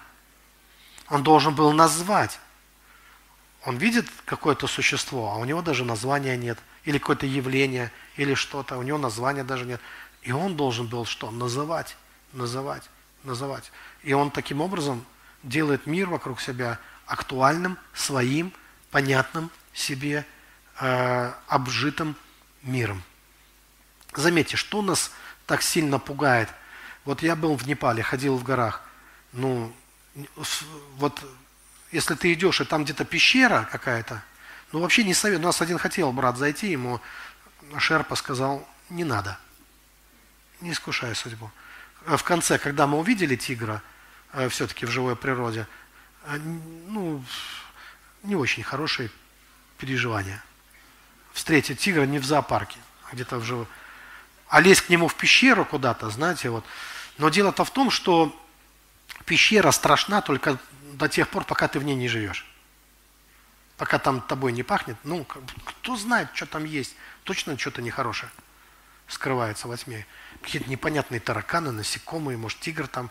[1.08, 2.40] Он должен был назвать.
[3.66, 6.58] Он видит какое-то существо, а у него даже названия нет.
[6.86, 9.82] Или какое-то явление, или что-то, у него названия даже нет.
[10.22, 11.30] И он должен был что?
[11.32, 11.98] Называть,
[12.34, 12.84] называть,
[13.24, 13.72] называть.
[14.04, 15.06] И он таким образом
[15.44, 18.54] делает мир вокруг себя актуальным, своим,
[18.92, 20.26] понятным себе,
[20.80, 22.16] э, обжитым
[22.64, 23.04] миром.
[24.14, 25.12] Заметьте, что нас
[25.46, 26.50] так сильно пугает.
[27.06, 28.84] Вот я был в Непале, ходил в горах.
[29.34, 29.74] Ну,
[30.98, 31.24] вот
[31.92, 34.22] если ты идешь, и там где-то пещера какая-то,
[34.72, 35.44] ну вообще не советую.
[35.44, 37.02] У нас один хотел брат зайти, ему
[37.78, 39.38] Шерпа сказал, не надо.
[40.62, 41.52] Не искушай судьбу.
[42.06, 43.82] А в конце, когда мы увидели тигра,
[44.34, 45.68] э, все-таки в живой природе,
[46.26, 47.24] э, ну,
[48.24, 49.10] не очень хорошие
[49.78, 50.44] переживания.
[51.34, 52.78] Встретить тигра не в зоопарке,
[53.10, 53.68] а где-то в живой.
[54.48, 56.66] А лезть к нему в пещеру куда-то, знаете, вот.
[57.18, 58.36] Но дело-то в том, что
[59.26, 60.58] пещера страшна только
[60.94, 62.46] до тех пор, пока ты в ней не живешь.
[63.78, 65.26] Пока там тобой не пахнет, ну,
[65.66, 66.96] кто знает, что там есть.
[67.24, 68.30] Точно что-то нехорошее
[69.08, 70.06] скрывается во тьме
[70.42, 73.10] какие-то непонятные тараканы, насекомые, может, тигр там,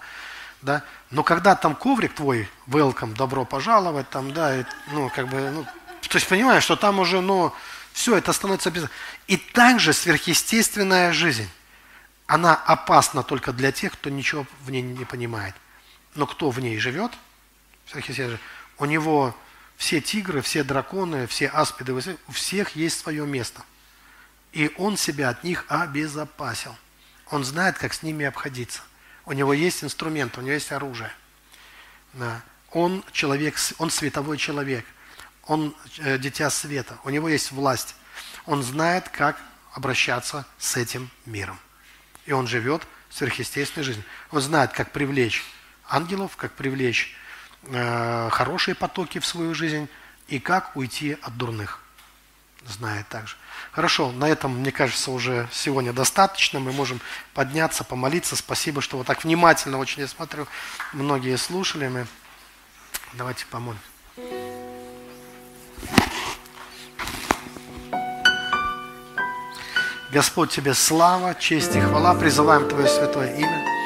[0.63, 0.85] да.
[1.11, 5.65] Но когда там коврик твой, welcome, добро пожаловать, там, да, и, ну, как бы, ну,
[5.65, 7.53] то есть понимаешь, что там уже, ну,
[7.93, 8.87] все, это становится без...
[9.27, 11.49] И также сверхъестественная жизнь,
[12.27, 15.55] она опасна только для тех, кто ничего в ней не понимает.
[16.15, 17.13] Но кто в ней живет,
[18.79, 19.37] у него
[19.77, 23.63] все тигры, все драконы, все аспиды, у всех есть свое место.
[24.53, 26.75] И он себя от них обезопасил.
[27.31, 28.83] Он знает, как с ними обходиться.
[29.25, 31.13] У него есть инструмент, у него есть оружие.
[32.71, 34.85] Он человек, он световой человек.
[35.45, 36.99] Он э, дитя света.
[37.05, 37.95] У него есть власть.
[38.45, 39.41] Он знает, как
[39.73, 41.59] обращаться с этим миром.
[42.27, 44.05] И он живет сверхъестественной жизнью.
[44.31, 45.45] Он знает, как привлечь
[45.89, 47.17] ангелов, как привлечь
[47.65, 49.89] э, хорошие потоки в свою жизнь
[50.29, 51.81] и как уйти от дурных.
[52.67, 53.37] Знает также.
[53.73, 56.61] Хорошо, на этом, мне кажется, уже сегодня достаточно.
[56.61, 57.01] Мы можем
[57.33, 58.37] подняться, помолиться.
[58.37, 60.47] Спасибо, что вот так внимательно очень я смотрю.
[60.93, 61.89] Многие слушали.
[61.89, 62.07] Мы...
[63.15, 63.79] Давайте помолим.
[70.11, 72.15] Господь, Тебе слава, честь и хвала.
[72.15, 73.78] Призываем Твое святое имя.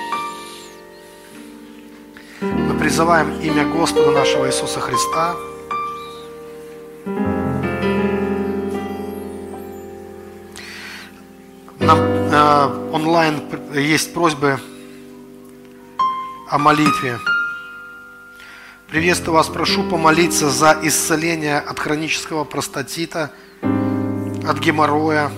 [2.83, 5.37] Призываем имя Господа нашего Иисуса Христа.
[11.79, 13.41] Нам э, онлайн
[13.73, 14.59] есть просьбы
[16.51, 17.21] о молитве.
[18.89, 23.31] Приветствую вас, прошу помолиться за исцеление от хронического простатита,
[23.63, 25.31] от геморроя,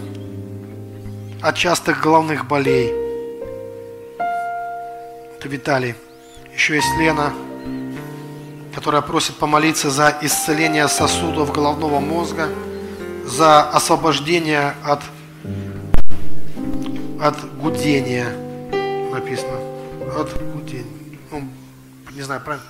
[1.42, 2.88] от частых головных болей.
[5.36, 5.94] Это Виталий.
[6.54, 7.32] Еще есть Лена,
[8.74, 12.48] которая просит помолиться за исцеление сосудов головного мозга,
[13.24, 15.00] за освобождение от
[17.20, 18.28] от гудения
[19.10, 19.58] написано.
[20.16, 20.84] От гудения.
[21.30, 21.48] Ну,
[22.14, 22.66] Не знаю, правильно?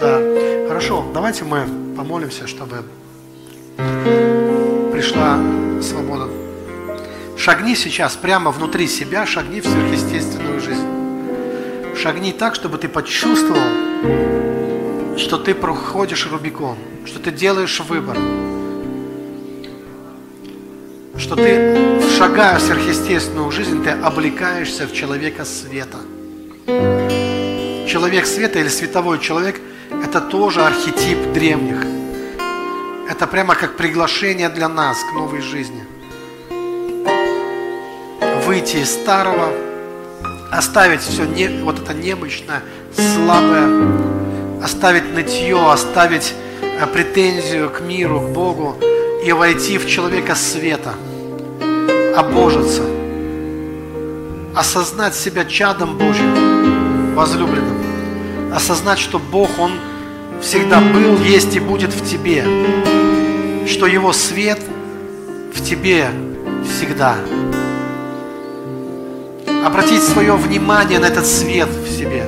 [0.00, 0.68] Да.
[0.68, 2.82] Хорошо, давайте мы помолимся, чтобы
[4.90, 5.38] пришла
[5.82, 6.30] свобода.
[7.36, 11.03] Шагни сейчас прямо внутри себя, шагни в сверхъестественную жизнь.
[11.96, 13.62] Шагни так, чтобы ты почувствовал,
[15.16, 16.76] что ты проходишь Рубикон,
[17.06, 18.16] что ты делаешь выбор,
[21.16, 25.98] что ты, шагая в сверхъестественную жизнь, ты облекаешься в человека света.
[26.66, 29.60] Человек света или световой человек–
[30.04, 31.86] это тоже архетип древних.
[33.08, 35.84] Это прямо как приглашение для нас к новой жизни.
[38.44, 39.73] Выйти из старого,
[40.56, 42.62] оставить все не, вот это немощное,
[42.92, 43.68] слабое,
[44.62, 48.76] оставить нытье, оставить э, претензию к миру, к Богу
[49.24, 50.94] и войти в человека света,
[52.16, 52.82] обожиться,
[54.54, 59.72] осознать себя чадом Божьим, возлюбленным, осознать, что Бог, Он
[60.40, 62.44] всегда был, есть и будет в тебе,
[63.66, 64.60] что Его свет
[65.52, 66.08] в тебе
[66.64, 67.16] всегда.
[69.64, 72.24] Обратить свое внимание на этот свет в себе.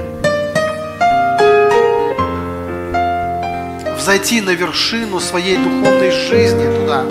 [3.98, 7.04] Взойти на вершину своей духовной жизни туда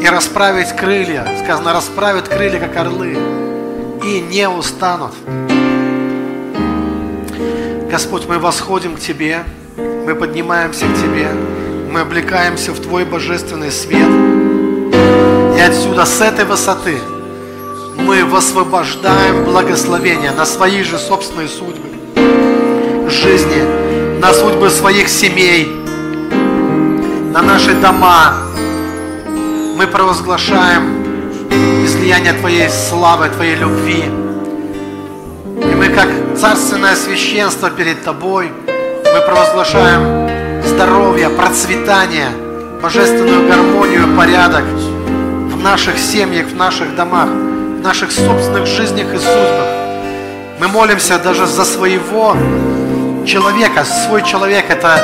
[0.00, 1.26] и расправить крылья.
[1.42, 3.16] Сказано, расправят крылья, как орлы,
[4.04, 5.12] и не устанут.
[7.90, 9.42] Господь, мы восходим к Тебе,
[9.76, 11.28] мы поднимаемся к Тебе,
[11.90, 14.08] мы облекаемся в Твой божественный свет.
[15.56, 16.98] И отсюда, с этой высоты,
[17.98, 21.88] мы высвобождаем благословение на свои же собственные судьбы,
[23.10, 25.66] жизни, на судьбы своих семей,
[27.32, 28.34] на наши дома.
[29.76, 31.04] Мы провозглашаем
[31.84, 34.04] излияние Твоей славы, Твоей любви.
[35.56, 42.28] И мы, как царственное священство перед Тобой, мы провозглашаем здоровье, процветание,
[42.82, 47.28] божественную гармонию, порядок в наших семьях, в наших домах,
[47.82, 49.68] наших собственных жизнях и судьбах.
[50.60, 52.36] Мы молимся даже за своего
[53.26, 53.84] человека.
[53.84, 54.98] Свой человек– это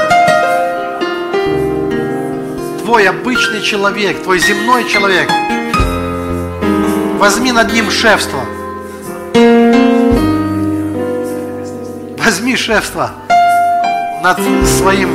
[2.83, 5.29] твой обычный человек, твой земной человек.
[7.19, 8.41] Возьми над ним шефство.
[12.19, 13.11] Возьми шефство
[14.23, 15.09] над своим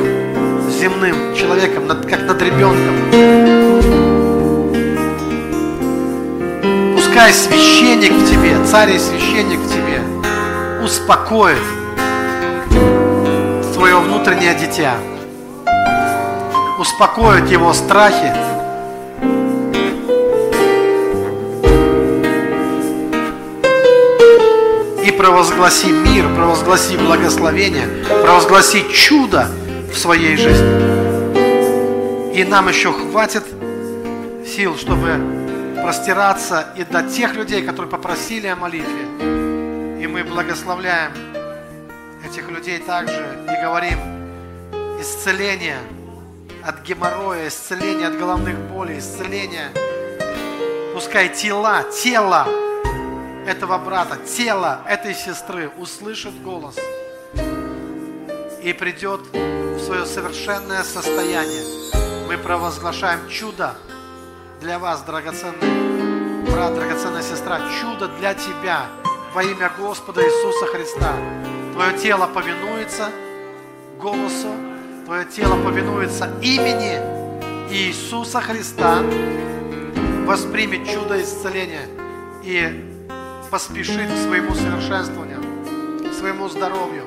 [0.69, 4.19] земным человеком, над, как над ребенком.
[7.20, 10.02] Пускай священник в тебе, царь и священник в тебе
[10.82, 11.62] успокоит
[13.74, 14.96] твое внутреннее дитя,
[16.80, 18.34] успокоит его страхи,
[25.06, 27.90] и провозгласи мир, провозгласи благословение,
[28.24, 29.50] провозгласи чудо
[29.94, 31.34] в своей жизни.
[32.34, 33.44] И нам еще хватит
[34.48, 35.49] сил, чтобы
[35.82, 40.02] простираться и до тех людей, которые попросили о молитве.
[40.02, 41.12] И мы благословляем
[42.26, 43.98] этих людей также и говорим
[45.00, 45.80] исцеление
[46.64, 49.70] от геморроя, исцеление от головных болей, исцеление.
[50.94, 52.48] Пускай тела, тело
[53.48, 56.76] этого брата, тело этой сестры услышит голос
[58.62, 61.64] и придет в свое совершенное состояние.
[62.28, 63.76] Мы провозглашаем чудо
[64.60, 68.88] для вас, драгоценный брат, драгоценная сестра, чудо для тебя
[69.34, 71.14] во имя Господа Иисуса Христа.
[71.73, 73.10] Твое тело повинуется
[73.99, 74.49] голосу,
[75.06, 76.99] твое тело повинуется имени
[77.72, 79.02] Иисуса Христа,
[80.26, 81.88] воспримет чудо исцеления
[82.44, 82.86] и
[83.49, 85.41] поспешит к своему совершенствованию,
[86.10, 87.06] к своему здоровью,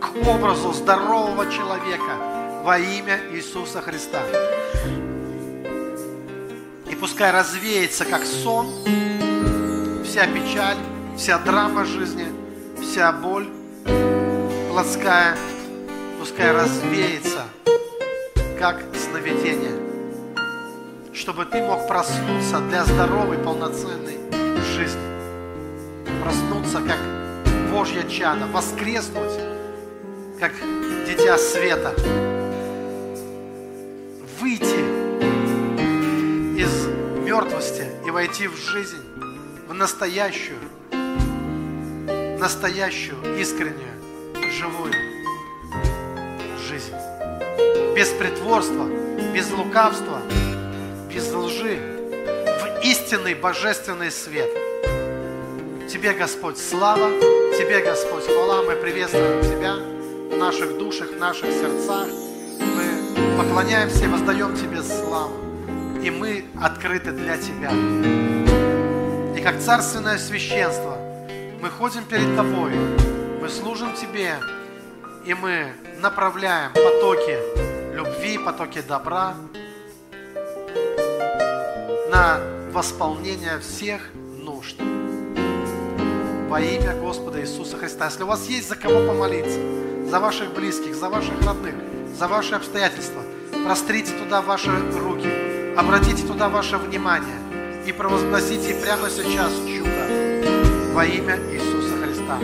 [0.00, 4.20] к образу здорового человека во имя Иисуса Христа.
[6.92, 8.66] И пускай развеется как сон
[10.04, 10.76] вся печаль,
[11.16, 12.26] вся драма жизни,
[12.82, 13.48] вся боль
[14.68, 15.34] плотская,
[16.20, 17.44] пускай развеется
[18.58, 19.72] как сновидение,
[21.14, 24.18] чтобы ты мог проснуться для здоровой, полноценной
[24.76, 25.00] жизнь.
[26.22, 26.98] Проснуться, как
[27.70, 29.40] Божья чада, воскреснуть,
[30.38, 30.52] как
[31.06, 31.94] дитя света.
[34.38, 35.11] Выйти
[36.62, 36.86] из
[37.24, 39.02] мертвости и войти в жизнь,
[39.66, 40.58] в настоящую,
[42.38, 43.90] настоящую, искреннюю,
[44.52, 44.92] живую
[46.68, 46.94] жизнь.
[47.96, 48.86] Без притворства,
[49.34, 50.20] без лукавства,
[51.12, 51.80] без лжи,
[52.46, 54.50] в истинный божественный свет.
[55.90, 57.10] Тебе, Господь, слава,
[57.58, 62.06] Тебе, Господь, хвала, мы приветствуем Тебя в наших душах, в наших сердцах.
[62.60, 65.41] Мы поклоняемся и воздаем Тебе славу.
[66.02, 67.70] И мы открыты для Тебя.
[69.36, 70.98] И как царственное священство
[71.60, 72.72] мы ходим перед Тобой,
[73.40, 74.34] мы служим Тебе,
[75.24, 77.38] и мы направляем потоки
[77.94, 79.36] любви, потоки добра
[82.10, 82.40] на
[82.72, 84.10] восполнение всех
[84.40, 84.76] нужд.
[86.48, 88.06] Во имя Господа Иисуса Христа.
[88.06, 89.60] Если у вас есть за кого помолиться,
[90.10, 91.74] за ваших близких, за ваших родных,
[92.18, 93.22] за ваши обстоятельства,
[93.64, 95.41] прострите туда ваши руки,
[95.76, 97.38] обратите туда ваше внимание
[97.86, 99.90] и провозгласите прямо сейчас чудо
[100.92, 102.38] во имя Иисуса Христа.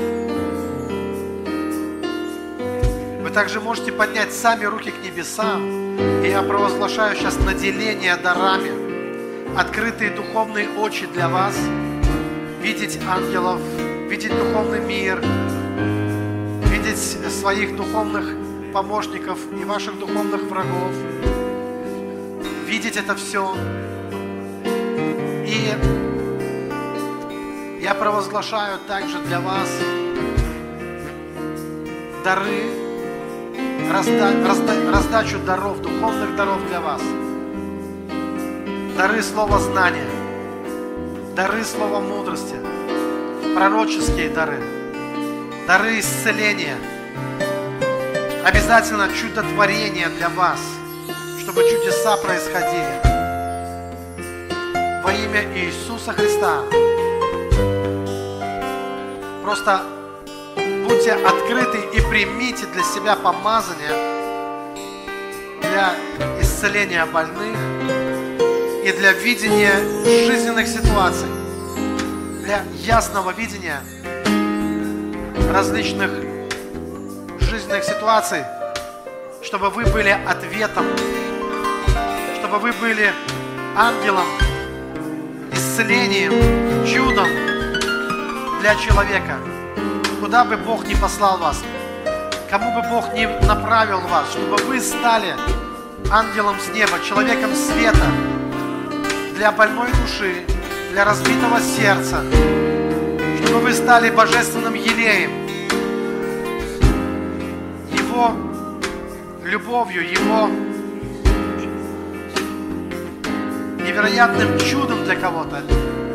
[3.22, 10.10] Вы также можете поднять сами руки к небесам, и я провозглашаю сейчас наделение дарами, открытые
[10.10, 11.54] духовные очи для вас,
[12.62, 13.60] видеть ангелов,
[14.08, 15.22] видеть духовный мир,
[16.70, 16.98] видеть
[17.30, 18.24] своих духовных
[18.72, 20.92] помощников и ваших духовных врагов,
[22.68, 23.56] видеть это все.
[25.46, 25.74] И
[27.80, 29.68] я провозглашаю также для вас
[32.22, 32.64] дары,
[33.90, 37.00] разда, разда, раздачу даров, духовных даров для вас.
[38.98, 40.10] Дары слова знания,
[41.34, 42.56] дары слова мудрости,
[43.54, 44.60] пророческие дары,
[45.66, 46.76] дары исцеления,
[48.44, 50.60] обязательно чудотворение для вас,
[51.48, 53.00] чтобы чудеса происходили.
[55.02, 56.62] Во имя Иисуса Христа.
[59.42, 59.80] Просто
[60.86, 63.92] будьте открыты и примите для себя помазание
[65.62, 65.94] для
[66.38, 67.56] исцеления больных
[68.84, 69.72] и для видения
[70.26, 71.28] жизненных ситуаций,
[72.44, 73.80] для ясного видения
[75.50, 76.10] различных
[77.40, 78.44] жизненных ситуаций,
[79.42, 80.84] чтобы вы были ответом,
[82.48, 83.12] чтобы вы были
[83.76, 84.24] ангелом,
[85.52, 86.32] исцелением,
[86.86, 87.28] чудом
[88.60, 89.36] для человека–
[90.20, 91.62] куда бы Бог ни послал вас,
[92.50, 95.34] кому бы Бог ни направил вас, чтобы вы стали
[96.10, 98.06] ангелом с неба, человеком света
[99.36, 100.44] для больной души,
[100.92, 102.22] для разбитого сердца,
[103.44, 105.30] чтобы вы стали божественным елеем,
[107.92, 108.32] Его
[109.44, 110.48] любовью, Его
[113.88, 115.62] невероятным чудом для кого-то,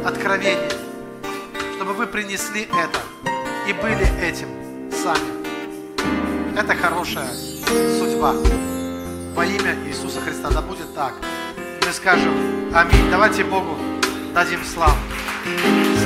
[0.06, 0.70] откровением,
[1.76, 3.00] чтобы вы принесли это
[3.68, 4.48] и были этим
[4.92, 6.56] сами.
[6.56, 7.30] Это хорошая
[7.98, 8.36] судьба.
[9.34, 10.52] Во имя Иисуса Христа.
[10.52, 11.14] Да будет так.
[11.84, 13.10] Мы скажем Аминь.
[13.10, 13.76] Давайте Богу
[14.36, 14.98] дадим славу.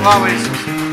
[0.01, 0.86] Слава Иисусу.